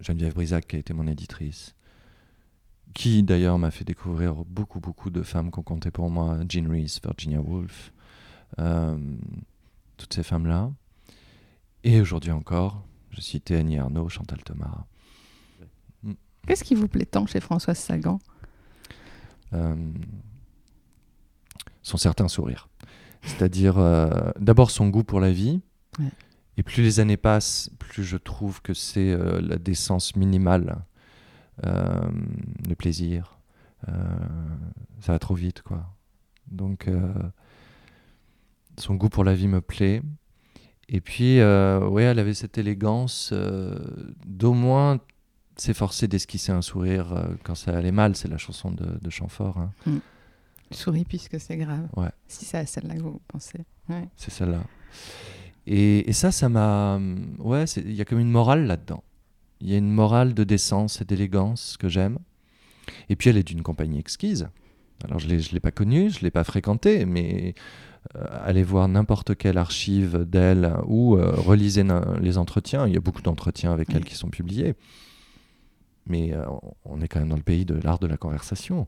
Geneviève 0.00 0.32
Brisac, 0.32 0.66
qui 0.66 0.76
a 0.76 0.78
été 0.78 0.94
mon 0.94 1.06
éditrice, 1.06 1.74
qui 2.94 3.22
d'ailleurs 3.22 3.58
m'a 3.58 3.70
fait 3.70 3.84
découvrir 3.84 4.34
beaucoup, 4.46 4.80
beaucoup 4.80 5.10
de 5.10 5.22
femmes 5.22 5.50
qu'on 5.50 5.62
comptait 5.62 5.90
pour 5.90 6.10
moi, 6.10 6.38
Jean 6.48 6.68
Reese, 6.70 7.00
Virginia 7.04 7.40
Woolf, 7.40 7.92
toutes 8.56 10.14
ces 10.14 10.22
femmes-là. 10.22 10.70
Et 11.84 12.00
aujourd'hui 12.00 12.30
encore, 12.30 12.84
je 13.10 13.20
citais 13.20 13.56
Annie 13.56 13.78
Arnaud, 13.78 14.08
Chantal 14.08 14.42
Thomas. 14.42 14.84
Qu'est-ce 16.46 16.64
qui 16.64 16.74
vous 16.74 16.88
plaît 16.88 17.06
tant 17.06 17.26
chez 17.26 17.40
Françoise 17.40 17.78
Sagan? 17.78 18.18
Euh, 19.52 19.92
son 21.82 21.96
certain 21.96 22.26
sourire. 22.28 22.68
C'est-à-dire, 23.22 23.78
euh, 23.78 24.30
d'abord 24.40 24.70
son 24.70 24.88
goût 24.88 25.04
pour 25.04 25.20
la 25.20 25.30
vie. 25.30 25.60
Ouais. 25.98 26.10
Et 26.56 26.62
plus 26.62 26.82
les 26.82 27.00
années 27.00 27.16
passent, 27.16 27.70
plus 27.78 28.02
je 28.02 28.16
trouve 28.16 28.60
que 28.60 28.74
c'est 28.74 29.12
euh, 29.12 29.40
la 29.40 29.56
décence 29.56 30.16
minimale, 30.16 30.84
euh, 31.64 32.10
le 32.68 32.74
plaisir. 32.74 33.38
Euh, 33.88 33.92
ça 35.00 35.12
va 35.12 35.18
trop 35.18 35.34
vite, 35.34 35.62
quoi. 35.62 35.94
Donc, 36.48 36.88
euh, 36.88 37.12
son 38.78 38.94
goût 38.94 39.08
pour 39.08 39.24
la 39.24 39.34
vie 39.34 39.48
me 39.48 39.60
plaît. 39.60 40.02
Et 40.88 41.00
puis, 41.00 41.40
euh, 41.40 41.86
ouais, 41.88 42.02
elle 42.04 42.18
avait 42.18 42.34
cette 42.34 42.58
élégance 42.58 43.30
euh, 43.32 43.78
d'au 44.26 44.52
moins 44.52 44.98
s'efforcer 45.56 46.08
d'esquisser 46.08 46.50
un 46.52 46.62
sourire 46.62 47.12
euh, 47.12 47.34
quand 47.44 47.54
ça 47.54 47.76
allait 47.76 47.92
mal. 47.92 48.16
C'est 48.16 48.28
la 48.28 48.38
chanson 48.38 48.70
de, 48.70 48.98
de 49.00 49.10
Chamfort. 49.10 49.58
hein. 49.58 49.70
Souris 50.70 51.04
puisque 51.04 51.38
c'est 51.40 51.56
grave. 51.56 51.86
Ouais. 51.96 52.10
Si 52.26 52.44
c'est 52.44 52.58
à 52.58 52.66
celle-là 52.66 52.96
que 52.96 53.02
vous 53.02 53.20
pensez. 53.28 53.60
Ouais. 53.88 54.08
C'est 54.16 54.30
celle-là. 54.30 54.62
Et, 55.66 56.08
et 56.08 56.12
ça, 56.12 56.32
ça 56.32 56.48
m'a. 56.48 56.98
Ouais, 57.38 57.64
il 57.76 57.92
y 57.92 58.00
a 58.00 58.04
comme 58.04 58.18
une 58.18 58.30
morale 58.30 58.66
là-dedans. 58.66 59.04
Il 59.60 59.70
y 59.70 59.74
a 59.74 59.78
une 59.78 59.92
morale 59.92 60.34
de 60.34 60.44
décence 60.44 61.00
et 61.00 61.04
d'élégance 61.04 61.76
que 61.76 61.88
j'aime. 61.88 62.18
Et 63.08 63.16
puis 63.16 63.30
elle 63.30 63.36
est 63.36 63.46
d'une 63.46 63.62
compagnie 63.62 63.98
exquise. 63.98 64.48
Alors 65.04 65.18
je 65.18 65.28
ne 65.28 65.36
l'ai 65.52 65.60
pas 65.60 65.70
connue, 65.70 66.10
je 66.10 66.18
ne 66.18 66.22
l'ai 66.22 66.30
pas 66.30 66.44
fréquentée, 66.44 67.04
mais 67.04 67.54
euh, 68.16 68.24
allez 68.44 68.62
voir 68.62 68.88
n'importe 68.88 69.36
quelle 69.36 69.58
archive 69.58 70.24
d'elle 70.28 70.74
ou 70.86 71.16
euh, 71.16 71.32
relisez 71.36 71.84
les 72.20 72.38
entretiens. 72.38 72.86
Il 72.86 72.92
y 72.92 72.96
a 72.96 73.00
beaucoup 73.00 73.22
d'entretiens 73.22 73.72
avec 73.72 73.88
Oui. 73.88 73.94
elle 73.96 74.04
qui 74.04 74.14
sont 74.14 74.28
publiés. 74.28 74.74
Mais 76.06 76.32
euh, 76.34 76.44
on 76.84 77.00
est 77.00 77.08
quand 77.08 77.20
même 77.20 77.28
dans 77.28 77.36
le 77.36 77.42
pays 77.42 77.64
de 77.64 77.74
l'art 77.74 77.98
de 77.98 78.06
la 78.06 78.16
conversation. 78.16 78.86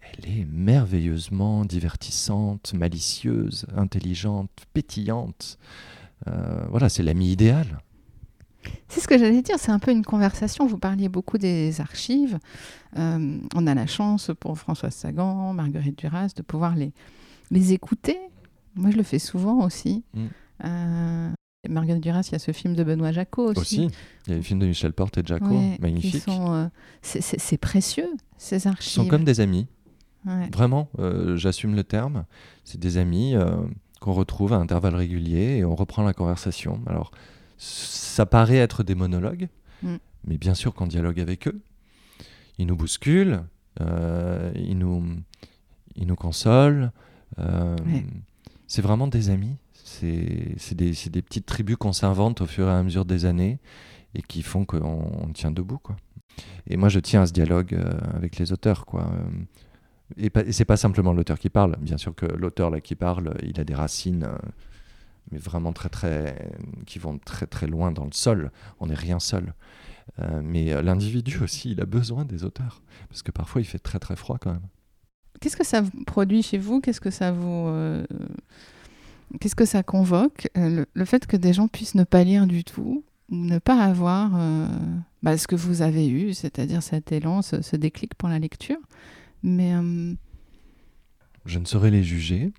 Elle 0.00 0.30
est 0.30 0.44
merveilleusement 0.44 1.64
divertissante, 1.64 2.74
malicieuse, 2.74 3.66
intelligente, 3.76 4.50
pétillante. 4.74 5.58
Euh, 6.28 6.64
voilà, 6.68 6.88
c'est 6.88 7.02
l'ami 7.02 7.30
idéal. 7.32 7.78
C'est 8.88 9.00
ce 9.00 9.08
que 9.08 9.18
j'allais 9.18 9.42
dire, 9.42 9.56
c'est 9.58 9.72
un 9.72 9.78
peu 9.78 9.90
une 9.90 10.04
conversation. 10.04 10.66
Vous 10.66 10.78
parliez 10.78 11.08
beaucoup 11.08 11.38
des 11.38 11.80
archives. 11.80 12.38
Euh, 12.98 13.38
on 13.54 13.66
a 13.66 13.74
la 13.74 13.86
chance 13.86 14.30
pour 14.38 14.58
Françoise 14.58 14.94
Sagan, 14.94 15.52
Marguerite 15.54 15.98
Duras, 15.98 16.28
de 16.36 16.42
pouvoir 16.42 16.74
les, 16.76 16.92
les 17.50 17.72
écouter. 17.72 18.18
Moi, 18.74 18.90
je 18.90 18.96
le 18.96 19.02
fais 19.02 19.18
souvent 19.18 19.64
aussi. 19.64 20.04
Mm. 20.14 20.20
Euh, 20.64 21.30
Marguerite 21.68 22.02
Duras, 22.02 22.22
il 22.28 22.32
y 22.32 22.34
a 22.34 22.38
ce 22.38 22.52
film 22.52 22.74
de 22.74 22.84
Benoît 22.84 23.12
Jacot 23.12 23.50
aussi. 23.52 23.60
Aussi, 23.60 23.90
il 24.26 24.30
y 24.30 24.32
a 24.34 24.36
les 24.36 24.42
films 24.42 24.58
de 24.60 24.66
Michel 24.66 24.92
Porte 24.92 25.18
et 25.18 25.22
de 25.22 25.28
Jaco, 25.28 25.46
Ouais, 25.46 25.72
qui 25.76 25.80
magnifiques. 25.82 26.22
sont, 26.22 26.52
euh, 26.52 26.66
c'est- 27.02 27.56
précieux, 27.58 28.08
ces 28.36 28.56
Ils 28.56 28.60
sont 28.60 28.68
archives. 28.70 29.06
comme 29.08 29.24
des 29.24 29.40
amis, 29.40 29.66
Ouais. 30.26 30.48
vraiment, 30.52 30.88
j'assume 31.36 31.74
le 31.74 31.84
terme. 31.84 32.24
C'est 32.64 32.78
des 32.80 32.96
amis 32.96 33.34
qu'on 34.00 34.12
retrouve 34.12 34.52
à 34.52 34.56
intervalles 34.56 34.96
réguliers 34.96 35.58
et 35.58 35.64
on 35.64 35.74
reprend 35.76 36.02
la 36.02 36.12
conversation. 36.14 36.80
Alors, 36.86 37.12
ça 37.64 38.26
paraît 38.26 38.56
être 38.56 38.82
des 38.82 38.94
monologues, 38.94 39.48
Mm. 39.82 39.96
mais 40.26 40.36
bien 40.38 40.54
sûr 40.54 40.74
qu'on 40.74 40.86
dialogue 40.86 41.18
avec 41.20 41.48
eux. 41.48 41.60
Ils 42.58 42.66
nous 42.66 42.76
bousculent, 42.76 43.42
euh, 43.80 44.52
ils, 44.54 44.78
nous, 44.78 45.04
ils 45.96 46.06
nous 46.06 46.14
consolent. 46.16 46.90
euh, 47.38 47.76
Ouais. 47.86 48.04
C'est 48.68 48.82
vraiment 48.82 49.06
des 49.08 49.30
amis. 49.30 49.56
C'est 49.74 50.74
des, 50.74 50.92
des 51.10 51.22
petites 51.22 51.46
tribus 51.46 51.76
qu'on 51.76 51.92
s'invente 51.92 52.40
au 52.40 52.46
fur 52.46 52.68
et 52.68 52.70
à 52.72 52.82
mesure 52.82 53.04
des 53.04 53.24
années 53.26 53.58
et 54.14 54.22
qui 54.22 54.42
font 54.42 54.64
qu'on 54.64 54.78
on 55.22 55.32
tient 55.32 55.50
debout. 55.50 55.78
Quoi. 55.78 55.96
Et 56.68 56.76
moi, 56.76 56.88
je 56.88 57.00
tiens 57.00 57.22
à 57.22 57.26
ce 57.26 57.32
dialogue 57.32 57.74
euh, 57.74 57.90
avec 58.14 58.38
les 58.38 58.52
auteurs, 58.52 58.86
quoi. 58.86 59.10
Et, 60.16 60.30
et 60.46 60.52
c'est 60.52 60.64
pas 60.64 60.76
simplement 60.76 61.12
l'auteur 61.12 61.38
qui 61.38 61.50
parle. 61.50 61.76
Bien 61.80 61.96
sûr 61.98 62.14
que 62.14 62.26
l'auteur 62.26 62.70
là 62.70 62.80
qui 62.80 62.94
parle, 62.94 63.34
il 63.42 63.58
a 63.60 63.64
des 63.64 63.74
racines, 63.74 64.28
mais 65.30 65.38
vraiment 65.38 65.72
très 65.72 65.88
très, 65.88 66.50
qui 66.86 66.98
vont 66.98 67.18
très 67.18 67.46
très 67.46 67.66
loin 67.66 67.92
dans 67.92 68.04
le 68.04 68.12
sol. 68.12 68.50
On 68.80 68.86
n'est 68.86 68.94
rien 68.94 69.18
seul. 69.20 69.54
Euh, 70.18 70.40
mais 70.42 70.72
euh, 70.72 70.82
l'individu 70.82 71.38
aussi, 71.42 71.70
il 71.70 71.80
a 71.80 71.86
besoin 71.86 72.24
des 72.24 72.44
auteurs, 72.44 72.82
parce 73.08 73.22
que 73.22 73.30
parfois 73.30 73.60
il 73.60 73.64
fait 73.64 73.78
très 73.78 73.98
très 73.98 74.16
froid 74.16 74.38
quand 74.38 74.52
même. 74.52 74.66
Qu'est-ce 75.40 75.56
que 75.56 75.64
ça 75.64 75.82
produit 76.06 76.42
chez 76.42 76.58
vous? 76.58 76.80
Qu'est-ce 76.80 77.00
que 77.00 77.10
ça 77.10 77.32
vous. 77.32 77.66
euh, 77.68 78.04
Qu'est-ce 79.40 79.56
que 79.56 79.64
ça 79.64 79.82
convoque? 79.82 80.48
Le, 80.54 80.84
le 80.92 81.04
fait 81.04 81.26
que 81.26 81.36
des 81.38 81.52
gens 81.54 81.66
puissent 81.66 81.94
ne 81.94 82.04
pas 82.04 82.22
lire 82.24 82.46
du 82.46 82.64
tout, 82.64 83.02
ou 83.30 83.36
ne 83.36 83.58
pas 83.58 83.82
avoir 83.82 84.32
euh, 84.36 84.66
bah, 85.22 85.38
ce 85.38 85.46
que 85.46 85.56
vous 85.56 85.80
avez 85.80 86.06
eu, 86.08 86.34
c'est-à-dire 86.34 86.82
cet 86.82 87.12
élan, 87.12 87.40
ce, 87.40 87.62
ce 87.62 87.76
déclic 87.76 88.14
pour 88.14 88.28
la 88.28 88.38
lecture. 88.38 88.76
Mais 89.42 89.72
Je 91.46 91.58
ne 91.58 91.64
saurais 91.64 91.90
les 91.90 92.02
juger. 92.04 92.52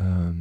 Euh, 0.00 0.32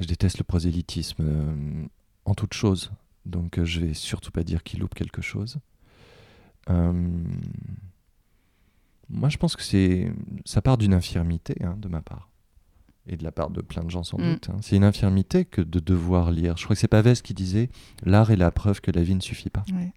je 0.00 0.06
déteste 0.06 0.38
le 0.38 0.44
prosélytisme 0.44 1.22
euh, 1.22 1.86
en 2.24 2.34
toute 2.34 2.54
chose, 2.54 2.90
donc 3.24 3.58
euh, 3.58 3.64
je 3.64 3.80
vais 3.80 3.94
surtout 3.94 4.30
pas 4.30 4.42
dire 4.44 4.62
qu'il 4.62 4.80
loupe 4.80 4.94
quelque 4.94 5.22
chose. 5.22 5.58
Euh, 6.70 6.92
moi, 9.08 9.28
je 9.28 9.36
pense 9.36 9.54
que 9.56 9.62
c'est 9.62 10.12
ça 10.44 10.60
part 10.62 10.78
d'une 10.78 10.92
infirmité 10.94 11.54
hein, 11.62 11.76
de 11.78 11.88
ma 11.88 12.02
part 12.02 12.28
et 13.08 13.16
de 13.16 13.22
la 13.22 13.30
part 13.30 13.50
de 13.50 13.60
plein 13.62 13.84
de 13.84 13.90
gens 13.90 14.02
sans 14.02 14.18
Mm. 14.18 14.32
doute. 14.32 14.48
hein. 14.50 14.56
C'est 14.62 14.74
une 14.76 14.82
infirmité 14.84 15.44
que 15.44 15.60
de 15.62 15.78
devoir 15.78 16.32
lire. 16.32 16.56
Je 16.56 16.64
crois 16.64 16.74
que 16.74 16.80
c'est 16.80 16.88
Pavès 16.88 17.22
qui 17.22 17.34
disait 17.34 17.70
l'art 18.02 18.32
est 18.32 18.36
la 18.36 18.50
preuve 18.50 18.80
que 18.80 18.90
la 18.90 19.02
vie 19.04 19.14
ne 19.14 19.20
suffit 19.20 19.50
pas. 19.50 19.64
ouais. 19.72 19.92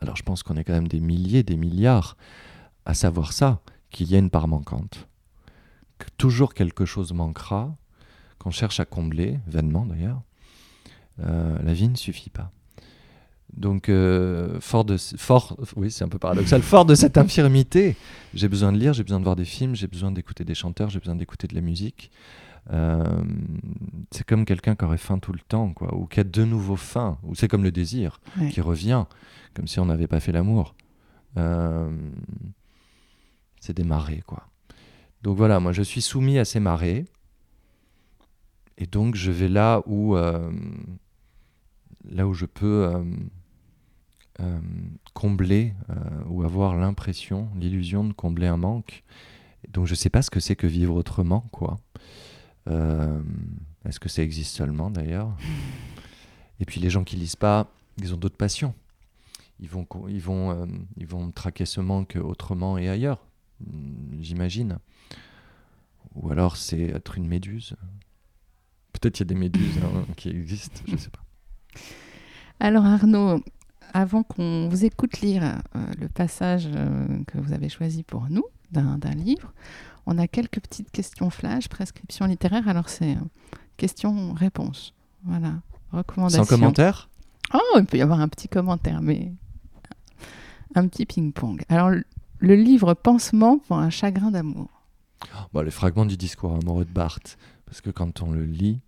Alors 0.00 0.16
je 0.16 0.22
pense 0.22 0.42
qu'on 0.42 0.56
est 0.56 0.64
quand 0.64 0.72
même 0.72 0.88
des 0.88 1.00
milliers, 1.00 1.42
des 1.42 1.56
milliards 1.56 2.16
à 2.86 2.94
savoir 2.94 3.32
ça, 3.34 3.60
qu'il 3.90 4.08
y 4.10 4.14
a 4.14 4.18
une 4.18 4.30
part 4.30 4.48
manquante, 4.48 5.08
que 5.98 6.06
toujours 6.16 6.54
quelque 6.54 6.86
chose 6.86 7.12
manquera, 7.12 7.76
qu'on 8.40 8.50
cherche 8.50 8.80
à 8.80 8.84
combler, 8.84 9.38
vainement 9.46 9.86
d'ailleurs. 9.86 10.20
Euh, 11.20 11.56
la 11.62 11.72
vie 11.74 11.88
ne 11.88 11.94
suffit 11.96 12.30
pas. 12.30 12.50
Donc, 13.52 13.88
euh, 13.88 14.58
fort 14.60 14.84
de, 14.84 14.96
fort, 14.96 15.56
oui, 15.76 15.90
c'est 15.90 16.04
un 16.04 16.08
peu 16.08 16.18
paradoxal, 16.18 16.62
fort 16.62 16.84
de 16.84 16.94
cette 16.94 17.18
infirmité, 17.18 17.96
j'ai 18.32 18.48
besoin 18.48 18.72
de 18.72 18.78
lire, 18.78 18.92
j'ai 18.94 19.02
besoin 19.02 19.18
de 19.18 19.24
voir 19.24 19.36
des 19.36 19.44
films, 19.44 19.74
j'ai 19.74 19.88
besoin 19.88 20.12
d'écouter 20.12 20.44
des 20.44 20.54
chanteurs, 20.54 20.88
j'ai 20.88 21.00
besoin 21.00 21.16
d'écouter 21.16 21.46
de 21.46 21.54
la 21.54 21.60
musique. 21.60 22.10
Euh, 22.72 23.04
c'est 24.12 24.24
comme 24.24 24.44
quelqu'un 24.44 24.76
qui 24.76 24.84
aurait 24.84 24.98
faim 24.98 25.18
tout 25.18 25.32
le 25.32 25.40
temps, 25.40 25.72
quoi, 25.72 25.94
ou 25.96 26.06
qui 26.06 26.20
a 26.20 26.24
de 26.24 26.44
nouveau 26.44 26.76
faim, 26.76 27.18
ou 27.24 27.34
c'est 27.34 27.48
comme 27.48 27.64
le 27.64 27.72
désir 27.72 28.20
Ouais. 28.40 28.48
qui 28.50 28.60
revient, 28.60 29.04
comme 29.54 29.66
si 29.66 29.80
on 29.80 29.86
n'avait 29.86 30.06
pas 30.06 30.20
fait 30.20 30.32
l'amour. 30.32 30.74
Euh, 31.36 31.90
c'est 33.60 33.76
des 33.76 33.84
marées, 33.84 34.22
quoi. 34.26 34.46
Donc 35.22 35.36
voilà, 35.36 35.58
moi 35.60 35.72
je 35.72 35.82
suis 35.82 36.00
soumis 36.02 36.38
à 36.38 36.44
ces 36.44 36.60
marées, 36.60 37.04
et 38.80 38.86
donc 38.86 39.14
je 39.14 39.30
vais 39.30 39.48
là 39.48 39.82
où, 39.84 40.16
euh, 40.16 40.50
là 42.08 42.26
où 42.26 42.32
je 42.32 42.46
peux 42.46 42.86
euh, 42.86 43.04
euh, 44.40 44.58
combler 45.12 45.74
ou 46.26 46.42
avoir 46.42 46.76
l'impression, 46.76 47.50
l'illusion 47.56 48.04
de 48.04 48.14
combler 48.14 48.46
un 48.46 48.56
manque. 48.56 49.04
Donc 49.68 49.86
je 49.86 49.94
sais 49.94 50.08
pas 50.08 50.22
ce 50.22 50.30
que 50.30 50.40
c'est 50.40 50.56
que 50.56 50.66
vivre 50.66 50.94
autrement, 50.94 51.42
quoi. 51.52 51.78
Est-ce 53.84 54.00
que 54.00 54.08
ça 54.08 54.22
existe 54.22 54.56
seulement 54.56 54.90
d'ailleurs? 54.90 55.36
Et 56.58 56.64
puis 56.64 56.80
les 56.80 56.88
gens 56.88 57.04
qui 57.04 57.16
lisent 57.16 57.36
pas, 57.36 57.70
ils 57.98 58.14
ont 58.14 58.16
d'autres 58.16 58.36
passions. 58.36 58.74
Ils 59.58 59.68
vont, 59.68 59.86
ils 60.08 60.20
vont, 60.20 60.68
ils 60.96 61.06
vont 61.06 61.30
traquer 61.32 61.66
ce 61.66 61.82
manque 61.82 62.16
autrement 62.16 62.78
et 62.78 62.88
ailleurs, 62.88 63.26
j'imagine. 64.20 64.78
Ou 66.14 66.30
alors 66.30 66.56
c'est 66.56 66.80
être 66.80 67.18
une 67.18 67.26
méduse. 67.26 67.76
Peut-être 69.00 69.14
qu'il 69.14 69.26
y 69.26 69.28
a 69.28 69.32
des 69.34 69.40
méduses 69.40 69.78
hein, 69.82 70.04
qui 70.16 70.28
existent, 70.28 70.82
je 70.86 70.96
sais 70.96 71.10
pas. 71.10 71.22
Alors 72.58 72.84
Arnaud, 72.84 73.42
avant 73.94 74.22
qu'on 74.22 74.68
vous 74.68 74.84
écoute 74.84 75.20
lire 75.20 75.42
euh, 75.74 75.80
le 75.98 76.08
passage 76.08 76.68
euh, 76.74 77.06
que 77.26 77.38
vous 77.38 77.52
avez 77.52 77.68
choisi 77.68 78.02
pour 78.02 78.28
nous 78.28 78.44
d'un 78.72 78.98
livre, 79.16 79.52
on 80.06 80.16
a 80.18 80.28
quelques 80.28 80.60
petites 80.60 80.90
questions 80.90 81.30
flash, 81.30 81.68
prescription 81.68 82.26
littéraire. 82.26 82.68
Alors 82.68 82.88
c'est 82.88 83.12
euh, 83.16 83.20
question-réponse. 83.78 84.94
Voilà. 85.24 85.54
Recommandation. 85.92 86.44
Sans 86.44 86.48
commentaire? 86.48 87.08
Oh, 87.54 87.78
il 87.78 87.86
peut 87.86 87.96
y 87.96 88.02
avoir 88.02 88.20
un 88.20 88.28
petit 88.28 88.48
commentaire, 88.48 89.00
mais 89.02 89.32
un 90.74 90.86
petit 90.86 91.06
ping-pong. 91.06 91.62
Alors 91.68 91.90
le- 91.90 92.04
le 92.38 92.54
livre 92.54 92.94
Pansement 92.94 93.58
pour 93.58 93.76
un 93.78 93.90
chagrin 93.90 94.30
d'amour. 94.30 94.68
Bon, 95.52 95.60
les 95.62 95.70
fragments 95.70 96.06
du 96.06 96.16
discours 96.16 96.54
amoureux 96.54 96.84
de 96.86 96.90
Barthes, 96.92 97.36
parce 97.66 97.80
que 97.82 97.90
quand 97.90 98.22
on 98.22 98.30
le 98.32 98.44
lit, 98.44 98.80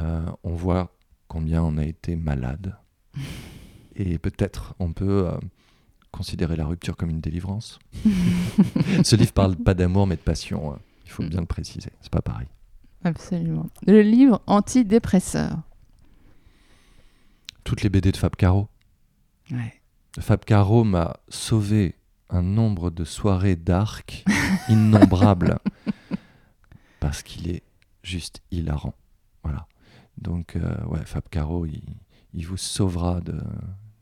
euh, 0.00 0.24
on 0.42 0.54
voit 0.54 0.92
combien 1.28 1.62
on 1.62 1.78
a 1.78 1.84
été 1.84 2.16
malade. 2.16 2.76
Et 3.96 4.18
peut-être 4.18 4.74
on 4.80 4.92
peut 4.92 5.28
euh, 5.28 5.36
considérer 6.10 6.56
la 6.56 6.66
rupture 6.66 6.96
comme 6.96 7.10
une 7.10 7.20
délivrance. 7.20 7.78
Ce 9.04 9.14
livre 9.16 9.32
parle 9.32 9.56
pas 9.56 9.74
d'amour 9.74 10.06
mais 10.06 10.16
de 10.16 10.20
passion. 10.20 10.72
hein. 10.74 10.78
Il 11.04 11.10
faut 11.10 11.22
Mm. 11.22 11.28
bien 11.28 11.40
le 11.40 11.46
préciser. 11.46 11.90
C'est 12.00 12.10
pas 12.12 12.22
pareil. 12.22 12.48
Absolument. 13.04 13.66
Le 13.86 14.00
livre 14.02 14.40
Antidépresseur. 14.46 15.58
Toutes 17.62 17.82
les 17.82 17.88
BD 17.88 18.10
de 18.12 18.16
Fab 18.16 18.34
Caro. 18.36 18.68
Ouais. 19.50 19.80
Fab 20.18 20.44
Caro 20.44 20.84
m'a 20.84 21.16
sauvé 21.28 21.94
un 22.30 22.42
nombre 22.42 22.90
de 22.90 23.04
soirées 23.04 23.56
d'arc 23.56 24.24
innombrables 24.68 25.58
parce 27.00 27.22
qu'il 27.22 27.50
est 27.50 27.62
juste 28.02 28.40
hilarant. 28.50 28.94
Voilà. 29.42 29.66
Donc, 30.18 30.56
euh, 30.56 30.84
ouais, 30.86 31.04
Fab 31.04 31.28
Caro, 31.28 31.66
il, 31.66 31.82
il 32.32 32.46
vous 32.46 32.56
sauvera 32.56 33.20
de, 33.20 33.40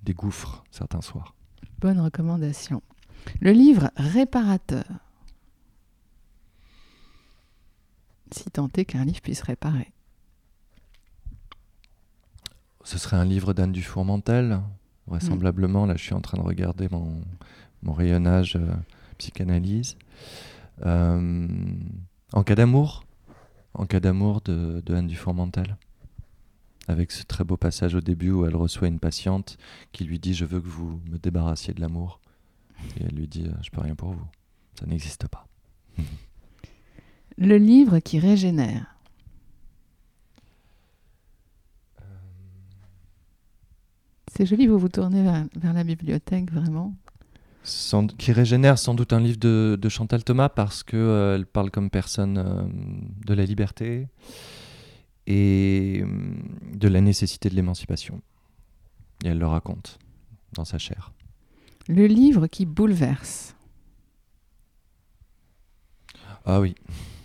des 0.03 0.15
gouffres 0.15 0.65
certains 0.71 1.01
soirs. 1.01 1.35
Bonne 1.79 2.01
recommandation. 2.01 2.83
Le 3.41 3.53
livre 3.53 3.91
Réparateur. 3.97 4.85
Si 8.31 8.45
tant 8.51 8.69
est 8.75 8.85
qu'un 8.85 9.05
livre 9.05 9.21
puisse 9.21 9.43
réparer. 9.43 9.93
Ce 12.85 12.99
serait 12.99 13.17
un 13.17 13.25
livre 13.25 13.53
d'Anne 13.53 13.73
Dufourmentel, 13.73 14.61
vraisemblablement. 15.07 15.87
Là, 15.87 15.97
je 15.97 16.03
suis 16.03 16.15
en 16.15 16.21
train 16.21 16.39
de 16.39 16.43
regarder 16.43 16.89
mon, 16.91 17.23
mon 17.83 17.93
rayonnage 17.93 18.57
euh, 18.57 18.75
psychanalyse. 19.19 19.97
Euh, 20.85 21.49
en 22.33 22.43
cas 22.43 22.55
d'amour, 22.55 23.05
en 23.75 23.87
cas 23.87 24.01
d'amour 24.01 24.41
de, 24.41 24.83
de 24.85 24.95
Anne 24.95 25.07
Dufourmentel. 25.07 25.77
Avec 26.89 27.13
ce 27.13 27.23
très 27.25 27.45
beau 27.45 27.57
passage 27.57 27.95
au 27.95 28.01
début 28.01 28.31
où 28.33 28.45
elle 28.45 28.57
reçoit 28.57 28.89
une 28.89 28.99
patiente 28.99 29.57
qui 29.93 30.05
lui 30.05 30.19
dit 30.19 30.35
Je 30.35 30.45
veux 30.45 30.61
que 30.61 30.69
vous 30.69 31.01
me 31.11 31.19
débarrassiez 31.19 31.73
de 31.75 31.81
l'amour. 31.81 32.21
Et 32.99 33.05
elle 33.05 33.15
lui 33.15 33.29
dit 33.29 33.47
Je 33.63 33.71
peux 33.71 33.81
rien 33.81 33.95
pour 33.95 34.11
vous. 34.13 34.27
Ça 34.79 34.87
n'existe 34.87 35.29
pas. 35.29 35.47
Le 37.39 37.57
livre 37.57 37.99
qui 38.01 38.19
régénère. 38.19 38.97
C'est 44.35 44.47
joli, 44.47 44.67
vous 44.67 44.79
vous 44.79 44.89
tournez 44.89 45.23
vers, 45.23 45.45
vers 45.57 45.73
la 45.73 45.85
bibliothèque, 45.85 46.51
vraiment. 46.51 46.95
Sans- 47.65 48.07
qui 48.07 48.33
régénère 48.33 48.79
sans 48.79 48.95
doute 48.95 49.13
un 49.13 49.21
livre 49.21 49.39
de, 49.39 49.79
de 49.81 49.89
Chantal 49.89 50.25
Thomas 50.25 50.49
parce 50.49 50.83
que 50.83 50.97
euh, 50.97 51.45
parle 51.53 51.71
comme 51.71 51.91
personne 51.91 52.39
euh, 52.39 52.63
de 53.27 53.35
la 53.35 53.45
liberté 53.45 54.09
et 55.27 56.03
euh, 56.05 56.35
de 56.75 56.89
la 56.89 57.01
nécessité 57.01 57.49
de 57.49 57.55
l'émancipation. 57.55 58.21
Et 59.25 59.29
elle 59.29 59.39
le 59.39 59.47
raconte 59.47 59.99
dans 60.55 60.65
sa 60.65 60.79
chair. 60.79 61.13
Le 61.89 62.07
livre 62.07 62.47
qui 62.49 62.67
bouleverse. 62.67 63.55
Ah 66.45 66.61
oui. 66.61 66.75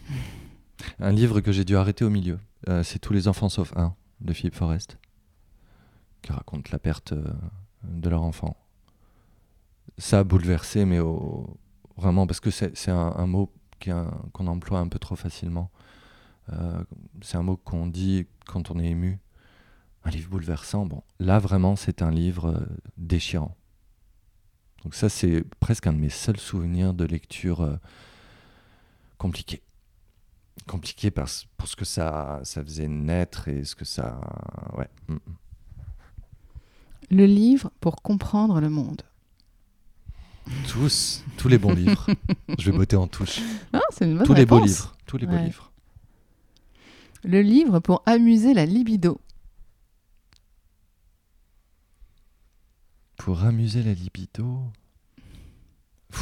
Un 1.00 1.12
livre 1.12 1.42
que 1.42 1.52
j'ai 1.52 1.66
dû 1.66 1.76
arrêter 1.76 2.06
au 2.06 2.10
milieu. 2.10 2.40
Euh, 2.70 2.84
c'est 2.84 3.00
Tous 3.00 3.14
les 3.14 3.28
enfants 3.28 3.50
sauf 3.50 3.74
un 3.76 3.96
de 4.22 4.34
Philippe 4.34 4.56
Forest 4.56 4.98
qui 6.22 6.32
raconte 6.32 6.72
la 6.72 6.80
perte 6.80 7.14
euh, 7.14 7.24
de 7.84 8.10
leur 8.10 8.24
enfant. 8.24 8.58
Ça 9.98 10.20
a 10.20 10.24
bouleversé, 10.24 10.86
mais 10.86 11.00
au- 11.00 11.58
vraiment 11.98 12.28
parce 12.28 12.40
que 12.40 12.50
c'est 12.52 12.90
un, 12.92 13.14
un 13.16 13.28
mot 13.28 13.52
qu'on 14.34 14.48
emploie 14.48 14.80
un 14.80 14.88
peu 14.88 15.00
trop 15.00 15.16
facilement. 15.16 15.70
Euh, 16.54 16.84
c'est 17.22 17.38
un 17.38 17.44
mot 17.44 17.58
qu'on 17.58 17.88
dit 17.88 18.28
quand 18.46 18.72
on 18.72 18.80
est 18.80 18.88
ému. 18.88 19.20
Un 20.04 20.10
livre 20.10 20.30
bouleversant. 20.30 20.86
Bon, 20.86 21.04
là 21.20 21.40
vraiment, 21.40 21.76
c'est 21.76 22.02
un 22.02 22.12
livre 22.12 22.48
euh, 22.52 22.66
déchirant. 22.98 23.56
Donc 24.84 24.96
ça, 24.96 25.10
c'est 25.10 25.44
presque 25.60 25.88
un 25.88 25.94
de 25.94 25.98
mes 26.00 26.10
seuls 26.10 26.40
souvenirs 26.40 26.94
de 26.94 27.04
lecture 27.04 27.62
euh, 27.62 27.76
compliqué. 29.18 29.62
Compliqué 30.66 31.12
parce, 31.12 31.46
pour 31.58 31.68
ce 31.68 31.76
que 31.76 31.84
ça, 31.86 32.40
ça 32.44 32.64
faisait 32.64 32.88
naître 32.88 33.48
et 33.48 33.64
ce 33.64 33.76
que 33.76 33.86
ça... 33.86 34.20
Ouais. 34.78 34.88
mm, 35.10 35.14
mm. 35.16 35.20
Le 37.10 37.26
livre 37.26 37.72
pour 37.80 38.02
comprendre 38.02 38.60
le 38.60 38.70
monde. 38.70 39.02
Tous, 40.70 41.24
tous 41.38 41.48
les 41.48 41.58
bons 41.58 41.74
livres. 41.74 42.08
Je 42.60 42.72
vais 42.72 42.78
botter 42.78 42.96
en 42.96 43.08
touche. 43.08 43.42
Ah, 43.74 43.82
c'est 43.90 44.06
une 44.06 44.18
bonne 44.18 44.26
Tous 44.26 44.34
les 44.34 44.46
beaux 44.46 44.64
livres. 44.64 44.96
Tous 45.06 45.18
les 45.18 45.26
beaux 45.26 45.34
Ouais. 45.34 45.46
livres. 45.46 45.72
Le 47.24 47.42
livre 47.42 47.80
pour 47.80 48.04
amuser 48.06 48.54
la 48.54 48.66
libido. 48.66 49.20
Pour 53.18 53.44
amuser 53.44 53.84
la 53.84 53.94
libido. 53.94 54.64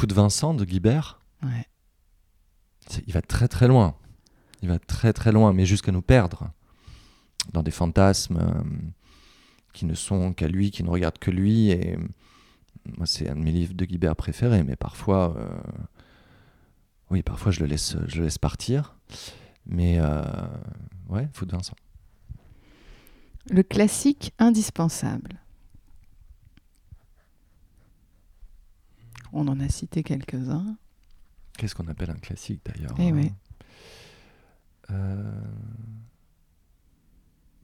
De 0.02 0.14
Vincent 0.14 0.52
de 0.52 0.64
Guibert. 0.64 1.20
Ouais. 1.42 1.66
Il 3.06 3.12
va 3.12 3.22
très 3.22 3.48
très 3.48 3.66
loin. 3.66 3.96
Il 4.62 4.68
va 4.68 4.78
très 4.78 5.12
très 5.12 5.32
loin, 5.32 5.52
mais 5.52 5.66
jusqu'à 5.66 5.90
nous 5.90 6.02
perdre 6.02 6.50
dans 7.52 7.62
des 7.62 7.70
fantasmes 7.70 8.38
euh, 8.38 8.62
qui 9.72 9.86
ne 9.86 9.94
sont 9.94 10.32
qu'à 10.32 10.48
lui, 10.48 10.70
qui 10.70 10.82
ne 10.82 10.90
regardent 10.90 11.18
que 11.18 11.30
lui. 11.30 11.70
Et 11.70 11.96
moi, 12.96 13.06
c'est 13.06 13.28
un 13.28 13.36
de 13.36 13.40
mes 13.40 13.52
livres 13.52 13.74
de 13.74 13.84
Guibert 13.84 14.16
préférés, 14.16 14.62
mais 14.64 14.76
parfois, 14.76 15.36
euh, 15.36 15.48
oui, 17.10 17.22
parfois 17.22 17.52
je 17.52 17.60
le 17.60 17.66
laisse, 17.66 17.96
je 18.06 18.18
le 18.18 18.24
laisse 18.24 18.38
partir. 18.38 18.96
Mais 19.66 19.98
euh, 19.98 20.22
ouais, 21.08 21.28
de 21.42 21.50
Vincent. 21.52 21.76
Le 23.50 23.62
classique 23.62 24.32
indispensable. 24.38 25.40
On 29.32 29.46
en 29.48 29.60
a 29.60 29.68
cité 29.68 30.02
quelques-uns. 30.02 30.76
Qu'est-ce 31.58 31.74
qu'on 31.74 31.88
appelle 31.88 32.10
un 32.10 32.14
classique 32.14 32.60
d'ailleurs 32.64 32.94
Eh 32.98 33.08
hein 33.10 33.12
oui. 33.14 33.32
Euh, 34.90 35.40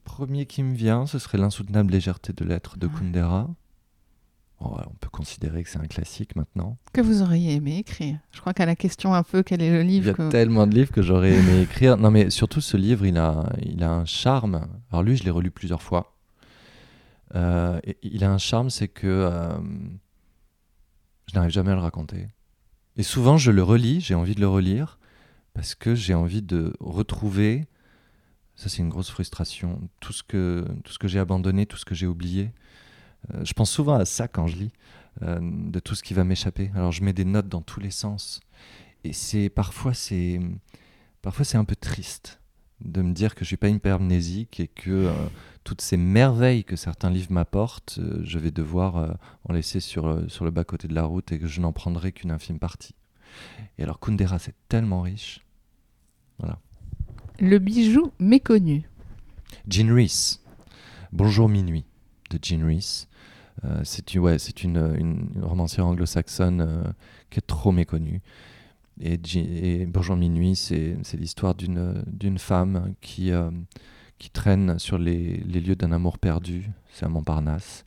Premier 0.03 0.45
qui 0.45 0.61
me 0.63 0.75
vient, 0.75 1.05
ce 1.05 1.19
serait 1.19 1.37
L'insoutenable 1.37 1.91
légèreté 1.91 2.33
de 2.33 2.43
l'être 2.43 2.77
de 2.77 2.87
Ouais. 2.87 2.93
Kundera. 2.99 3.49
Ouais, 4.63 4.83
on 4.89 4.95
peut 4.95 5.09
considérer 5.09 5.61
que 5.63 5.69
c'est 5.69 5.79
un 5.79 5.87
classique 5.87 6.35
maintenant. 6.35 6.77
Que 6.93 7.01
vous 7.01 7.21
auriez 7.21 7.55
aimé 7.55 7.79
écrire 7.79 8.17
Je 8.31 8.39
crois 8.39 8.53
qu'à 8.53 8.65
la 8.65 8.75
question 8.75 9.13
un 9.13 9.23
peu 9.23 9.43
quel 9.43 9.61
est 9.61 9.71
le 9.71 9.81
Il 9.81 9.87
y 9.87 9.93
livre 9.93 10.11
a 10.11 10.13
que... 10.13 10.29
tellement 10.29 10.67
de 10.67 10.73
livres 10.73 10.91
que 10.91 11.01
j'aurais 11.01 11.33
aimé 11.33 11.61
écrire. 11.61 11.97
Non, 11.97 12.11
mais 12.11 12.29
surtout 12.29 12.61
ce 12.61 12.77
livre, 12.77 13.05
il 13.05 13.17
a, 13.17 13.51
il 13.61 13.83
a 13.83 13.91
un 13.91 14.05
charme. 14.05 14.67
Alors 14.91 15.03
lui, 15.03 15.17
je 15.17 15.23
l'ai 15.23 15.31
relu 15.31 15.51
plusieurs 15.51 15.81
fois. 15.81 16.15
Euh, 17.35 17.79
et 17.83 17.97
il 18.03 18.23
a 18.23 18.31
un 18.31 18.37
charme, 18.37 18.69
c'est 18.69 18.87
que 18.87 19.07
euh, 19.07 19.57
je 21.27 21.35
n'arrive 21.35 21.51
jamais 21.51 21.71
à 21.71 21.75
le 21.75 21.81
raconter. 21.81 22.29
Et 22.95 23.03
souvent, 23.03 23.37
je 23.37 23.51
le 23.51 23.63
relis, 23.63 24.01
j'ai 24.01 24.15
envie 24.15 24.35
de 24.35 24.41
le 24.41 24.47
relire, 24.47 24.99
parce 25.53 25.75
que 25.75 25.95
j'ai 25.95 26.13
envie 26.13 26.41
de 26.41 26.73
retrouver, 26.79 27.65
ça 28.55 28.69
c'est 28.69 28.83
une 28.83 28.89
grosse 28.89 29.09
frustration, 29.09 29.81
tout 29.99 30.13
ce 30.13 30.23
que, 30.23 30.65
tout 30.83 30.93
ce 30.93 30.99
que 30.99 31.07
j'ai 31.07 31.19
abandonné, 31.19 31.65
tout 31.65 31.77
ce 31.77 31.85
que 31.85 31.95
j'ai 31.95 32.07
oublié. 32.07 32.51
Euh, 33.33 33.43
je 33.43 33.53
pense 33.53 33.71
souvent 33.71 33.95
à 33.95 34.05
ça 34.05 34.27
quand 34.27 34.47
je 34.47 34.57
lis, 34.57 34.71
euh, 35.21 35.39
de 35.41 35.79
tout 35.79 35.95
ce 35.95 36.03
qui 36.03 36.13
va 36.13 36.23
m'échapper. 36.23 36.71
Alors 36.75 36.91
je 36.91 37.03
mets 37.03 37.13
des 37.13 37.25
notes 37.25 37.49
dans 37.49 37.61
tous 37.61 37.79
les 37.79 37.91
sens. 37.91 38.41
Et 39.03 39.13
c'est 39.13 39.49
parfois 39.49 39.93
c'est 39.93 40.39
parfois 41.21 41.45
c'est 41.45 41.57
un 41.57 41.65
peu 41.65 41.75
triste 41.75 42.39
de 42.83 43.01
me 43.01 43.13
dire 43.13 43.35
que 43.35 43.43
je 43.43 43.47
suis 43.47 43.57
pas 43.57 43.69
hypermnésique 43.69 44.59
et 44.59 44.67
que 44.67 44.91
euh, 44.91 45.13
toutes 45.63 45.81
ces 45.81 45.97
merveilles 45.97 46.63
que 46.63 46.75
certains 46.75 47.09
livres 47.09 47.31
m'apportent, 47.31 47.97
euh, 47.99 48.21
je 48.23 48.39
vais 48.39 48.51
devoir 48.51 48.97
euh, 48.97 49.11
en 49.47 49.53
laisser 49.53 49.79
sur, 49.79 50.29
sur 50.29 50.45
le 50.45 50.51
bas 50.51 50.63
côté 50.63 50.87
de 50.87 50.95
la 50.95 51.03
route 51.03 51.31
et 51.31 51.39
que 51.39 51.47
je 51.47 51.61
n'en 51.61 51.71
prendrai 51.71 52.11
qu'une 52.11 52.31
infime 52.31 52.59
partie. 52.59 52.95
Et 53.77 53.83
alors 53.83 53.99
Kundera, 53.99 54.39
c'est 54.39 54.55
tellement 54.67 55.01
riche. 55.01 55.41
Le 57.39 57.57
bijou 57.57 58.11
méconnu. 58.19 58.83
Jean 59.67 59.93
Rees, 59.93 60.39
Bonjour 61.11 61.49
minuit 61.49 61.85
de 62.29 62.39
Jean 62.41 62.65
Rees. 62.65 63.07
Euh, 63.65 63.81
c'est 63.83 64.09
c'est 64.37 64.63
une, 64.63 65.29
romancière 65.41 65.87
anglo-saxonne 65.87 66.61
euh, 66.61 66.83
qui 67.29 67.39
est 67.39 67.47
trop 67.47 67.71
méconnue. 67.71 68.21
Et, 69.01 69.19
et 69.35 69.85
Bonjour 69.85 70.15
minuit, 70.15 70.55
c'est, 70.55 70.97
l'histoire 71.13 71.55
d'une, 71.55 72.37
femme 72.37 72.93
qui, 73.01 73.31
euh, 73.31 73.49
traîne 74.33 74.79
sur 74.79 74.97
les, 74.97 75.37
lieux 75.37 75.75
d'un 75.75 75.91
amour 75.91 76.17
perdu. 76.17 76.69
C'est 76.91 77.05
à 77.05 77.09
Montparnasse. 77.09 77.85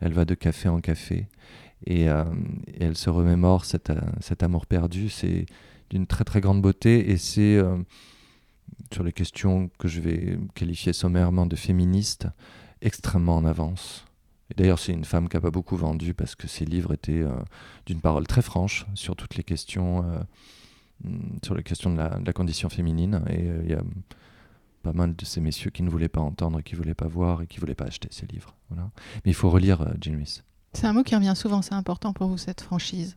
Elle 0.00 0.12
va 0.12 0.24
de 0.24 0.34
café 0.34 0.68
en 0.68 0.80
café 0.80 1.26
et, 1.86 2.08
euh, 2.08 2.24
elle 2.78 2.96
se 2.96 3.10
remémore 3.10 3.64
cet, 3.64 3.90
euh, 3.90 4.00
cet 4.20 4.42
amour 4.42 4.66
perdu. 4.66 5.08
C'est 5.08 5.46
d'une 5.90 6.06
très 6.06 6.24
très 6.24 6.40
grande 6.40 6.62
beauté 6.62 7.10
et 7.10 7.16
c'est 7.16 7.56
euh, 7.56 7.76
sur 8.92 9.04
les 9.04 9.12
questions 9.12 9.70
que 9.78 9.88
je 9.88 10.00
vais 10.00 10.38
qualifier 10.54 10.92
sommairement 10.92 11.46
de 11.46 11.56
féministes, 11.56 12.26
extrêmement 12.82 13.36
en 13.36 13.44
avance. 13.44 14.04
D'ailleurs, 14.56 14.78
c'est 14.78 14.92
une 14.92 15.04
femme 15.04 15.28
qui 15.28 15.36
n'a 15.36 15.40
pas 15.40 15.50
beaucoup 15.50 15.76
vendu 15.76 16.14
parce 16.14 16.34
que 16.34 16.48
ses 16.48 16.64
livres 16.64 16.94
étaient 16.94 17.22
euh, 17.22 17.32
d'une 17.86 18.00
parole 18.00 18.26
très 18.26 18.42
franche 18.42 18.86
sur 18.94 19.14
toutes 19.14 19.36
les 19.36 19.44
questions, 19.44 20.04
euh, 20.04 20.18
mm, 21.04 21.38
sur 21.44 21.54
les 21.54 21.62
questions 21.62 21.92
de 21.92 21.98
la, 21.98 22.18
de 22.18 22.24
la 22.24 22.32
condition 22.32 22.68
féminine. 22.68 23.22
Et 23.28 23.42
euh, 23.42 23.60
il 23.64 23.70
y 23.70 23.74
a 23.74 23.82
pas 24.82 24.94
mal 24.94 25.14
de 25.14 25.24
ces 25.24 25.40
messieurs 25.40 25.70
qui 25.70 25.82
ne 25.82 25.90
voulaient 25.90 26.08
pas 26.08 26.20
entendre, 26.20 26.62
qui 26.62 26.74
ne 26.74 26.78
voulaient 26.78 26.94
pas 26.94 27.08
voir 27.08 27.42
et 27.42 27.46
qui 27.46 27.58
ne 27.58 27.60
voulaient 27.60 27.74
pas 27.74 27.84
acheter 27.84 28.08
ces 28.10 28.26
livres. 28.26 28.54
Voilà. 28.70 28.90
Mais 29.24 29.32
il 29.32 29.34
faut 29.34 29.50
relire 29.50 29.80
Rhys. 29.80 30.42
C'est 30.72 30.86
un 30.86 30.92
mot 30.92 31.02
qui 31.02 31.14
revient 31.14 31.34
souvent, 31.36 31.60
c'est 31.60 31.74
important 31.74 32.12
pour 32.12 32.28
vous, 32.28 32.38
cette 32.38 32.60
franchise, 32.60 33.16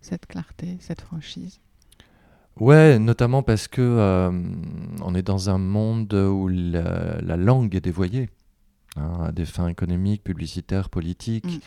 cette 0.00 0.26
clarté, 0.26 0.76
cette 0.80 1.00
franchise. 1.00 1.60
Ouais, 2.58 2.98
notamment 2.98 3.42
parce 3.42 3.68
que 3.68 4.30
on 5.02 5.14
est 5.14 5.22
dans 5.22 5.48
un 5.50 5.58
monde 5.58 6.12
où 6.12 6.48
la, 6.48 7.20
la 7.20 7.36
langue 7.36 7.74
est 7.76 7.80
dévoyée 7.80 8.28
hein, 8.96 9.24
à 9.26 9.32
des 9.32 9.44
fins 9.46 9.68
économiques, 9.68 10.22
publicitaires, 10.24 10.88
politiques, 10.90 11.44
Mm. 11.46 11.58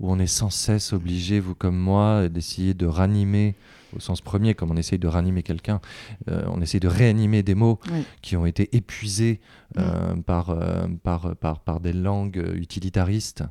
où 0.00 0.10
on 0.12 0.18
est 0.18 0.26
sans 0.26 0.50
cesse 0.50 0.92
obligé, 0.92 1.40
vous 1.40 1.54
comme 1.54 1.76
moi, 1.76 2.28
d'essayer 2.28 2.74
de 2.74 2.86
ranimer, 2.86 3.54
au 3.96 4.00
sens 4.00 4.20
premier, 4.20 4.54
comme 4.54 4.70
on 4.70 4.76
essaye 4.76 4.98
de 4.98 5.08
ranimer 5.08 5.42
quelqu'un, 5.42 5.80
euh, 6.28 6.44
on 6.48 6.60
essaye 6.60 6.78
de 6.80 6.88
réanimer 6.88 7.42
des 7.42 7.54
mots 7.56 7.80
Oui. 7.92 8.04
qui 8.22 8.36
ont 8.36 8.46
été 8.46 8.74
épuisés 8.76 9.40
euh, 9.78 10.14
par, 10.16 10.50
euh, 10.50 10.86
par, 11.02 11.34
par, 11.36 11.60
par 11.60 11.80
des 11.80 11.92
langues 11.92 12.42
utilitaristes. 12.54 13.42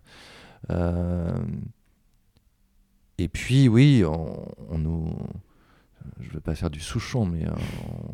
Et 3.17 3.27
puis, 3.27 3.67
oui, 3.67 4.03
on, 4.05 4.47
on 4.69 4.77
nous. 4.77 5.13
Je 6.21 6.29
ne 6.29 6.33
veux 6.35 6.39
pas 6.39 6.55
faire 6.55 6.69
du 6.69 6.79
souchon, 6.79 7.25
mais 7.25 7.45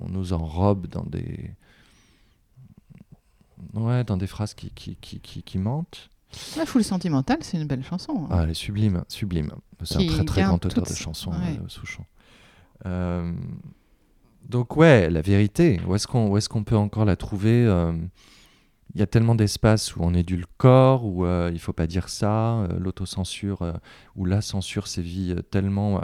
on 0.04 0.10
nous 0.10 0.34
enrobe 0.34 0.88
dans 0.88 1.04
des. 1.04 1.52
Ouais, 3.74 4.04
dans 4.04 4.18
des 4.18 4.28
phrases 4.28 4.54
qui, 4.54 4.70
qui, 4.72 4.96
qui, 4.96 5.20
qui, 5.20 5.44
qui 5.44 5.58
mentent. 5.58 6.10
La 6.58 6.66
foule 6.66 6.84
sentimentale, 6.84 7.38
c'est 7.42 7.58
une 7.58 7.68
belle 7.68 7.84
chanson. 7.84 8.26
hein. 8.26 8.28
Ah, 8.32 8.40
elle 8.44 8.50
est 8.50 8.54
sublime, 8.54 9.04
sublime. 9.08 9.52
C'est 9.84 9.98
un 9.98 10.08
très 10.08 10.26
très 10.26 10.44
grand 10.44 10.66
auteur 10.66 10.84
de 10.84 10.94
chansons, 10.94 11.32
ouais. 11.32 11.60
euh, 11.64 11.68
Souchon. 11.68 12.04
Euh, 12.86 13.32
donc 14.48 14.76
ouais, 14.78 15.10
la 15.10 15.22
vérité, 15.22 15.80
où 15.88 15.96
est-ce 15.96 16.08
qu'on 16.08 16.38
qu'on 16.40 16.64
peut 16.64 16.76
encore 16.78 17.06
la 17.06 17.16
trouver 17.16 17.66
euh, 17.66 17.94
Il 18.94 19.00
y 19.00 19.04
a 19.04 19.08
tellement 19.08 19.36
d'espaces 19.36 19.96
où 19.96 20.00
on 20.04 20.14
édulcore, 20.14 21.06
où 21.06 21.26
euh, 21.26 21.50
il 21.54 21.60
faut 21.60 21.74
pas 21.74 21.88
dire 21.88 22.10
ça, 22.10 22.68
l'autocensure, 22.78 23.74
où 24.16 24.26
la 24.26 24.42
censure 24.42 24.88
sévit 24.88 25.36
tellement 25.52 26.02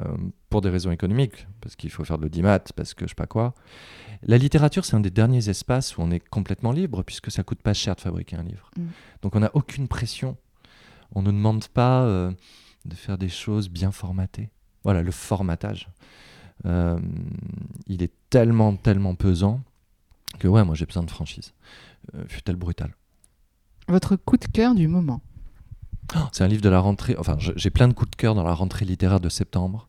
pour 0.51 0.61
des 0.61 0.69
raisons 0.69 0.91
économiques, 0.91 1.47
parce 1.61 1.75
qu'il 1.75 1.89
faut 1.89 2.03
faire 2.03 2.17
de 2.17 2.23
l'audimat, 2.23 2.59
parce 2.59 2.93
que 2.93 3.05
je 3.05 3.09
sais 3.09 3.15
pas 3.15 3.25
quoi. 3.25 3.55
La 4.21 4.37
littérature, 4.37 4.85
c'est 4.85 4.95
un 4.95 4.99
des 4.99 5.09
derniers 5.09 5.49
espaces 5.49 5.97
où 5.97 6.01
on 6.01 6.11
est 6.11 6.19
complètement 6.19 6.73
libre, 6.73 7.03
puisque 7.03 7.31
ça 7.31 7.41
coûte 7.41 7.61
pas 7.61 7.73
cher 7.73 7.95
de 7.95 8.01
fabriquer 8.01 8.35
un 8.35 8.43
livre. 8.43 8.69
Mm. 8.77 8.83
Donc 9.23 9.35
on 9.35 9.39
n'a 9.39 9.49
aucune 9.55 9.87
pression. 9.87 10.37
On 11.15 11.21
ne 11.21 11.31
demande 11.31 11.67
pas 11.69 12.03
euh, 12.03 12.31
de 12.85 12.95
faire 12.95 13.17
des 13.17 13.29
choses 13.29 13.69
bien 13.69 13.91
formatées. 13.91 14.49
Voilà, 14.83 15.01
le 15.01 15.11
formatage. 15.11 15.89
Euh, 16.65 16.99
il 17.87 18.03
est 18.03 18.11
tellement, 18.29 18.75
tellement 18.75 19.15
pesant 19.15 19.61
que 20.37 20.49
ouais, 20.49 20.65
moi 20.65 20.75
j'ai 20.75 20.85
besoin 20.85 21.03
de 21.03 21.09
franchise. 21.11 21.53
Euh, 22.13 22.25
Fut-elle 22.27 22.57
brutale. 22.57 22.93
Votre 23.87 24.17
coup 24.17 24.37
de 24.37 24.45
cœur 24.45 24.75
du 24.75 24.89
moment. 24.89 25.21
Oh, 26.15 26.19
C'est 26.33 26.43
un 26.43 26.47
livre 26.47 26.61
de 26.61 26.69
la 26.69 26.79
rentrée. 26.81 27.15
Enfin, 27.17 27.37
j'ai 27.39 27.69
plein 27.69 27.87
de 27.87 27.93
coups 27.93 28.11
de 28.11 28.15
cœur 28.17 28.35
dans 28.35 28.43
la 28.43 28.53
rentrée 28.53 28.83
littéraire 28.83 29.21
de 29.21 29.29
septembre. 29.29 29.87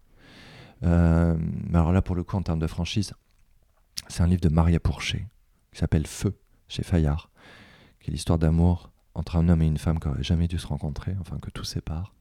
Euh, 0.84 1.36
alors 1.72 1.92
là, 1.92 2.02
pour 2.02 2.14
le 2.14 2.24
coup, 2.24 2.36
en 2.36 2.42
termes 2.42 2.58
de 2.58 2.66
franchise, 2.66 3.14
c'est 4.08 4.22
un 4.22 4.26
livre 4.26 4.40
de 4.40 4.48
Maria 4.48 4.80
Pourchet 4.80 5.26
qui 5.72 5.78
s'appelle 5.78 6.06
Feu 6.06 6.38
chez 6.68 6.82
Fayard, 6.82 7.30
qui 8.00 8.10
est 8.10 8.12
l'histoire 8.12 8.38
d'amour 8.38 8.90
entre 9.14 9.36
un 9.36 9.48
homme 9.48 9.62
et 9.62 9.66
une 9.66 9.78
femme 9.78 10.00
qui 10.00 10.08
n'auraient 10.08 10.22
jamais 10.22 10.48
dû 10.48 10.58
se 10.58 10.66
rencontrer, 10.66 11.14
enfin 11.20 11.38
que 11.38 11.50
tout 11.50 11.64
sépare, 11.64 12.14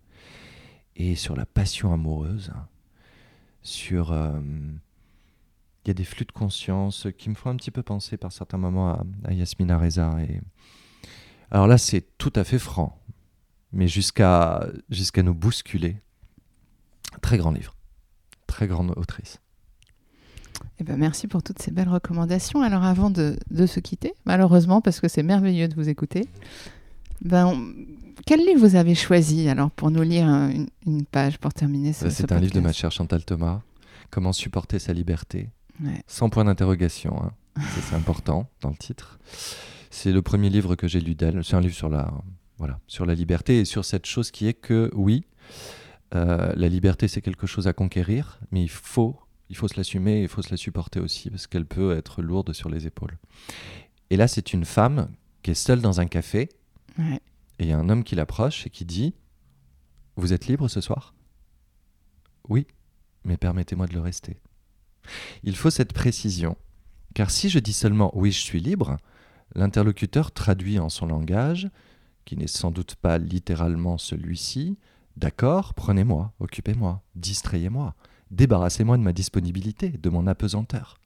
et 0.95 1.15
sur 1.15 1.35
la 1.35 1.45
passion 1.45 1.93
amoureuse, 1.93 2.51
sur 3.61 4.11
euh, 4.11 4.39
il 5.83 5.87
y 5.87 5.91
a 5.91 5.93
des 5.93 6.03
flux 6.03 6.25
de 6.25 6.31
conscience 6.31 7.07
qui 7.17 7.29
me 7.29 7.35
font 7.35 7.49
un 7.49 7.55
petit 7.55 7.71
peu 7.71 7.83
penser 7.83 8.17
par 8.17 8.31
certains 8.31 8.57
moments 8.57 8.89
à, 8.89 9.03
à 9.25 9.33
Yasmina 9.33 9.77
Reza. 9.77 10.15
Et... 10.21 10.41
Alors 11.49 11.67
là, 11.67 11.77
c'est 11.77 12.17
tout 12.17 12.33
à 12.35 12.43
fait 12.43 12.59
franc, 12.59 13.01
mais 13.71 13.87
jusqu'à 13.87 14.67
jusqu'à 14.89 15.23
nous 15.23 15.33
bousculer. 15.33 15.97
Très 17.21 17.37
grand 17.37 17.51
livre, 17.51 17.75
très 18.51 18.67
grande 18.67 18.91
autrice. 18.97 19.39
Eh 20.79 20.83
ben, 20.83 20.97
merci 20.97 21.27
pour 21.27 21.41
toutes 21.43 21.59
ces 21.61 21.71
belles 21.71 21.89
recommandations. 21.89 22.61
Alors 22.61 22.83
avant 22.83 23.09
de, 23.09 23.35
de 23.49 23.65
se 23.65 23.79
quitter, 23.79 24.13
malheureusement, 24.25 24.81
parce 24.81 24.99
que 24.99 25.07
c'est 25.07 25.23
merveilleux 25.23 25.67
de 25.67 25.75
vous 25.75 25.89
écouter, 25.89 26.27
ben, 27.21 27.47
on- 27.47 27.73
Quel 28.25 28.39
livre 28.39 28.59
vous 28.67 28.75
avez 28.75 28.93
choisi 28.95 29.47
alors 29.49 29.71
pour 29.71 29.89
nous 29.89 30.01
lire 30.03 30.27
une, 30.27 30.67
une 30.85 31.05
page 31.05 31.37
pour 31.39 31.53
terminer 31.53 31.93
ce, 31.93 32.09
ce 32.09 32.15
C'est 32.15 32.31
un 32.31 32.39
livre 32.39 32.53
de 32.53 32.59
ma 32.59 32.71
chère 32.73 32.91
Chantal 32.91 33.23
Thomas. 33.25 33.61
Comment 34.11 34.33
supporter 34.33 34.77
sa 34.79 34.93
liberté 34.93 35.49
Ouais. 35.83 36.03
Sans 36.05 36.29
point 36.29 36.45
d'interrogation. 36.45 37.13
hein. 37.23 37.31
C'est 37.89 37.95
important 37.95 38.47
dans 38.61 38.69
le 38.69 38.75
titre. 38.75 39.19
C'est 39.89 40.11
le 40.11 40.21
premier 40.21 40.49
livre 40.49 40.75
que 40.75 40.87
j'ai 40.87 40.99
lu 41.01 41.15
d'elle. 41.15 41.43
C'est 41.43 41.55
un 41.55 41.61
livre 41.61 41.73
sur 41.75 41.89
la, 41.89 42.11
voilà, 42.57 42.79
sur 42.87 43.05
la 43.05 43.15
liberté 43.15 43.59
et 43.59 43.65
sur 43.65 43.83
cette 43.83 44.05
chose 44.05 44.29
qui 44.31 44.47
est 44.47 44.53
que, 44.53 44.91
oui, 44.93 45.23
euh, 46.15 46.53
la 46.55 46.67
liberté, 46.67 47.07
c'est 47.07 47.21
quelque 47.21 47.47
chose 47.47 47.67
à 47.67 47.73
conquérir, 47.73 48.39
mais 48.51 48.61
il 48.61 48.69
faut, 48.69 49.19
il 49.49 49.55
faut 49.55 49.67
se 49.67 49.77
l'assumer 49.77 50.19
et 50.19 50.21
il 50.23 50.27
faut 50.27 50.41
se 50.41 50.51
la 50.51 50.57
supporter 50.57 50.99
aussi, 50.99 51.29
parce 51.29 51.47
qu'elle 51.47 51.65
peut 51.65 51.95
être 51.95 52.21
lourde 52.21 52.53
sur 52.53 52.69
les 52.69 52.85
épaules. 52.87 53.17
Et 54.09 54.17
là, 54.17 54.27
c'est 54.27 54.53
une 54.53 54.65
femme 54.65 55.09
qui 55.43 55.51
est 55.51 55.55
seule 55.55 55.81
dans 55.81 55.99
un 55.99 56.07
café, 56.07 56.49
Ouais. 56.97 57.21
et 57.59 57.63
il 57.63 57.67
y 57.67 57.71
a 57.71 57.77
un 57.77 57.87
homme 57.89 58.03
qui 58.03 58.15
l'approche 58.15 58.67
et 58.67 58.69
qui 58.69 58.83
dit 58.83 59.13
Vous 60.17 60.33
êtes 60.33 60.47
libre 60.47 60.67
ce 60.67 60.81
soir? 60.81 61.13
Oui, 62.49 62.67
mais 63.23 63.37
permettez-moi 63.37 63.87
de 63.87 63.93
le 63.93 64.01
rester. 64.01 64.37
Il 65.43 65.55
faut 65.55 65.69
cette 65.69 65.93
précision, 65.93 66.57
car 67.15 67.31
si 67.31 67.49
je 67.49 67.59
dis 67.59 67.73
seulement 67.73 68.11
oui, 68.13 68.31
je 68.31 68.39
suis 68.41 68.59
libre, 68.59 68.97
l'interlocuteur 69.55 70.31
traduit 70.31 70.79
en 70.79 70.89
son 70.89 71.05
langage, 71.05 71.69
qui 72.25 72.35
n'est 72.37 72.47
sans 72.47 72.71
doute 72.71 72.95
pas 72.95 73.17
littéralement 73.17 73.97
celui-ci, 73.97 74.77
D'accord, 75.17 75.73
prenez-moi, 75.73 76.33
occupez-moi, 76.39 77.01
distrayez-moi, 77.15 77.95
débarrassez-moi 78.31 78.97
de 78.97 79.03
ma 79.03 79.13
disponibilité, 79.13 79.89
de 79.89 80.09
mon 80.09 80.27
apesanteur. 80.27 80.97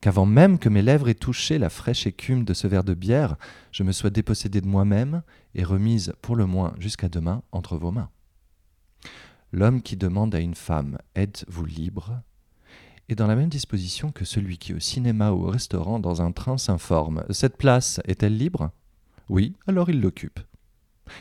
Qu'avant 0.00 0.26
même 0.26 0.58
que 0.58 0.68
mes 0.68 0.82
lèvres 0.82 1.08
aient 1.08 1.14
touché 1.14 1.58
la 1.58 1.70
fraîche 1.70 2.06
écume 2.06 2.44
de 2.44 2.54
ce 2.54 2.66
verre 2.66 2.84
de 2.84 2.94
bière, 2.94 3.36
je 3.72 3.82
me 3.82 3.92
sois 3.92 4.10
dépossédé 4.10 4.60
de 4.60 4.68
moi-même 4.68 5.22
et 5.54 5.64
remise, 5.64 6.12
pour 6.22 6.36
le 6.36 6.46
moins 6.46 6.74
jusqu'à 6.78 7.08
demain, 7.08 7.42
entre 7.52 7.76
vos 7.76 7.92
mains. 7.92 8.10
L'homme 9.52 9.82
qui 9.82 9.96
demande 9.96 10.34
à 10.34 10.40
une 10.40 10.54
femme 10.54 10.98
Êtes-vous 11.14 11.64
libre? 11.64 12.20
Est 13.08 13.14
dans 13.14 13.26
la 13.26 13.36
même 13.36 13.48
disposition 13.48 14.10
que 14.10 14.24
celui 14.24 14.58
qui, 14.58 14.74
au 14.74 14.80
cinéma 14.80 15.30
ou 15.30 15.46
au 15.46 15.50
restaurant, 15.50 15.98
dans 15.98 16.22
un 16.22 16.32
train, 16.32 16.58
s'informe 16.58 17.24
Cette 17.30 17.56
place 17.56 18.00
est-elle 18.04 18.36
libre? 18.36 18.70
Oui, 19.28 19.54
alors 19.66 19.88
il 19.88 20.00
l'occupe. 20.00 20.40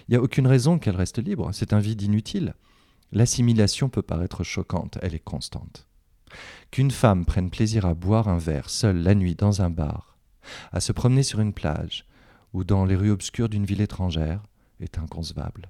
Il 0.07 0.11
n'y 0.11 0.17
a 0.17 0.21
aucune 0.21 0.47
raison 0.47 0.79
qu'elle 0.79 0.95
reste 0.95 1.19
libre, 1.19 1.51
c'est 1.53 1.73
un 1.73 1.79
vide 1.79 2.01
inutile. 2.01 2.53
L'assimilation 3.11 3.89
peut 3.89 4.01
paraître 4.01 4.43
choquante, 4.43 4.97
elle 5.01 5.15
est 5.15 5.19
constante. 5.19 5.87
Qu'une 6.71 6.91
femme 6.91 7.25
prenne 7.25 7.49
plaisir 7.49 7.85
à 7.85 7.93
boire 7.93 8.27
un 8.27 8.37
verre 8.37 8.69
seule 8.69 9.01
la 9.01 9.15
nuit 9.15 9.35
dans 9.35 9.61
un 9.61 9.69
bar, 9.69 10.17
à 10.71 10.79
se 10.79 10.91
promener 10.91 11.23
sur 11.23 11.39
une 11.39 11.53
plage 11.53 12.05
ou 12.53 12.63
dans 12.63 12.85
les 12.85 12.95
rues 12.95 13.11
obscures 13.11 13.49
d'une 13.49 13.65
ville 13.65 13.81
étrangère 13.81 14.41
est 14.79 14.97
inconcevable. 14.97 15.69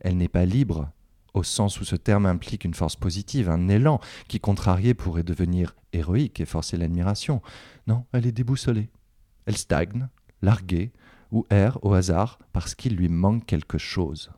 Elle 0.00 0.16
n'est 0.16 0.28
pas 0.28 0.44
libre 0.44 0.90
au 1.34 1.42
sens 1.42 1.80
où 1.80 1.84
ce 1.84 1.96
terme 1.96 2.26
implique 2.26 2.64
une 2.64 2.74
force 2.74 2.96
positive, 2.96 3.50
un 3.50 3.68
élan 3.68 4.00
qui 4.26 4.40
contrarié 4.40 4.94
pourrait 4.94 5.22
devenir 5.22 5.76
héroïque 5.92 6.40
et 6.40 6.46
forcer 6.46 6.76
l'admiration. 6.76 7.42
Non, 7.86 8.06
elle 8.12 8.26
est 8.26 8.32
déboussolée. 8.32 8.88
Elle 9.44 9.56
stagne, 9.56 10.08
larguée, 10.42 10.92
ou 11.36 11.46
erre 11.50 11.78
au 11.82 11.92
hasard 11.92 12.38
parce 12.52 12.74
qu'il 12.74 12.96
lui 12.96 13.08
manque 13.08 13.44
quelque 13.46 13.76
chose. 13.78 14.30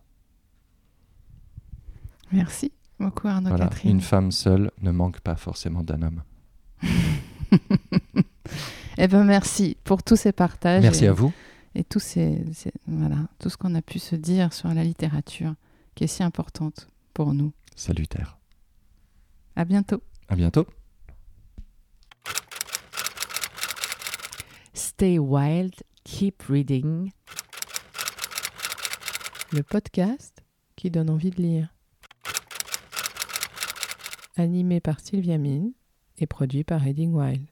Merci 2.32 2.72
beaucoup 2.98 3.28
Arnaud 3.28 3.50
Voilà, 3.50 3.66
Catherine. 3.68 3.92
une 3.92 4.00
femme 4.00 4.32
seule 4.32 4.70
ne 4.82 4.90
manque 4.90 5.20
pas 5.20 5.36
forcément 5.36 5.82
d'un 5.82 6.02
homme. 6.02 6.22
Eh 9.00 9.06
ben 9.06 9.22
merci 9.22 9.76
pour 9.84 10.02
tous 10.02 10.16
ces 10.16 10.32
partages. 10.32 10.82
Merci 10.82 11.04
et, 11.04 11.08
à 11.08 11.12
vous. 11.12 11.32
Et 11.76 11.84
tous 11.84 12.00
ces, 12.00 12.44
ces- 12.52 12.72
voilà, 12.88 13.28
tout 13.38 13.48
ce 13.48 13.56
qu'on 13.56 13.76
a 13.76 13.82
pu 13.82 14.00
se 14.00 14.16
dire 14.16 14.52
sur 14.52 14.74
la 14.74 14.82
littérature 14.82 15.54
qui 15.94 16.02
est 16.02 16.08
si 16.08 16.24
importante 16.24 16.88
pour 17.14 17.32
nous. 17.32 17.52
Salutaire. 17.76 18.38
À 19.54 19.64
bientôt. 19.64 20.02
À 20.28 20.34
bientôt. 20.34 20.66
Stay 24.74 25.18
wild, 25.20 25.74
keep 26.08 26.42
reading. 26.48 27.10
le 29.52 29.62
podcast 29.62 30.42
qui 30.74 30.90
donne 30.90 31.10
envie 31.10 31.30
de 31.30 31.40
lire. 31.40 31.74
Animé 34.36 34.80
par 34.80 35.00
Sylvia 35.00 35.38
Mine 35.38 35.72
et 36.18 36.26
produit 36.26 36.64
par 36.64 36.80
Reading 36.80 37.12
Wild. 37.12 37.46